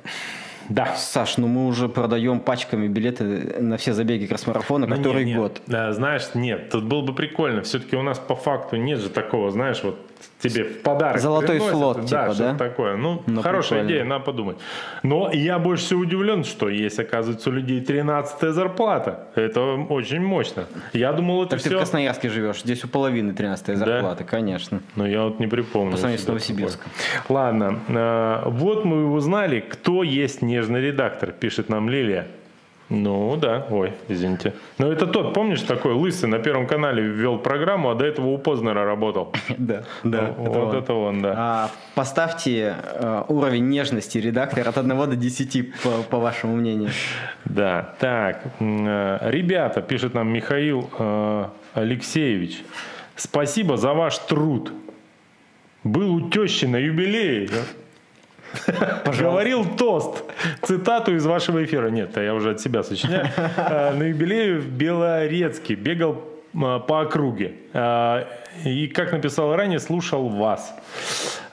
Да. 0.69 0.95
Саш, 0.97 1.37
ну 1.37 1.49
мы 1.49 1.67
уже 1.67 1.89
продаем 1.89 2.39
пачками 2.41 2.87
билеты 2.87 3.25
на 3.61 3.77
все 3.77 3.93
забеги 3.93 4.27
кросс-марафона, 4.27 4.87
Ну, 4.87 4.97
который 4.97 5.25
нет, 5.25 5.35
нет. 5.35 5.37
год. 5.39 5.63
Да, 5.67 5.93
знаешь, 5.93 6.29
нет, 6.35 6.71
тут 6.71 6.85
было 6.85 7.03
бы 7.03 7.13
прикольно. 7.15 7.63
Все-таки 7.63 7.97
у 7.97 8.03
нас 8.03 8.19
по 8.21 8.37
факту 8.37 8.77
нет 8.77 9.01
же 9.01 9.09
такого, 9.11 9.51
знаешь, 9.51 9.81
вот 9.83 9.99
тебе 10.41 10.65
в 10.65 10.83
подарок. 10.83 11.21
Золотой 11.21 11.57
приносят, 11.57 11.71
слот, 11.73 11.97
да, 11.99 12.03
типа, 12.07 12.35
что-то 12.35 12.53
да? 12.53 12.59
такое. 12.59 12.97
Ну, 12.97 13.23
Ну, 13.27 13.43
хорошая 13.43 13.81
прикольно. 13.81 13.91
идея, 13.91 14.05
надо 14.05 14.25
подумать. 14.25 14.57
Но 15.03 15.31
я 15.33 15.59
больше 15.59 15.85
всего 15.85 16.01
удивлен, 16.01 16.45
что 16.45 16.69
есть, 16.69 16.99
оказывается, 16.99 17.51
у 17.51 17.53
людей 17.53 17.81
13 17.81 18.53
зарплата. 18.53 19.29
Это 19.35 19.61
очень 19.61 20.21
мощно. 20.21 20.65
Я 20.93 21.13
думал, 21.13 21.43
это 21.43 21.51
Так 21.51 21.61
ты 21.63 21.69
в 21.69 21.73
все... 21.73 21.79
Красноярске 21.79 22.29
живешь, 22.31 22.63
здесь 22.63 22.85
у 22.85 22.89
половины 22.89 23.33
13 23.33 23.77
зарплата, 23.77 24.25
конечно. 24.25 24.81
Но 24.97 25.07
я 25.07 25.25
вот 25.25 25.41
не 25.41 25.47
припомню. 25.47 25.93
По 25.93 25.97
сравнению 25.99 26.25
с 26.25 26.29
Новосибирском. 26.29 26.91
такое. 27.21 27.37
Ладно, 27.37 27.79
э, 27.89 28.43
вот 28.47 28.85
мы 28.85 29.11
узнали, 29.13 29.61
кто 29.61 30.03
есть 30.03 30.43
нежный 30.43 30.81
редактор, 30.81 31.33
пишет 31.33 31.69
нам 31.69 31.89
Лилия. 31.89 32.27
Ну 32.91 33.37
да, 33.37 33.67
ой, 33.71 33.93
извините. 34.09 34.53
Но 34.79 34.91
это 34.91 35.07
тот, 35.07 35.33
помнишь, 35.33 35.63
такой 35.63 35.95
лысый 35.95 36.29
на 36.29 36.41
Первом 36.41 36.67
канале 36.67 37.05
ввел 37.05 37.39
программу, 37.39 37.91
а 37.91 37.95
до 37.95 38.05
этого 38.05 38.27
у 38.27 38.39
Познера 38.39 38.85
работал. 38.85 39.33
Да, 40.03 40.35
Ну, 40.39 40.53
вот 40.53 40.75
это 40.75 40.95
он, 40.95 41.23
да. 41.23 41.35
А, 41.37 41.71
поставьте 41.95 42.75
э, 42.83 43.23
уровень 43.29 43.69
нежности 43.69 44.19
редактора 44.19 44.71
от 44.71 44.79
1 44.79 44.89
до 44.89 45.17
10, 45.17 45.73
по, 46.11 46.19
вашему 46.19 46.57
мнению. 46.57 46.91
Да, 47.45 47.95
так, 48.01 48.43
э, 48.59 49.19
ребята, 49.31 49.83
пишет 49.83 50.15
нам 50.15 50.29
Михаил 50.33 50.91
э, 50.99 51.45
Алексеевич, 51.75 52.65
спасибо 53.15 53.77
за 53.77 53.93
ваш 53.93 54.19
труд. 54.19 54.73
Был 55.85 56.15
у 56.15 56.31
тещи 56.31 56.65
на 56.65 56.77
юбилее. 56.77 57.49
Говорил 59.19 59.65
тост. 59.77 60.25
Цитату 60.63 61.15
из 61.15 61.27
вашего 61.27 61.63
эфира. 61.65 61.89
Нет, 61.89 62.17
я 62.17 62.35
уже 62.35 62.51
от 62.51 62.61
себя 62.61 62.83
сочиняю. 62.83 63.27
Э, 63.57 63.93
На 63.95 64.05
юбилее 64.05 64.59
в 64.59 64.69
Белорецке 64.69 65.75
бегал 65.75 66.23
э, 66.55 66.81
по 66.87 67.01
округе. 67.03 67.53
Э, 67.73 68.25
И, 68.65 68.87
как 68.89 69.13
написал 69.13 69.55
ранее, 69.57 69.79
слушал 69.79 70.29
вас. 70.29 70.75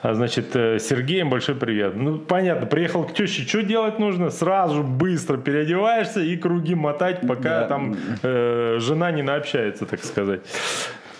Значит, 0.02 0.52
Сергеем 0.52 1.28
большой 1.30 1.54
привет. 1.56 1.96
Ну, 1.96 2.18
понятно, 2.18 2.66
приехал 2.66 3.04
к 3.04 3.14
теще, 3.14 3.42
что 3.42 3.62
делать 3.62 3.98
нужно? 3.98 4.30
Сразу 4.30 4.82
быстро 4.84 5.38
переодеваешься 5.38 6.20
и 6.20 6.36
круги 6.36 6.74
мотать, 6.76 7.20
пока 7.26 7.60
Да. 7.60 7.64
там 7.66 7.96
э, 8.22 8.76
жена 8.80 9.10
не 9.10 9.22
наобщается, 9.22 9.86
так 9.86 10.04
сказать. 10.04 10.40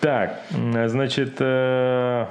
Так, 0.00 0.40
значит, 0.86 1.36
э, 1.40 2.26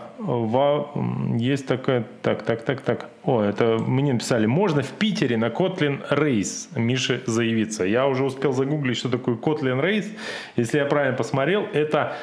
есть 1.37 1.67
такое, 1.67 2.05
так, 2.21 2.43
так, 2.43 2.61
так, 2.61 2.81
так. 2.81 3.05
О, 3.25 3.41
это 3.41 3.77
мне 3.85 4.13
написали, 4.13 4.45
можно 4.45 4.81
в 4.83 4.91
Питере 4.91 5.35
на 5.37 5.49
Котлин 5.49 6.01
Рейс 6.09 6.69
Мише 6.75 7.21
заявиться. 7.25 7.83
Я 7.83 8.07
уже 8.07 8.23
успел 8.23 8.53
загуглить, 8.53 8.97
что 8.97 9.09
такое 9.09 9.35
Котлин 9.35 9.81
Рейс. 9.81 10.09
Если 10.55 10.77
я 10.77 10.85
правильно 10.85 11.17
посмотрел, 11.17 11.63
это 11.73 12.13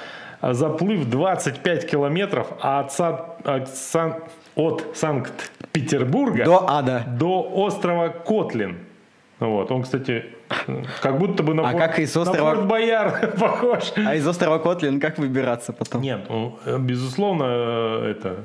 заплыв 0.41 1.09
25 1.11 1.91
километров 1.91 2.53
от 2.61 2.93
Сан- 2.93 4.15
от 4.57 4.85
Санкт-Петербурга 4.95 6.45
До 6.45 6.65
ада. 6.71 7.05
до 7.19 7.43
острова 7.55 8.09
Котлин. 8.09 8.79
Вот. 9.49 9.71
Он, 9.71 9.83
кстати, 9.83 10.25
как 11.03 11.19
будто 11.19 11.43
бы 11.43 11.55
на, 11.55 11.63
А 11.69 11.73
Форт, 11.73 11.85
как 11.85 11.99
из 11.99 12.15
на 12.15 12.23
острова- 12.23 12.55
Форт 12.55 12.67
Бояр 12.67 13.35
похож. 13.41 13.93
А 13.97 14.15
из 14.15 14.27
острова 14.27 14.59
Котлин 14.59 15.01
как 15.01 15.19
выбираться 15.19 15.73
потом? 15.73 16.03
Нет, 16.03 16.21
ну, 16.29 16.59
э, 16.67 16.79
безусловно, 16.79 17.45
э, 17.47 18.11
это 18.13 18.37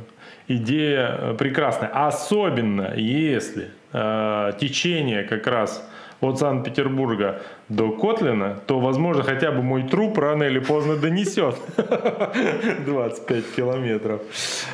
идея 0.47 1.15
э, 1.19 1.33
прекрасная. 1.37 1.89
Особенно 2.07 2.93
если 2.95 3.69
э, 3.93 4.51
течение 4.59 5.23
как 5.23 5.47
раз 5.47 5.87
от 6.21 6.37
Санкт-Петербурга 6.37 7.41
до 7.69 7.91
Котлина, 7.91 8.59
то, 8.67 8.79
возможно, 8.81 9.23
хотя 9.23 9.51
бы 9.51 9.61
мой 9.63 9.83
труп 9.83 10.17
рано 10.17 10.43
или 10.43 10.59
поздно 10.59 10.97
донесет 10.97 11.55
25 12.85 13.55
километров. 13.55 14.21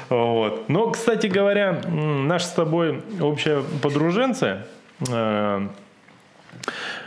Вот. 0.10 0.70
Но, 0.70 0.90
кстати 0.90 1.28
говоря, 1.28 1.82
м, 1.86 2.28
наша 2.28 2.46
с 2.48 2.52
тобой 2.52 3.04
общая 3.22 3.62
подруженция, 3.84 4.66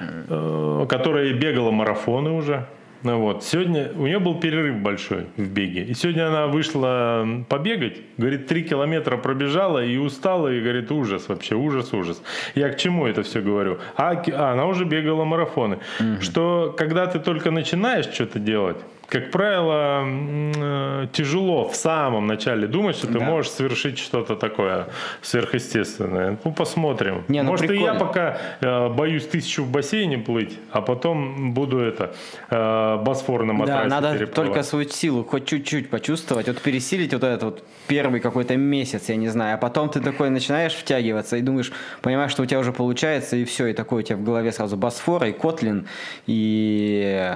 э, 0.01 0.87
которая 0.89 1.33
бегала 1.33 1.71
марафоны 1.71 2.31
уже. 2.31 2.67
Ну 3.05 3.21
вот. 3.21 3.45
Сегодня 3.45 3.93
у 3.97 4.07
нее 4.07 4.19
был 4.19 4.41
перерыв 4.41 4.79
большой 4.79 5.27
в 5.37 5.49
беге. 5.49 5.85
И 5.85 5.95
сегодня 5.95 6.29
она 6.29 6.47
вышла 6.49 7.27
побегать. 7.49 7.99
Говорит, 8.17 8.49
три 8.49 8.65
километра 8.65 9.17
пробежала 9.17 9.85
и 9.85 9.97
устала. 9.97 10.49
И 10.49 10.61
говорит, 10.61 10.91
ужас 10.91 11.29
вообще, 11.29 11.55
ужас, 11.55 11.93
ужас. 11.93 12.21
Я 12.55 12.71
к 12.71 12.77
чему 12.77 13.07
это 13.07 13.23
все 13.23 13.41
говорю? 13.41 13.79
А, 13.97 14.13
а, 14.13 14.53
она 14.53 14.67
уже 14.67 14.85
бегала 14.85 15.25
марафоны. 15.25 15.79
Что 16.21 16.75
когда 16.77 17.07
ты 17.07 17.21
только 17.21 17.51
начинаешь 17.51 18.07
что-то 18.07 18.41
делать, 18.41 18.79
как 19.09 19.31
правило, 19.31 20.05
э, 20.07 21.07
тяжело 21.13 21.67
в 21.69 21.75
самом 21.77 22.27
начале 22.27 22.67
думать, 22.67 22.97
что 22.97 23.07
ты 23.07 23.19
Да. 23.19 23.25
можешь 23.25 23.51
совершить 23.51 23.99
что-то 23.99 24.37
такое 24.37 24.89
сверхъестественное. 25.23 26.39
Ну, 26.45 26.53
посмотрим. 26.53 27.25
Не, 27.29 27.43
ну, 27.43 27.51
Может, 27.51 27.71
и 27.71 27.75
я 27.75 27.93
прикольно. 27.93 27.99
пока 28.05 28.39
э, 28.61 28.89
боюсь 28.91 29.27
тысячу 29.27 29.65
в 29.65 29.71
бассейне 29.71 30.19
плыть, 30.19 30.59
а 30.73 30.83
потом 30.83 31.55
буду 31.55 31.79
это 31.79 32.15
э, 32.51 32.99
Босфор 33.03 33.45
на 33.45 33.67
Да, 33.67 33.85
надо 33.85 34.09
переплывать. 34.13 34.35
только 34.35 34.63
свою 34.63 34.89
силу 34.89 35.25
хоть 35.25 35.47
чуть-чуть 35.47 35.89
почувствовать, 35.89 36.47
вот 36.49 36.61
пересилить 36.61 37.13
вот 37.15 37.25
этот 37.25 37.43
вот 37.43 37.65
первый 37.87 38.21
какой-то 38.21 38.57
месяц, 38.57 39.09
я 39.09 39.17
не 39.17 39.29
знаю, 39.29 39.55
а 39.55 39.59
потом 39.59 39.89
ты 39.89 40.01
такой 40.01 40.29
начинаешь 40.29 40.75
втягиваться 40.75 41.37
и 41.37 41.41
думаешь, 41.41 41.73
понимаешь, 42.03 42.31
что 42.31 42.43
у 42.43 42.47
тебя 42.47 42.59
уже 42.59 42.73
получается, 42.73 43.37
и 43.37 43.45
все, 43.45 43.69
и 43.69 43.73
такой 43.73 44.01
у 44.01 44.03
тебя 44.03 44.17
в 44.17 44.23
голове 44.23 44.53
сразу 44.53 44.77
Босфор, 44.77 45.25
и 45.25 45.33
Котлин, 45.33 45.87
и 46.27 47.33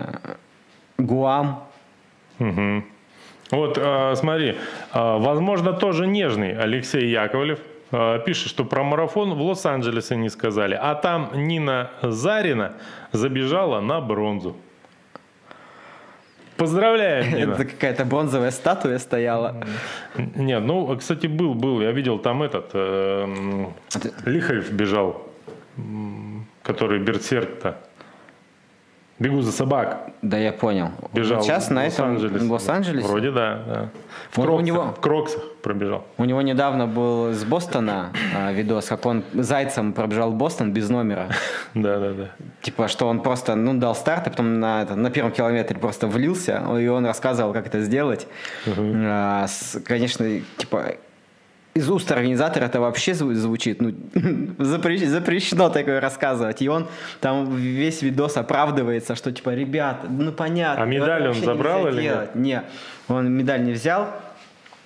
Гуам. 1.07 1.65
Мгм. 2.39 2.85
Вот, 3.51 3.79
э, 3.79 4.15
смотри, 4.17 4.51
э, 4.51 4.55
возможно, 4.95 5.73
тоже 5.73 6.07
нежный 6.07 6.57
Алексей 6.59 7.11
Яковлев 7.11 7.59
э, 7.91 8.21
пишет, 8.25 8.49
что 8.49 8.65
про 8.65 8.83
марафон 8.83 9.35
в 9.35 9.43
Лос-Анджелесе 9.43 10.17
не 10.17 10.31
сказали, 10.31 10.79
а 10.81 10.95
там 10.95 11.31
Нина 11.35 11.91
Зарина 12.03 12.73
забежала 13.13 13.81
на 13.81 14.01
бронзу. 14.01 14.57
Поздравляем, 16.57 17.35
Нина. 17.37 17.53
Это 17.53 17.65
какая-то 17.65 18.05
бронзовая 18.05 18.51
статуя 18.51 18.99
стояла. 18.99 19.57
Нет, 20.17 20.63
ну, 20.65 20.97
кстати, 20.97 21.27
был, 21.27 21.55
был. 21.55 21.83
Я 21.83 21.93
видел 21.93 22.19
там 22.19 22.43
этот 22.43 22.71
э, 22.73 23.67
Лихарев 24.25 24.71
бежал, 24.71 25.29
который 26.63 27.01
берсерк-то. 27.01 27.77
Бегу 29.19 29.41
за 29.43 29.53
собак. 29.53 30.09
Да, 30.23 30.37
я 30.39 30.53
понял. 30.53 30.89
Бежал 31.13 31.43
Сейчас 31.43 31.69
в 31.69 31.71
на 31.71 31.87
этом 31.87 32.15
Лос-Анджелесе. 32.17 32.45
Лос-Анджелесе. 32.51 33.07
Вроде 33.09 33.31
да, 33.31 33.59
да. 33.67 33.89
В, 34.33 34.39
у 34.39 34.43
кроксах, 34.43 34.67
него- 34.67 34.83
в 34.97 35.01
кроксах 35.01 35.43
пробежал. 35.63 36.05
У 36.17 36.25
него 36.25 36.43
недавно 36.43 36.87
был 36.89 37.31
из 37.31 37.45
Бостона 37.45 38.11
а, 38.37 38.53
видос, 38.53 38.87
как 38.87 39.07
он 39.07 39.23
зайцем 39.33 39.93
пробежал 39.93 40.33
Бостон 40.33 40.73
без 40.73 40.89
номера. 40.91 41.29
Да, 41.75 41.99
да, 41.99 42.13
да. 42.13 42.31
Типа, 42.63 42.89
что 42.89 43.07
он 43.09 43.21
просто, 43.21 43.55
ну, 43.55 43.75
дал 43.75 43.95
старт, 43.95 44.27
а 44.27 44.31
потом 44.31 44.61
на, 44.61 44.83
это, 44.83 44.95
на 44.97 45.11
первом 45.11 45.33
километре 45.33 45.79
просто 45.79 46.07
влился, 46.07 46.63
и 46.79 46.87
он 46.89 47.07
рассказывал, 47.07 47.53
как 47.55 47.67
это 47.67 47.81
сделать. 47.81 48.27
А, 48.67 49.47
с- 49.47 49.81
конечно, 49.87 50.27
типа, 50.59 50.97
из 51.75 51.89
уст 51.89 52.11
организатора 52.13 52.67
это 52.67 52.81
вообще 52.81 53.13
зву- 53.13 53.35
звучит, 53.35 53.81
ну, 53.81 53.91
запрещ- 54.59 55.07
запрещено 55.07 55.71
такое 55.71 56.01
рассказывать. 56.01 56.61
И 56.63 56.69
он 56.69 56.87
там 57.21 57.57
весь 57.57 58.03
видос 58.03 58.37
оправдывается, 58.37 59.15
что, 59.15 59.33
типа, 59.33 59.55
ребята, 59.55 60.07
ну, 60.09 60.33
понятно. 60.33 60.83
А 60.83 60.87
медаль 60.87 61.29
он 61.29 61.35
забрал 61.35 61.89
или 61.89 62.03
нет? 62.03 62.03
делать». 62.03 62.35
Не, 62.35 62.63
он 63.09 63.33
медаль 63.33 63.65
не 63.65 63.73
взял, 63.73 64.09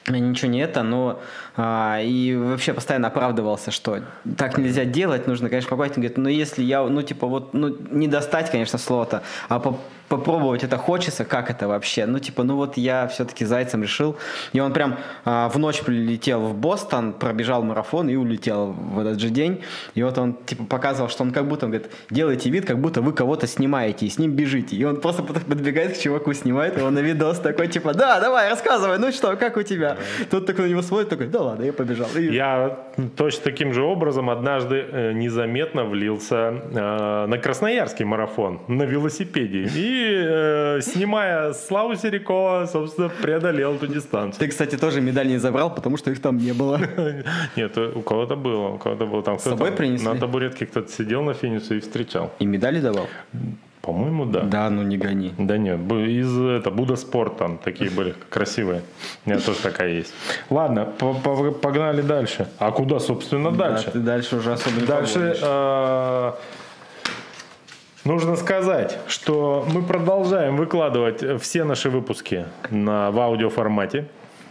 Ничего 0.08 0.48
не 0.52 0.60
это, 0.60 0.84
но 0.84 1.20
а, 1.56 2.00
и 2.00 2.36
вообще 2.36 2.72
постоянно 2.72 3.08
оправдывался, 3.08 3.72
что 3.72 4.02
так 4.36 4.56
нельзя 4.56 4.84
делать, 4.84 5.26
нужно, 5.26 5.48
конечно, 5.48 5.68
попасть. 5.70 5.96
Он 5.96 6.02
говорит, 6.02 6.16
ну 6.16 6.28
если 6.28 6.62
я, 6.62 6.84
ну 6.84 7.02
типа 7.02 7.26
вот, 7.26 7.54
ну 7.54 7.76
не 7.90 8.06
достать, 8.06 8.48
конечно, 8.52 8.78
слота, 8.78 9.22
а 9.48 9.58
по- 9.58 9.80
попробовать 10.08 10.64
это 10.64 10.76
хочется, 10.76 11.24
как 11.24 11.50
это 11.50 11.68
вообще? 11.68 12.06
Ну 12.06 12.18
типа, 12.18 12.42
ну 12.42 12.56
вот 12.56 12.76
я 12.76 13.06
все-таки 13.08 13.44
зайцем 13.44 13.82
решил. 13.82 14.16
И 14.52 14.60
он 14.60 14.72
прям 14.72 14.96
а, 15.24 15.48
в 15.48 15.58
ночь 15.58 15.80
прилетел 15.82 16.40
в 16.40 16.54
Бостон, 16.54 17.12
пробежал 17.12 17.62
марафон 17.62 18.08
и 18.08 18.16
улетел 18.16 18.72
в 18.72 18.98
этот 18.98 19.20
же 19.20 19.30
день. 19.30 19.62
И 19.94 20.02
вот 20.02 20.18
он 20.18 20.34
типа 20.34 20.64
показывал, 20.64 21.08
что 21.08 21.22
он 21.24 21.32
как 21.32 21.46
будто, 21.48 21.66
он 21.66 21.72
говорит, 21.72 21.90
делайте 22.10 22.50
вид, 22.50 22.66
как 22.66 22.78
будто 22.78 23.00
вы 23.02 23.12
кого-то 23.12 23.46
снимаете 23.46 24.06
и 24.06 24.08
с 24.10 24.18
ним 24.18 24.32
бежите. 24.32 24.76
И 24.76 24.84
он 24.84 25.00
просто 25.00 25.22
под- 25.22 25.44
подбегает 25.44 25.96
к 25.96 26.00
чуваку, 26.00 26.32
снимает 26.34 26.76
его 26.78 26.90
на 26.90 27.00
видос 27.00 27.38
такой, 27.40 27.68
типа, 27.68 27.94
да, 27.94 28.20
давай, 28.20 28.50
рассказывай, 28.50 28.98
ну 28.98 29.12
что, 29.12 29.36
как 29.36 29.56
у 29.56 29.62
тебя? 29.62 29.96
Тот 30.30 30.46
такой 30.46 30.66
на 30.66 30.70
него 30.70 30.82
смотрит, 30.82 31.08
такой, 31.08 31.26
да 31.28 31.40
ладно, 31.42 31.64
я 31.64 31.72
побежал. 31.72 32.08
И- 32.16 32.32
Я 32.34 32.78
точно 33.16 33.42
таким 33.44 33.72
же 33.72 33.82
образом 33.82 34.30
однажды 34.30 34.84
э, 34.90 35.12
незаметно 35.12 35.84
влился 35.84 36.36
э, 36.72 37.26
на 37.26 37.38
Красноярский 37.38 38.04
марафон 38.04 38.60
на 38.68 38.84
велосипеде. 38.84 39.68
И, 39.74 39.95
э, 40.04 40.80
снимая 40.82 41.52
Славу 41.52 41.94
Серикова, 41.96 42.66
собственно, 42.66 43.08
преодолел 43.08 43.74
эту 43.74 43.86
дистанцию. 43.86 44.38
Ты, 44.40 44.48
кстати, 44.48 44.76
тоже 44.76 45.00
медаль 45.00 45.28
не 45.28 45.38
забрал, 45.38 45.74
потому 45.74 45.96
что 45.96 46.10
их 46.10 46.20
там 46.20 46.38
не 46.38 46.52
было. 46.52 46.80
Нет, 47.56 47.76
у 47.78 48.00
кого-то 48.02 48.36
было, 48.36 48.68
у 48.68 48.78
кого-то 48.78 49.06
было. 49.06 49.22
Там 49.22 49.38
С 49.38 49.42
собой 49.42 49.72
принесли? 49.72 50.08
На 50.08 50.14
табуретке 50.16 50.66
кто-то 50.66 50.90
сидел 50.90 51.22
на 51.22 51.34
финише 51.34 51.76
и 51.76 51.80
встречал. 51.80 52.30
И 52.38 52.46
медали 52.46 52.80
давал? 52.80 53.06
По-моему, 53.82 54.24
да. 54.24 54.40
Да, 54.40 54.68
ну 54.70 54.82
не 54.82 54.96
гони. 54.98 55.32
Да 55.38 55.58
нет, 55.58 55.78
из 55.92 56.36
это 56.40 56.70
Буда 56.72 56.96
Спорт 56.96 57.36
там 57.36 57.56
такие 57.58 57.88
были 57.88 58.14
красивые. 58.30 58.82
У 59.24 59.30
меня 59.30 59.38
тоже 59.38 59.58
такая 59.60 59.90
есть. 59.90 60.12
Ладно, 60.50 60.84
по- 60.98 61.14
по- 61.14 61.52
погнали 61.52 62.02
дальше. 62.02 62.48
А 62.58 62.72
куда, 62.72 62.98
собственно, 62.98 63.52
дальше? 63.52 63.84
Да, 63.86 63.90
ты 63.92 63.98
дальше 64.00 64.36
уже 64.36 64.52
особо 64.54 64.80
не 64.80 64.86
Дальше 64.86 65.36
нужно 68.06 68.36
сказать, 68.36 68.98
что 69.08 69.66
мы 69.70 69.82
продолжаем 69.82 70.56
выкладывать 70.56 71.40
все 71.40 71.64
наши 71.64 71.90
выпуски 71.90 72.46
на, 72.70 73.10
в 73.10 73.18
аудиоформате 73.18 74.06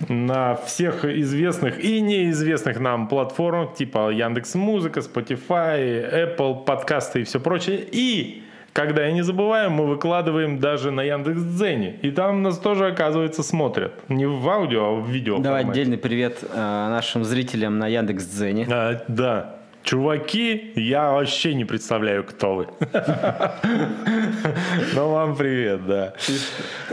на 0.09 0.55
всех 0.55 1.05
известных 1.05 1.83
и 1.83 2.01
неизвестных 2.01 2.79
нам 2.79 3.07
платформах 3.07 3.75
типа 3.75 4.11
Яндекс 4.11 4.55
Музыка, 4.55 4.99
Spotify, 4.99 6.37
Apple, 6.37 6.65
подкасты 6.65 7.21
и 7.21 7.23
все 7.23 7.39
прочее. 7.39 7.79
И 7.91 8.43
когда 8.73 9.05
я 9.05 9.13
не 9.13 9.21
забываю, 9.21 9.71
мы 9.71 9.85
выкладываем 9.85 10.59
даже 10.59 10.91
на 10.91 11.01
Яндекс 11.01 11.41
Дзене. 11.41 11.97
И 12.01 12.11
там 12.11 12.43
нас 12.43 12.57
тоже, 12.57 12.87
оказывается, 12.87 13.41
смотрят. 13.41 13.93
Не 14.09 14.25
в 14.25 14.49
аудио, 14.49 14.85
а 14.85 14.91
в 14.99 15.09
видео. 15.09 15.37
Давай 15.37 15.61
формате. 15.61 15.79
отдельный 15.79 15.97
привет 15.97 16.39
э, 16.43 16.57
нашим 16.57 17.23
зрителям 17.23 17.79
на 17.79 17.87
Яндекс.Дзене. 17.87 18.67
А, 18.69 19.01
да. 19.07 19.54
Чуваки, 19.85 20.71
я 20.75 21.11
вообще 21.11 21.53
не 21.53 21.63
представляю, 21.63 22.23
кто 22.23 22.55
вы. 22.55 22.67
Ну, 24.93 25.09
вам 25.09 25.35
привет, 25.35 25.85
да. 25.85 26.13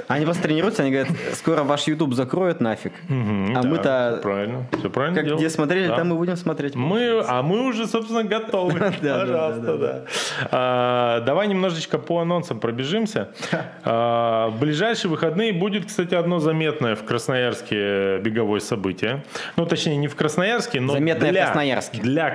Они 0.08 0.24
просто 0.24 0.42
тренируются, 0.44 0.82
они 0.82 0.90
говорят, 0.92 1.10
скоро 1.34 1.62
ваш 1.62 1.86
YouTube 1.86 2.14
закроют 2.14 2.60
нафиг. 2.60 2.92
А 3.08 3.62
мы-то, 3.62 4.20
правильно, 4.22 4.66
все 4.78 4.90
правильно 4.90 5.22
как 5.22 5.36
где 5.36 5.48
смотрели, 5.48 5.88
там 5.88 6.08
мы 6.08 6.16
будем 6.16 6.36
смотреть. 6.36 6.74
Мы, 6.74 7.22
а 7.26 7.42
мы 7.42 7.66
уже, 7.66 7.86
собственно, 7.86 8.24
готовы. 8.24 8.78
Пожалуйста, 9.00 9.78
да. 9.78 10.02
А, 10.50 11.20
Давай 11.20 11.46
немножечко 11.46 11.98
по 11.98 12.20
анонсам 12.20 12.60
пробежимся. 12.60 13.28
А, 13.84 14.48
В 14.50 14.60
ближайшие 14.60 15.10
выходные 15.10 15.52
будет, 15.52 15.86
кстати, 15.86 16.14
одно 16.14 16.38
заметное 16.38 16.94
в 16.94 17.04
Красноярске 17.04 18.18
беговое 18.18 18.60
событие. 18.60 19.24
Ну, 19.56 19.66
точнее, 19.66 19.96
не 19.96 20.08
в 20.08 20.14
Красноярске, 20.14 20.80
но 20.80 20.96
для, 20.96 21.14
Красноярске. 21.14 22.00
для 22.00 22.30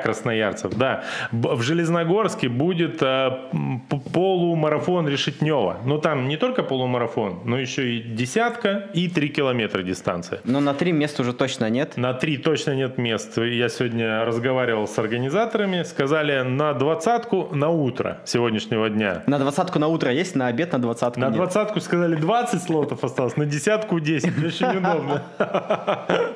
красноярцев, 0.48 0.74
да. 0.78 1.04
В 1.32 1.62
Железногорске 1.62 2.50
будет 2.50 3.00
п- 3.00 3.40
полумарафон 4.14 5.08
Решетнева. 5.08 5.78
Но 5.86 5.98
там 5.98 6.28
не 6.28 6.38
только 6.38 6.64
полумарафон, 6.64 7.40
но 7.46 7.58
еще 7.58 7.96
и 7.96 8.02
десятка 8.02 8.90
и 8.94 9.08
три 9.08 9.30
километра 9.30 9.84
дистанция. 9.84 10.40
Но 10.44 10.60
на 10.60 10.74
три 10.74 10.92
мест 10.92 11.20
уже 11.20 11.34
точно 11.34 11.70
нет. 11.70 11.98
На 11.98 12.14
три 12.14 12.38
точно 12.38 12.76
нет 12.76 12.98
мест. 12.98 13.38
Я 13.38 13.70
сегодня 13.70 14.26
разговаривал 14.26 14.88
с 14.88 14.98
организаторами. 15.00 15.84
Сказали 15.84 16.42
на 16.42 16.74
двадцатку 16.74 17.50
на 17.52 17.70
утро 17.70 18.20
сегодняшнего 18.26 18.90
дня. 18.90 19.24
На 19.28 19.40
двадцатку 19.40 19.80
на 19.80 19.88
утро 19.88 20.12
есть, 20.12 20.36
на 20.36 20.48
обед 20.48 20.72
на 20.74 20.80
двадцатку 20.80 21.20
На 21.20 21.30
двадцатку 21.30 21.80
сказали 21.80 22.16
20 22.16 22.62
слотов 22.64 23.04
осталось, 23.04 23.38
на 23.38 23.46
десятку 23.46 24.00
10. 24.00 24.44
Очень 24.44 24.78
удобно. 24.78 25.24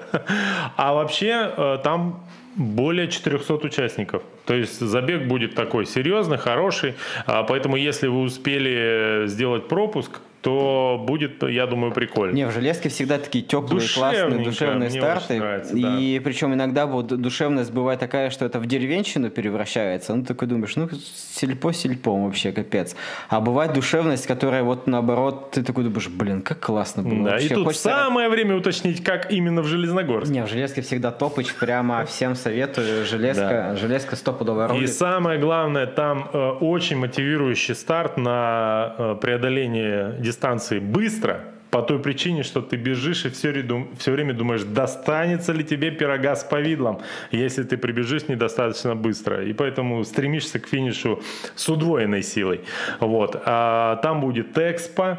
А 0.78 0.94
вообще 0.94 1.52
э, 1.58 1.78
там 1.84 2.24
более 2.56 3.08
400 3.08 3.54
участников. 3.56 4.24
То 4.46 4.54
есть 4.54 4.80
забег 4.80 5.28
будет 5.28 5.56
такой 5.56 5.86
серьезный, 5.86 6.38
хороший. 6.38 6.96
А 7.26 7.44
Поэтому 7.44 7.76
если 7.76 8.08
вы 8.08 8.22
успели 8.22 9.28
сделать 9.28 9.68
пропуск, 9.68 10.20
то 10.42 11.04
будет, 11.08 11.44
я 11.44 11.68
думаю, 11.68 11.92
прикольно. 11.94 12.34
Не, 12.34 12.48
в 12.48 12.52
железке 12.52 12.90
всегда 12.90 13.18
такие 13.20 13.44
теплые, 13.44 13.88
классные, 13.94 14.44
душевные 14.44 14.90
старты. 14.90 15.38
нравится, 15.38 15.76
и 15.78 16.20
причем 16.20 16.54
иногда 16.54 16.86
вот 16.86 17.08
душевность 17.08 17.72
бывает 17.72 18.00
такая, 18.00 18.30
что 18.32 18.46
это 18.46 18.60
в 18.60 18.66
деревенщину 18.66 19.30
превращается. 19.30 20.16
Ну, 20.16 20.24
такой 20.26 20.48
думаешь, 20.48 20.76
ну, 20.76 20.90
сельпо 21.36 21.74
сельпом 21.74 22.26
вообще, 22.26 22.52
капец. 22.52 22.96
А 23.30 23.40
бывает 23.40 23.74
душевность, 23.74 24.26
которая 24.26 24.64
вот 24.64 24.88
наоборот, 24.88 25.52
ты 25.52 25.64
такой 25.64 25.84
думаешь, 25.84 26.10
блин, 26.10 26.42
как 26.42 26.60
классно 26.60 27.04
было. 27.04 27.24
Да, 27.26 27.32
вообще. 27.32 27.46
и 27.46 27.50
тут 27.50 27.66
Хочется- 27.66 27.90
самое 27.90 28.30
время 28.30 28.56
уточнить, 28.56 29.04
как 29.04 29.32
именно 29.32 29.62
в 29.62 29.68
Железногорске. 29.68 30.34
Не, 30.34 30.44
в 30.46 30.48
железке 30.50 30.82
всегда 30.82 31.12
топыч, 31.12 31.54
прямо 31.54 32.06
всем 32.06 32.36
советую. 32.36 33.06
Железка, 33.06 33.76
железка 33.80 34.16
стопудово 34.16 34.66
И 34.66 34.70
рулит. 34.70 34.94
самое 34.94 35.40
главное, 35.40 35.86
там 35.86 36.30
э, 36.34 36.50
очень 36.62 36.98
мотивирующий 36.98 37.76
старт 37.76 38.18
на 38.18 38.96
э, 38.98 39.16
преодоление 39.22 40.16
дистанции 40.32 40.80
быстро, 40.80 41.42
по 41.72 41.82
той 41.82 42.00
причине, 42.00 42.44
что 42.44 42.62
ты 42.62 42.76
бежишь 42.76 43.26
и 43.26 43.30
все, 43.30 43.54
все 43.98 44.12
время 44.12 44.34
думаешь, 44.34 44.64
достанется 44.64 45.54
ли 45.54 45.64
тебе 45.64 45.92
пирога 45.92 46.36
с 46.36 46.44
повидлом, 46.44 47.00
если 47.32 47.64
ты 47.64 47.78
прибежишь 47.78 48.28
недостаточно 48.28 48.96
быстро. 48.96 49.44
И 49.46 49.54
поэтому 49.54 50.04
стремишься 50.04 50.60
к 50.60 50.68
финишу 50.68 51.22
с 51.56 51.70
удвоенной 51.70 52.24
силой. 52.24 52.60
Вот. 53.00 53.42
А 53.46 53.96
там 54.04 54.20
будет 54.20 54.58
экспо. 54.58 55.18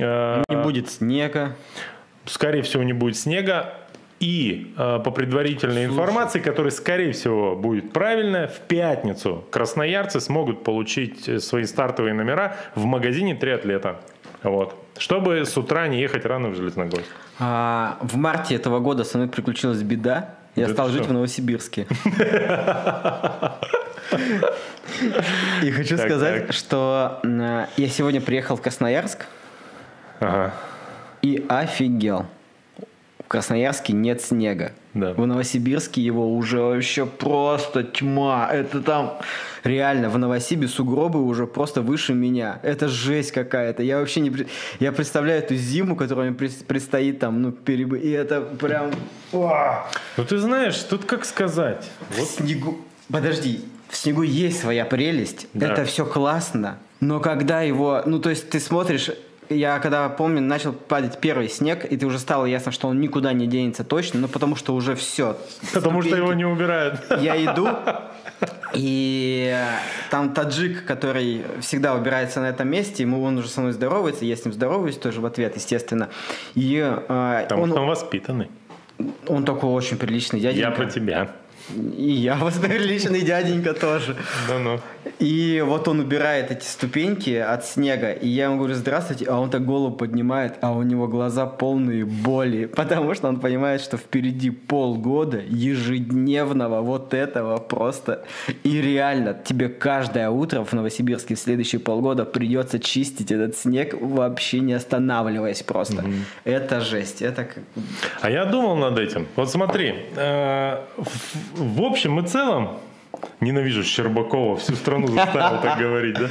э, 0.00 0.42
Не 0.48 0.56
будет 0.56 0.90
снега. 0.90 1.54
скорее 2.26 2.62
всего, 2.62 2.82
не 2.82 2.92
будет 2.94 3.16
снега. 3.16 3.74
И 4.18 4.72
э, 4.76 5.00
по 5.04 5.10
предварительной 5.10 5.84
информации, 5.84 6.40
которая, 6.40 6.70
скорее 6.72 7.10
всего, 7.12 7.56
будет 7.56 7.92
правильная, 7.92 8.46
в 8.46 8.58
пятницу 8.60 9.44
красноярцы 9.50 10.20
смогут 10.20 10.64
получить 10.64 11.28
э, 11.28 11.38
свои 11.38 11.64
стартовые 11.64 12.14
номера 12.14 12.56
в 12.74 12.84
магазине 12.84 13.34
«Триатлета». 13.34 14.00
Вот. 14.42 14.74
Чтобы 14.98 15.44
с 15.46 15.56
утра 15.56 15.86
не 15.88 16.00
ехать 16.00 16.24
рано 16.24 16.48
в 16.48 16.54
Железногорск. 16.54 17.06
А, 17.38 17.96
в 18.00 18.16
марте 18.16 18.54
этого 18.56 18.78
года 18.80 19.04
со 19.04 19.18
мной 19.18 19.28
приключилась 19.28 19.82
беда. 19.82 20.34
Я 20.54 20.66
Да 20.66 20.72
стал 20.74 20.88
жить 20.90 21.02
что? 21.04 21.10
в 21.10 21.12
Новосибирске. 21.14 21.86
И 25.62 25.70
хочу 25.70 25.96
Так, 25.96 26.06
сказать, 26.06 26.46
так. 26.48 26.54
что 26.54 27.20
я 27.76 27.88
сегодня 27.88 28.20
приехал 28.20 28.56
в 28.56 28.62
Красноярск 28.62 29.26
Ага. 30.20 30.52
и 31.22 31.44
офигел. 31.48 32.26
Красноярске 33.32 33.94
нет 33.94 34.20
снега. 34.20 34.72
Да. 34.92 35.14
В 35.14 35.26
Новосибирске 35.26 36.02
его 36.02 36.36
уже 36.36 36.60
вообще 36.60 37.06
просто 37.06 37.82
тьма. 37.82 38.46
Это 38.52 38.82
там 38.82 39.18
реально 39.64 40.10
в 40.10 40.18
Новосибе 40.18 40.68
сугробы 40.68 41.24
уже 41.24 41.46
просто 41.46 41.80
выше 41.80 42.12
меня. 42.12 42.60
Это 42.62 42.88
жесть 42.88 43.32
какая-то. 43.32 43.82
Я 43.82 44.00
вообще 44.00 44.20
не... 44.20 44.30
Я 44.80 44.92
представляю 44.92 45.38
эту 45.38 45.54
зиму, 45.54 45.96
которая 45.96 46.28
мне 46.28 46.36
пред- 46.36 46.66
предстоит 46.66 47.20
там, 47.20 47.40
ну, 47.40 47.52
перебы... 47.52 48.00
И 48.00 48.10
это 48.10 48.42
прям... 48.42 48.90
Уа! 49.32 49.86
Ну 50.18 50.24
ты 50.26 50.36
знаешь, 50.36 50.76
тут 50.82 51.06
как 51.06 51.24
сказать. 51.24 51.90
В 52.10 52.20
снегу... 52.20 52.82
Подожди, 53.10 53.64
в 53.88 53.96
снегу 53.96 54.20
есть 54.20 54.60
своя 54.60 54.84
прелесть. 54.84 55.48
Да. 55.54 55.72
Это 55.72 55.86
все 55.86 56.04
классно. 56.04 56.76
Но 57.00 57.18
когда 57.18 57.62
его... 57.62 58.02
Ну, 58.04 58.18
то 58.18 58.28
есть 58.28 58.50
ты 58.50 58.60
смотришь... 58.60 59.10
Я 59.54 59.78
когда 59.78 60.08
помню, 60.08 60.40
начал 60.40 60.72
падать 60.72 61.18
первый 61.18 61.48
снег, 61.48 61.84
и 61.84 61.96
ты 61.96 62.06
уже 62.06 62.18
стало 62.18 62.46
ясно, 62.46 62.72
что 62.72 62.88
он 62.88 63.00
никуда 63.00 63.32
не 63.32 63.46
денется 63.46 63.84
точно, 63.84 64.20
ну 64.20 64.28
потому 64.28 64.56
что 64.56 64.74
уже 64.74 64.94
все. 64.94 65.36
Потому 65.72 66.02
что 66.02 66.16
его 66.16 66.32
не 66.32 66.44
убирают. 66.44 67.00
Я 67.20 67.36
иду, 67.44 67.68
и 68.74 69.54
там 70.10 70.32
таджик, 70.34 70.84
который 70.86 71.42
всегда 71.60 71.94
убирается 71.94 72.40
на 72.40 72.46
этом 72.48 72.68
месте, 72.68 73.02
ему 73.02 73.22
он 73.22 73.38
уже 73.38 73.48
со 73.48 73.60
мной 73.60 73.72
здоровается, 73.72 74.24
я 74.24 74.36
с 74.36 74.44
ним 74.44 74.54
здороваюсь 74.54 74.96
тоже 74.96 75.20
в 75.20 75.26
ответ, 75.26 75.56
естественно. 75.56 76.08
И 76.54 76.78
э, 76.78 77.42
Потому 77.42 77.62
он, 77.62 77.70
что 77.70 77.80
он 77.80 77.86
воспитанный. 77.88 78.50
он 79.26 79.44
такой 79.44 79.70
очень 79.70 79.96
приличный 79.96 80.40
Я 80.40 80.52
дяденька. 80.52 80.76
про 80.82 80.86
тебя. 80.90 81.28
И 81.96 82.10
я 82.10 82.36
вот 82.40 82.54
приличный 82.54 83.22
дяденька 83.22 83.74
тоже. 83.74 84.16
Да 84.48 84.58
ну. 84.58 84.80
И 85.18 85.62
вот 85.66 85.88
он 85.88 86.00
убирает 86.00 86.50
эти 86.50 86.64
ступеньки 86.64 87.34
от 87.36 87.64
снега, 87.64 88.12
и 88.12 88.28
я 88.28 88.44
ему 88.44 88.58
говорю, 88.58 88.74
здравствуйте, 88.74 89.26
а 89.28 89.38
он 89.38 89.50
так 89.50 89.64
голову 89.64 89.94
поднимает, 89.94 90.54
а 90.60 90.72
у 90.72 90.82
него 90.82 91.08
глаза 91.08 91.46
полные 91.46 92.04
боли, 92.04 92.66
потому 92.76 93.14
что 93.14 93.28
он 93.28 93.40
понимает, 93.40 93.80
что 93.80 93.96
впереди 93.96 94.50
полгода 94.50 95.40
ежедневного 95.48 96.80
вот 96.80 97.14
этого 97.14 97.58
просто. 97.58 98.24
И 98.62 98.80
реально, 98.80 99.34
тебе 99.34 99.68
каждое 99.68 100.30
утро 100.30 100.64
в 100.64 100.72
Новосибирске 100.72 101.34
в 101.34 101.38
следующие 101.38 101.80
полгода 101.80 102.24
придется 102.24 102.78
чистить 102.78 103.32
этот 103.32 103.56
снег, 103.56 103.94
вообще 104.00 104.60
не 104.60 104.74
останавливаясь 104.74 105.62
просто. 105.62 106.04
Это 106.44 106.80
жесть, 106.80 107.22
это. 107.22 107.48
А 108.20 108.30
я 108.30 108.44
думал 108.44 108.76
над 108.76 108.98
этим. 108.98 109.26
Вот 109.36 109.50
смотри, 109.50 109.94
э, 110.16 110.80
в, 110.96 111.51
в 111.54 111.82
общем 111.82 112.20
и 112.20 112.26
целом, 112.26 112.78
ненавижу 113.40 113.82
Щербакова, 113.82 114.56
всю 114.56 114.74
страну 114.74 115.06
заставил 115.06 115.60
так 115.60 115.78
говорить, 115.78 116.14
да? 116.18 116.28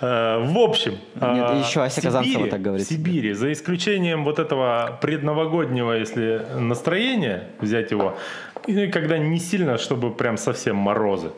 Э, 0.00 0.44
В 0.44 0.58
общем, 0.58 0.92
Нет, 1.14 1.50
э, 1.50 1.62
еще 1.66 1.82
Ася 1.82 2.00
Казанцева 2.00 2.48
так 2.48 2.62
говорит. 2.62 2.86
В 2.86 2.90
Сибири, 2.90 3.32
за 3.34 3.52
исключением 3.52 4.24
вот 4.24 4.38
этого 4.38 4.98
предновогоднего, 5.00 5.92
если 5.92 6.44
настроения 6.58 7.48
взять 7.60 7.90
его, 7.90 8.16
и 8.66 8.86
когда 8.88 9.18
не 9.18 9.38
сильно, 9.38 9.78
чтобы 9.78 10.10
прям 10.10 10.36
совсем 10.36 10.76
морозы. 10.76 11.30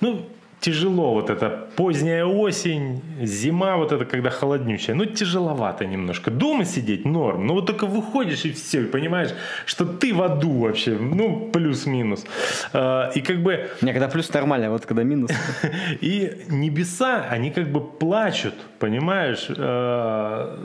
Ну, 0.00 0.22
тяжело 0.62 1.12
вот 1.12 1.28
это 1.28 1.66
поздняя 1.76 2.24
осень, 2.24 3.02
зима 3.20 3.76
вот 3.76 3.90
это, 3.92 4.04
когда 4.04 4.30
холоднючая. 4.30 4.96
Ну, 4.96 5.04
тяжеловато 5.04 5.84
немножко. 5.86 6.30
Дома 6.30 6.64
сидеть 6.64 7.04
норм. 7.04 7.46
Ну, 7.46 7.54
вот 7.54 7.66
только 7.66 7.86
выходишь 7.86 8.44
и 8.44 8.52
все, 8.52 8.82
и 8.82 8.84
понимаешь, 8.84 9.30
что 9.66 9.84
ты 9.84 10.14
в 10.14 10.22
аду 10.22 10.60
вообще. 10.60 10.92
Ну, 10.92 11.50
плюс-минус. 11.52 12.24
А, 12.72 13.10
И 13.16 13.20
как 13.20 13.42
бы 13.42 13.70
Не, 13.82 13.92
когда 13.92 14.08
плюс 14.08 14.32
нормально, 14.32 14.68
а 14.68 14.70
вот 14.70 14.86
когда 14.86 15.02
минус. 15.02 15.32
и 16.00 16.30
небеса, 16.48 17.26
они 17.28 17.50
как 17.50 17.72
бы 17.72 17.80
плачут, 17.80 18.54
понимаешь, 18.78 19.46
э, 19.48 20.58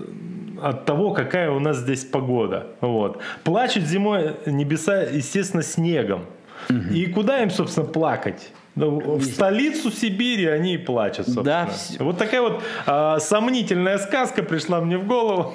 от 0.61 0.85
того, 0.85 1.11
какая 1.11 1.49
у 1.49 1.59
нас 1.59 1.77
здесь 1.77 2.05
погода. 2.05 2.67
Вот. 2.81 3.19
Плачут 3.43 3.83
зимой 3.83 4.35
небеса, 4.45 5.01
естественно, 5.01 5.63
снегом. 5.63 6.21
И 6.93 7.05
куда 7.07 7.41
им, 7.41 7.49
собственно, 7.49 7.87
плакать? 7.87 8.51
Ну, 8.77 8.99
в 9.17 9.23
столицу 9.25 9.91
Сибири 9.91 10.45
они 10.45 10.75
и 10.75 10.77
плачут, 10.77 11.25
собственно. 11.25 11.43
Да, 11.43 11.69
вс- 11.71 12.01
Вот 12.03 12.17
такая 12.17 12.41
вот 12.41 12.63
а, 12.85 13.19
сомнительная 13.19 13.97
сказка 13.97 14.43
пришла 14.43 14.79
мне 14.81 14.97
в 14.97 15.05
голову. 15.07 15.53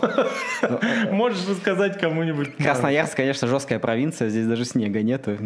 Можешь 1.11 1.49
рассказать 1.49 1.99
кому-нибудь? 2.01 2.57
Красноярск, 2.57 3.17
конечно, 3.17 3.47
жесткая 3.49 3.79
провинция, 3.79 4.29
здесь 4.29 4.47
даже 4.47 4.65
снега 4.65 5.03
нету. 5.03 5.37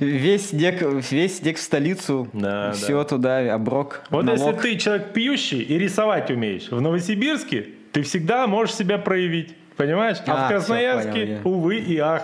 Весь 0.00 0.50
снег, 0.50 0.82
весь 1.10 1.38
снег 1.38 1.56
в 1.56 1.60
столицу, 1.62 2.28
Да, 2.32 2.72
все 2.72 3.02
туда, 3.04 3.54
оброк, 3.54 4.02
Вот 4.10 4.28
если 4.28 4.52
ты 4.52 4.76
человек 4.76 5.12
пьющий 5.12 5.62
и 5.62 5.78
рисовать 5.78 6.30
умеешь, 6.30 6.68
в 6.70 6.80
Новосибирске 6.80 7.66
ты 7.92 8.02
всегда 8.02 8.46
можешь 8.46 8.74
себя 8.74 8.98
проявить. 8.98 9.54
Понимаешь? 9.76 10.18
А, 10.26 10.32
А, 10.32 10.34
в 10.34 10.38
всё, 10.48 10.48
Красноярске, 10.56 11.40
понял 11.42 11.56
увы 11.56 11.76
и 11.76 11.96
ах. 11.98 12.22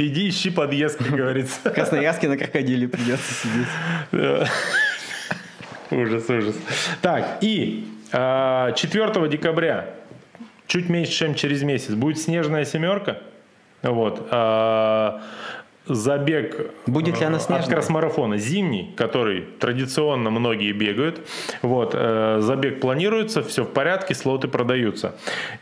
Иди 0.00 0.30
ищи 0.30 0.50
подъезд, 0.50 0.96
как 0.96 1.08
говорится. 1.08 1.60
В 1.62 1.70
Красноярске 1.74 2.28
на 2.28 2.38
крокодиле 2.38 2.88
придется 2.88 3.34
сидеть. 3.34 4.48
Ужас, 5.90 6.30
ужас. 6.30 6.56
Так, 7.02 7.38
и 7.42 7.86
а, 8.12 8.72
4 8.72 9.28
декабря, 9.28 9.90
чуть 10.66 10.88
меньше, 10.88 11.12
чем 11.12 11.34
через 11.34 11.62
месяц, 11.62 11.90
будет 11.94 12.18
снежная 12.18 12.64
семерка. 12.64 13.18
Вот. 13.82 14.26
а, 14.30 15.20
Забег 15.86 16.70
Будет 16.86 17.18
ли 17.18 17.26
она 17.26 17.34
э, 17.34 17.38
от 17.38 17.42
снежной? 17.42 17.68
кросс-марафона 17.74 18.38
зимний, 18.38 18.94
который 18.96 19.42
традиционно 19.58 20.30
многие 20.30 20.72
бегают. 20.72 21.26
Вот, 21.62 21.94
э, 21.94 22.38
забег 22.40 22.80
планируется, 22.80 23.42
все 23.42 23.64
в 23.64 23.72
порядке, 23.72 24.14
слоты 24.14 24.46
продаются. 24.46 25.16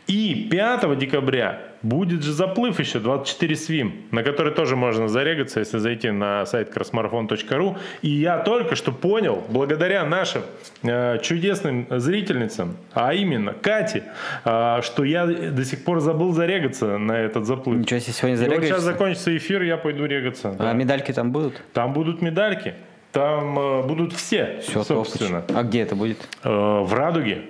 И 0.07 0.47
5 0.51 0.97
декабря 0.99 1.68
будет 1.81 2.23
же 2.23 2.33
заплыв 2.33 2.79
еще 2.79 2.99
24 2.99 3.55
свим, 3.55 3.93
на 4.11 4.23
который 4.23 4.53
тоже 4.53 4.75
можно 4.75 5.07
зарегаться, 5.07 5.59
если 5.59 5.77
зайти 5.77 6.11
на 6.11 6.45
сайт 6.45 6.75
crossmarathon.ru. 6.75 7.77
И 8.01 8.09
я 8.09 8.39
только 8.39 8.75
что 8.75 8.91
понял, 8.91 9.43
благодаря 9.49 10.05
нашим 10.05 10.43
э, 10.83 11.19
чудесным 11.21 11.87
зрительницам, 11.89 12.77
а 12.93 13.13
именно 13.13 13.53
Кате, 13.53 14.03
э, 14.45 14.79
что 14.81 15.03
я 15.03 15.25
до 15.25 15.65
сих 15.65 15.83
пор 15.83 15.99
забыл 15.99 16.33
зарегаться 16.33 16.97
на 16.97 17.13
этот 17.13 17.45
заплыв. 17.45 17.79
Ничего 17.79 17.99
себе, 17.99 18.13
сегодня 18.13 18.35
И 18.35 18.39
вот 18.39 18.45
сейчас 18.45 18.59
зарегаешься? 18.61 18.81
закончится 18.81 19.37
эфир, 19.37 19.61
я 19.61 19.77
пойду 19.77 20.05
регаться. 20.05 20.49
А 20.49 20.53
да. 20.55 20.73
медальки 20.73 21.11
там 21.11 21.31
будут? 21.31 21.61
Там 21.73 21.93
будут 21.93 22.21
медальки, 22.21 22.73
там 23.11 23.57
э, 23.57 23.83
будут 23.83 24.13
все, 24.13 24.59
Все, 24.61 24.83
собственно. 24.83 25.43
А 25.53 25.63
где 25.63 25.81
это 25.81 25.95
будет? 25.95 26.17
Э, 26.43 26.81
в 26.83 26.93
Радуге. 26.93 27.43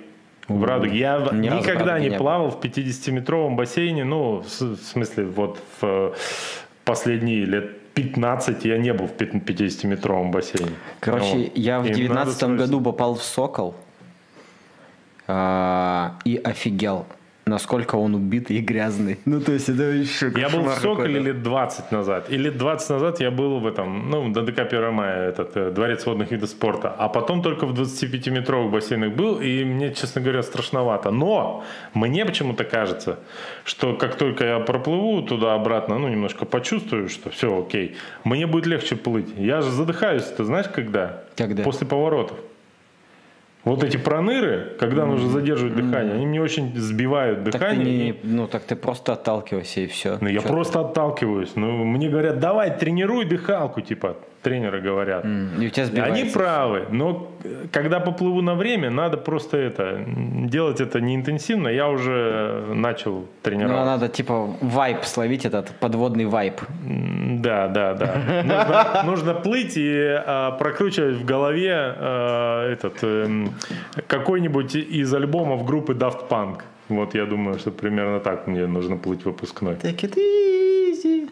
В 0.50 0.64
Радуге. 0.64 0.98
Я 0.98 1.28
Ни 1.32 1.48
никогда 1.48 1.98
не 2.00 2.08
не 2.10 2.16
плавал 2.18 2.50
в 2.50 2.60
50-метровом 2.60 3.54
бассейне. 3.56 4.04
Ну, 4.04 4.42
в 4.42 4.76
смысле, 4.76 5.24
вот 5.26 5.58
в 5.80 5.84
э, 5.84 6.12
последние 6.84 7.44
лет 7.44 7.78
15 7.94 8.64
я 8.64 8.76
не 8.78 8.92
был 8.92 9.06
в 9.06 9.12
50-метровом 9.12 10.30
бассейне. 10.32 10.72
Короче, 10.98 11.36
Вот. 11.36 11.56
я 11.56 11.78
в 11.78 11.84
И 11.84 11.88
надо 11.88 11.94
девятнадцатом 11.94 12.50
срочно. 12.56 12.66
году 12.66 12.80
попал 12.80 13.14
в 13.14 13.22
Сокол 13.22 13.74
а, 15.28 16.18
и 16.24 16.36
офигел, 16.36 17.06
насколько 17.46 17.96
он 17.96 18.14
убитый 18.14 18.56
и 18.56 18.60
грязный. 18.60 19.18
Ну, 19.24 19.40
то 19.40 19.52
есть 19.52 19.68
это 19.68 19.82
еще 19.82 20.32
Я 20.36 20.48
был 20.48 20.62
в 20.62 20.74
Соколе 20.74 21.20
лет 21.20 21.42
20 21.42 21.92
назад. 21.92 22.30
И 22.30 22.36
лет 22.36 22.56
20 22.56 22.90
назад 22.90 23.20
я 23.20 23.30
был 23.30 23.60
в 23.60 23.66
этом, 23.66 24.10
ну, 24.10 24.32
ДДК 24.32 24.60
1 24.60 24.92
мая, 24.92 25.28
этот, 25.28 25.56
э, 25.56 25.70
дворец 25.70 26.06
водных 26.06 26.30
видов 26.30 26.50
спорта. 26.50 26.94
А 26.98 27.08
потом 27.08 27.42
только 27.42 27.66
в 27.66 27.74
25-метровых 27.74 28.70
бассейнах 28.70 29.12
был, 29.12 29.40
и 29.40 29.64
мне, 29.64 29.92
честно 29.94 30.20
говоря, 30.20 30.42
страшновато. 30.42 31.10
Но 31.10 31.64
мне 31.94 32.24
почему-то 32.24 32.64
кажется, 32.64 33.18
что 33.64 33.94
как 33.94 34.16
только 34.16 34.44
я 34.44 34.58
проплыву 34.60 35.22
туда-обратно, 35.22 35.98
ну, 35.98 36.08
немножко 36.08 36.44
почувствую, 36.44 37.08
что 37.08 37.30
все 37.30 37.46
окей, 37.58 37.96
мне 38.24 38.46
будет 38.46 38.66
легче 38.66 38.96
плыть. 38.96 39.28
Я 39.36 39.62
же 39.62 39.70
задыхаюсь, 39.70 40.24
ты 40.24 40.44
знаешь, 40.44 40.66
когда? 40.68 41.22
Когда? 41.36 41.62
После 41.62 41.86
поворотов. 41.86 42.38
Вот 43.64 43.84
эти 43.84 43.98
проныры, 43.98 44.76
когда 44.78 45.04
нужно 45.04 45.28
задерживать 45.28 45.74
дыхание, 45.74 46.14
они 46.14 46.26
мне 46.26 46.40
очень 46.40 46.74
сбивают 46.76 47.44
Так 47.44 47.52
ты 47.52 47.58
дыхание. 47.58 47.84
не, 48.06 48.16
ну 48.22 48.46
так 48.46 48.62
ты 48.62 48.74
просто 48.74 49.12
отталкивайся 49.12 49.80
и 49.80 49.86
все. 49.86 50.16
ну, 50.20 50.28
я 50.28 50.40
просто 50.40 50.80
отталкиваюсь. 50.80 51.52
Ну, 51.56 51.84
мне 51.84 52.08
говорят, 52.08 52.38
давай, 52.40 52.76
тренируй 52.78 53.26
дыхалку, 53.26 53.82
типа, 53.82 54.16
тренеры 54.42 54.80
говорят. 54.80 55.24
И 55.24 55.66
у 55.66 55.70
тебя 55.70 55.86
сбивается. 55.86 56.22
Они 56.22 56.30
правы, 56.30 56.86
но 56.90 57.30
э, 57.44 57.66
когда 57.72 58.00
поплыву 58.00 58.40
на 58.42 58.54
время, 58.54 58.90
надо 58.90 59.16
просто 59.16 59.56
это, 59.56 60.02
делать 60.06 60.80
это 60.80 61.00
не 61.00 61.14
интенсивно. 61.14 61.68
Я 61.68 61.88
уже 61.88 62.64
начал 62.74 63.12
Ну, 63.20 63.26
тренировать. 63.42 63.84
надо 63.84 64.08
типа 64.08 64.56
вайп 64.60 65.04
словить 65.04 65.44
этот 65.44 65.70
подводный 65.80 66.24
вайп. 66.26 66.60
Да, 67.40 67.68
да, 67.68 67.94
да. 67.94 68.14
Нужно, 68.44 69.02
нужно 69.04 69.34
плыть 69.34 69.76
и 69.76 69.98
а, 70.26 70.52
прокручивать 70.52 71.16
в 71.16 71.24
голове 71.24 71.74
а, 71.74 72.70
этот 72.72 73.02
эм, 73.02 73.54
какой-нибудь 74.06 74.74
из 74.74 75.12
альбомов 75.14 75.64
группы 75.64 75.92
Daft 75.94 76.28
Punk. 76.28 76.60
Вот 76.88 77.14
я 77.14 77.24
думаю, 77.26 77.58
что 77.58 77.70
примерно 77.70 78.20
так 78.20 78.46
мне 78.46 78.66
нужно 78.66 78.96
плыть 78.96 79.24
выпускной. 79.24 79.74
Take 79.74 80.00
it 80.00 80.16
easy. 80.16 81.30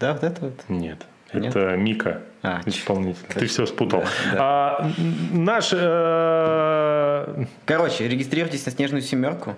Да, 0.00 0.12
вот 0.14 0.22
это 0.22 0.40
вот. 0.46 0.64
Нет. 0.68 0.98
Нет? 1.40 1.54
Это 1.56 1.76
Мика, 1.76 2.20
А, 2.42 2.60
исполнитель. 2.66 3.20
Ты 3.34 3.46
все 3.46 3.66
спутал. 3.66 4.00
Да, 4.00 4.06
да. 4.32 4.38
А, 4.40 4.90
наш 5.32 5.70
э, 5.72 7.44
Короче, 7.64 8.08
регистрируйтесь 8.08 8.64
на 8.66 8.72
снежную 8.72 9.02
семерку. 9.02 9.54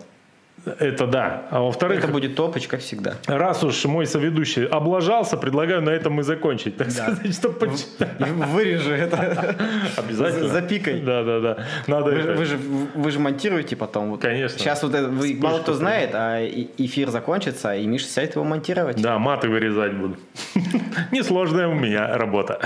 Это 0.79 1.07
да. 1.07 1.47
А 1.51 1.61
во-вторых, 1.61 1.99
Это 2.05 2.09
будет 2.09 2.35
топоч, 2.35 2.67
как 2.67 2.81
всегда. 2.81 3.15
раз 3.27 3.63
уж 3.65 3.85
мой 3.85 4.07
соведущий 4.07 4.67
облажался, 4.67 5.37
предлагаю 5.37 5.81
на 5.83 5.91
этом 5.91 6.21
и 6.21 6.23
закончить. 6.23 6.77
Так 6.77 6.91
сказать, 6.91 7.33
что 7.35 7.51
почитать. 7.51 8.09
Вырежу 8.19 8.91
это. 8.91 9.55
Обязательно. 9.97 10.49
Запикай. 10.49 11.01
Да, 11.01 11.23
да, 11.23 11.41
да. 11.41 11.57
Надо 11.87 12.11
Вы, 12.11 12.19
это- 12.19 12.33
вы 12.35 12.45
же, 12.45 12.59
вы 12.95 13.11
же 13.11 13.19
монтируете 13.19 13.77
потом. 13.77 14.19
Конечно. 14.19 14.59
Сейчас 14.59 14.83
вот 14.83 14.95
это, 14.95 15.09
вы, 15.09 15.37
мало 15.41 15.59
кто 15.61 15.73
знает, 15.75 16.11
а 16.15 16.45
эфир 16.45 17.11
закончится, 17.11 17.75
и 17.77 17.87
Миша 17.87 18.07
сядет 18.07 18.35
его 18.35 18.45
монтировать. 18.45 19.01
Да, 19.01 19.19
маты 19.19 19.49
вырезать 19.49 19.93
буду. 19.95 20.17
Несложная 21.13 21.69
у 21.69 21.75
меня 21.75 22.17
работа. 22.17 22.59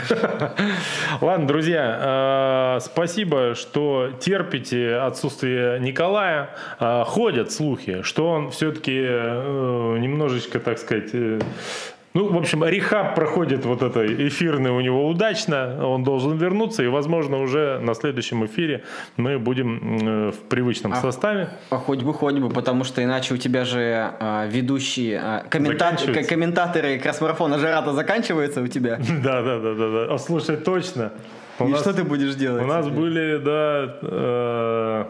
Ладно, 1.20 1.46
друзья, 1.46 2.76
э, 2.76 2.80
спасибо, 2.80 3.54
что 3.54 4.10
терпите 4.20 4.94
отсутствие 4.96 5.78
Николая. 5.80 6.50
Э, 6.78 7.04
Ходят 7.06 7.50
слухи, 7.52 7.89
что 8.02 8.28
он 8.30 8.50
все-таки 8.50 8.92
немножечко, 9.98 10.58
так 10.60 10.78
сказать, 10.78 11.10
э, 11.12 11.38
ну, 12.12 12.26
в 12.28 12.36
общем, 12.36 12.64
рехаб 12.64 13.14
проходит 13.14 13.64
вот 13.64 13.82
это 13.82 14.04
эфирный 14.04 14.70
у 14.72 14.80
него 14.80 15.06
удачно, 15.08 15.86
он 15.86 16.02
должен 16.02 16.36
вернуться, 16.36 16.82
и, 16.82 16.88
возможно, 16.88 17.38
уже 17.40 17.78
на 17.78 17.94
следующем 17.94 18.44
эфире 18.46 18.82
мы 19.16 19.38
будем 19.38 20.26
э, 20.28 20.30
в 20.32 20.38
привычном 20.48 20.94
составе. 20.96 21.50
А 21.70 21.76
хоть 21.76 22.02
бы, 22.02 22.12
хоть 22.12 22.34
бы, 22.34 22.48
потому 22.50 22.82
что 22.84 23.00
иначе 23.04 23.34
у 23.34 23.36
тебя 23.36 23.64
же 23.64 24.10
а, 24.18 24.46
ведущие, 24.46 25.20
а, 25.22 25.44
коммента- 25.48 25.78
Заканчивается. 25.78 26.24
к- 26.24 26.28
комментаторы 26.28 26.98
кросс-марафона 26.98 27.58
Жарата 27.58 27.92
заканчиваются 27.92 28.60
у 28.60 28.66
тебя. 28.66 28.98
Да, 29.22 29.42
да, 29.42 29.58
да, 29.60 29.74
да, 29.74 29.88
да. 30.06 30.14
О, 30.14 30.18
слушай, 30.18 30.56
точно. 30.56 31.12
У 31.60 31.68
И 31.68 31.72
нас- 31.72 31.80
что 31.80 31.92
ты 31.92 32.04
будешь 32.04 32.34
делать? 32.34 32.62
У 32.62 32.66
нас 32.66 32.86
теперь? 32.86 32.98
были, 32.98 33.36
да, 33.38 33.94
э, 34.02 35.04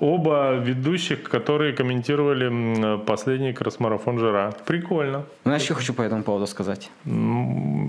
оба 0.00 0.54
ведущих, 0.56 1.22
которые 1.24 1.72
комментировали 1.72 2.98
последний 3.06 3.52
кросс-марафон 3.52 4.18
Жира. 4.18 4.54
Прикольно. 4.66 5.24
Знаешь, 5.44 5.62
что 5.62 5.74
хочу 5.74 5.94
по 5.94 6.02
этому 6.02 6.22
поводу 6.22 6.46
сказать? 6.46 6.90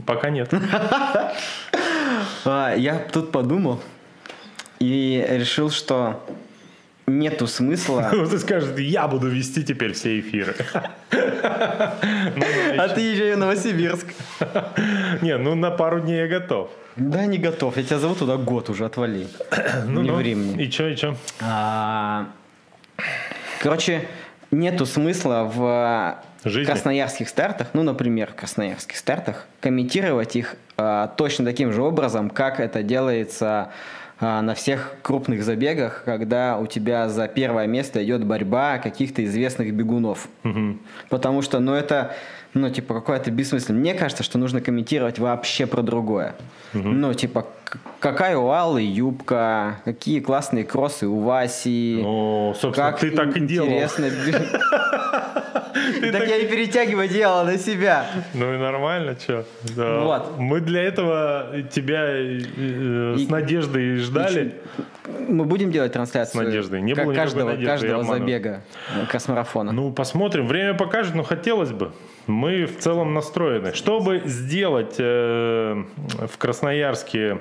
Пока 0.05 0.29
нет. 0.29 0.51
А, 2.45 2.73
я 2.75 2.95
тут 3.11 3.31
подумал 3.31 3.79
и 4.79 5.25
решил, 5.29 5.69
что 5.69 6.23
нету 7.07 7.47
смысла. 7.47 8.11
Ты 8.29 8.37
скажешь, 8.37 8.77
я 8.77 9.07
буду 9.07 9.27
вести 9.27 9.63
теперь 9.63 9.93
все 9.93 10.19
эфиры. 10.19 10.55
А 12.79 12.89
ты 12.89 13.01
езжай 13.01 13.33
в 13.33 13.37
Новосибирск. 13.37 14.07
Не, 15.21 15.37
ну 15.37 15.55
на 15.55 15.71
пару 15.71 15.99
дней 15.99 16.19
я 16.19 16.27
готов. 16.27 16.69
Да, 16.95 17.25
не 17.25 17.37
готов. 17.37 17.77
Я 17.77 17.83
тебя 17.83 17.99
зову 17.99 18.13
туда 18.13 18.37
год 18.37 18.69
уже, 18.69 18.85
отвали. 18.85 19.27
Ну, 19.85 20.01
Не 20.03 20.11
ну. 20.11 20.17
мне. 20.19 20.63
И 20.63 20.69
чё, 20.69 20.87
и 20.87 20.95
чё? 20.95 21.15
А, 21.41 22.27
Короче, 23.61 24.07
нету 24.51 24.85
смысла 24.85 25.49
в 25.51 26.17
Жизни? 26.43 26.69
красноярских 26.69 27.29
стартах, 27.29 27.69
ну, 27.73 27.83
например, 27.83 28.31
в 28.31 28.35
красноярских 28.35 28.97
стартах, 28.97 29.45
комментировать 29.61 30.35
их 30.35 30.55
а, 30.77 31.07
точно 31.07 31.45
таким 31.45 31.71
же 31.71 31.81
образом, 31.81 32.29
как 32.29 32.59
это 32.59 32.83
делается 32.83 33.71
на 34.19 34.53
всех 34.55 34.95
крупных 35.01 35.43
забегах, 35.43 36.03
когда 36.05 36.57
у 36.57 36.65
тебя 36.65 37.07
за 37.09 37.27
первое 37.27 37.67
место 37.67 38.03
идет 38.03 38.25
борьба 38.25 38.79
каких-то 38.79 39.23
известных 39.23 39.73
бегунов. 39.73 40.27
Потому 41.09 41.41
что, 41.41 41.59
ну, 41.59 41.73
это, 41.73 42.15
ну, 42.53 42.69
типа, 42.69 42.95
какое-то 42.95 43.29
бессмысленно. 43.29 43.79
Мне 43.79 43.93
кажется, 43.93 44.23
что 44.23 44.37
нужно 44.37 44.59
комментировать 44.59 45.19
вообще 45.19 45.67
про 45.67 45.81
другое. 45.83 46.35
Ну, 46.73 47.13
типа, 47.13 47.45
какая 47.99 48.37
у 48.37 48.49
Аллы 48.49 48.81
юбка, 48.81 49.81
какие 49.85 50.19
классные 50.19 50.63
кроссы 50.63 51.07
у 51.07 51.19
Васи. 51.21 51.99
Ну, 52.01 52.55
собственно, 52.59 52.91
ты 52.93 53.11
так 53.11 53.35
и 53.35 53.39
делал. 53.41 53.67
интересно. 53.67 54.09
Так 56.11 56.27
я 56.27 56.37
и 56.37 56.47
перетягивать 56.47 57.11
делал 57.11 57.45
на 57.45 57.57
себя. 57.57 58.05
Ну 58.33 58.53
и 58.53 58.57
нормально, 58.57 59.15
что? 59.19 59.45
Вот. 59.75 60.37
Мы 60.37 60.59
для 60.59 60.83
этого 60.83 61.47
тебя 61.71 62.05
э, 62.07 62.39
с 63.17 63.21
И- 63.21 63.27
надеждой 63.29 63.97
ждали. 63.97 64.55
Мы 65.27 65.45
будем 65.45 65.71
делать 65.71 65.93
трансляцию 65.93 66.41
С 66.41 66.45
надеждой. 66.45 66.81
Не 66.81 66.93
было 66.93 67.13
каждого, 67.13 67.55
каждого 67.55 68.03
забега 68.03 68.61
э, 68.95 69.05
косморафона. 69.09 69.71
Ну, 69.71 69.91
посмотрим. 69.91 70.47
Время 70.47 70.73
покажет, 70.73 71.15
но 71.15 71.23
хотелось 71.23 71.71
бы. 71.71 71.91
Мы 72.27 72.65
в 72.65 72.79
целом 72.79 73.13
настроены. 73.13 73.73
Чтобы 73.73 74.21
сделать 74.25 74.95
э, 74.99 75.83
в 76.27 76.37
Красноярске 76.37 77.39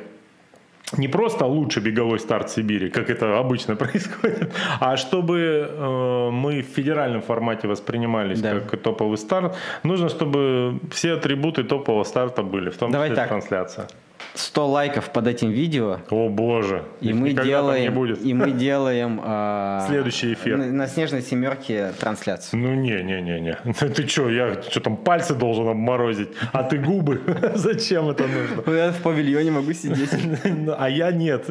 не 0.98 1.08
просто 1.08 1.46
лучший 1.46 1.82
беговой 1.82 2.18
старт 2.18 2.50
Сибири, 2.50 2.90
как 2.90 3.10
это 3.10 3.38
обычно 3.38 3.76
происходит, 3.76 4.52
а 4.80 4.96
чтобы 4.96 5.38
э, 5.38 6.30
мы 6.30 6.62
в 6.62 6.66
федеральном 6.76 7.22
формате 7.22 7.68
воспринимались 7.68 8.40
Да. 8.40 8.60
как 8.60 8.80
топовый 8.80 9.18
старт, 9.18 9.56
нужно, 9.82 10.08
чтобы 10.08 10.78
все 10.92 11.12
атрибуты 11.14 11.64
топового 11.64 12.04
старта 12.04 12.42
были, 12.42 12.70
в 12.70 12.76
том 12.76 12.90
Давай 12.92 13.08
числе 13.08 13.16
так. 13.22 13.28
трансляция. 13.28 13.88
100 14.34 14.66
лайков 14.68 15.10
под 15.10 15.26
этим 15.26 15.50
видо, 15.50 16.00
О 16.10 16.28
боже, 16.28 16.84
и 17.00 17.12
мы 17.12 17.32
там 17.34 17.44
не 17.44 17.50
делаем, 17.50 17.94
будет. 17.94 18.24
и 18.24 18.34
мы 18.34 18.50
делаем 18.50 19.20
а, 19.22 19.84
Следующий 19.88 20.34
эфир. 20.34 20.56
на, 20.58 20.66
на 20.66 20.86
снежной 20.86 21.22
семерке 21.22 21.92
трансляцию. 21.98 22.60
Ну 22.60 22.74
не, 22.74 23.02
не, 23.02 23.20
не, 23.20 23.40
не. 23.40 23.58
Ты 23.94 24.06
что, 24.06 24.28
я 24.28 24.60
что 24.62 24.80
там 24.80 24.96
пальцы 24.96 25.34
должен 25.34 25.68
обморозить, 25.68 26.28
а 26.52 26.62
ты 26.62 26.78
губы? 26.78 27.20
Зачем 27.54 28.08
это 28.08 28.24
нужно? 28.26 28.70
Я 28.72 28.92
в 28.92 29.02
павильоне 29.02 29.50
могу 29.50 29.72
сидеть, 29.72 30.10
А 30.78 30.88
я 30.88 31.10
нет. 31.10 31.46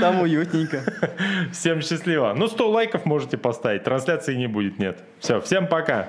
Там 0.00 0.20
уютненько. 0.20 0.82
Всем 1.52 1.80
счастливо. 1.80 2.34
Ну, 2.36 2.48
100 2.48 2.70
лайков 2.70 3.04
можете 3.04 3.36
поставить. 3.38 3.84
Трансляции 3.84 4.34
не 4.34 4.46
будет, 4.46 4.78
нет. 4.78 4.98
Все, 5.18 5.40
всем 5.40 5.66
пока. 5.66 6.08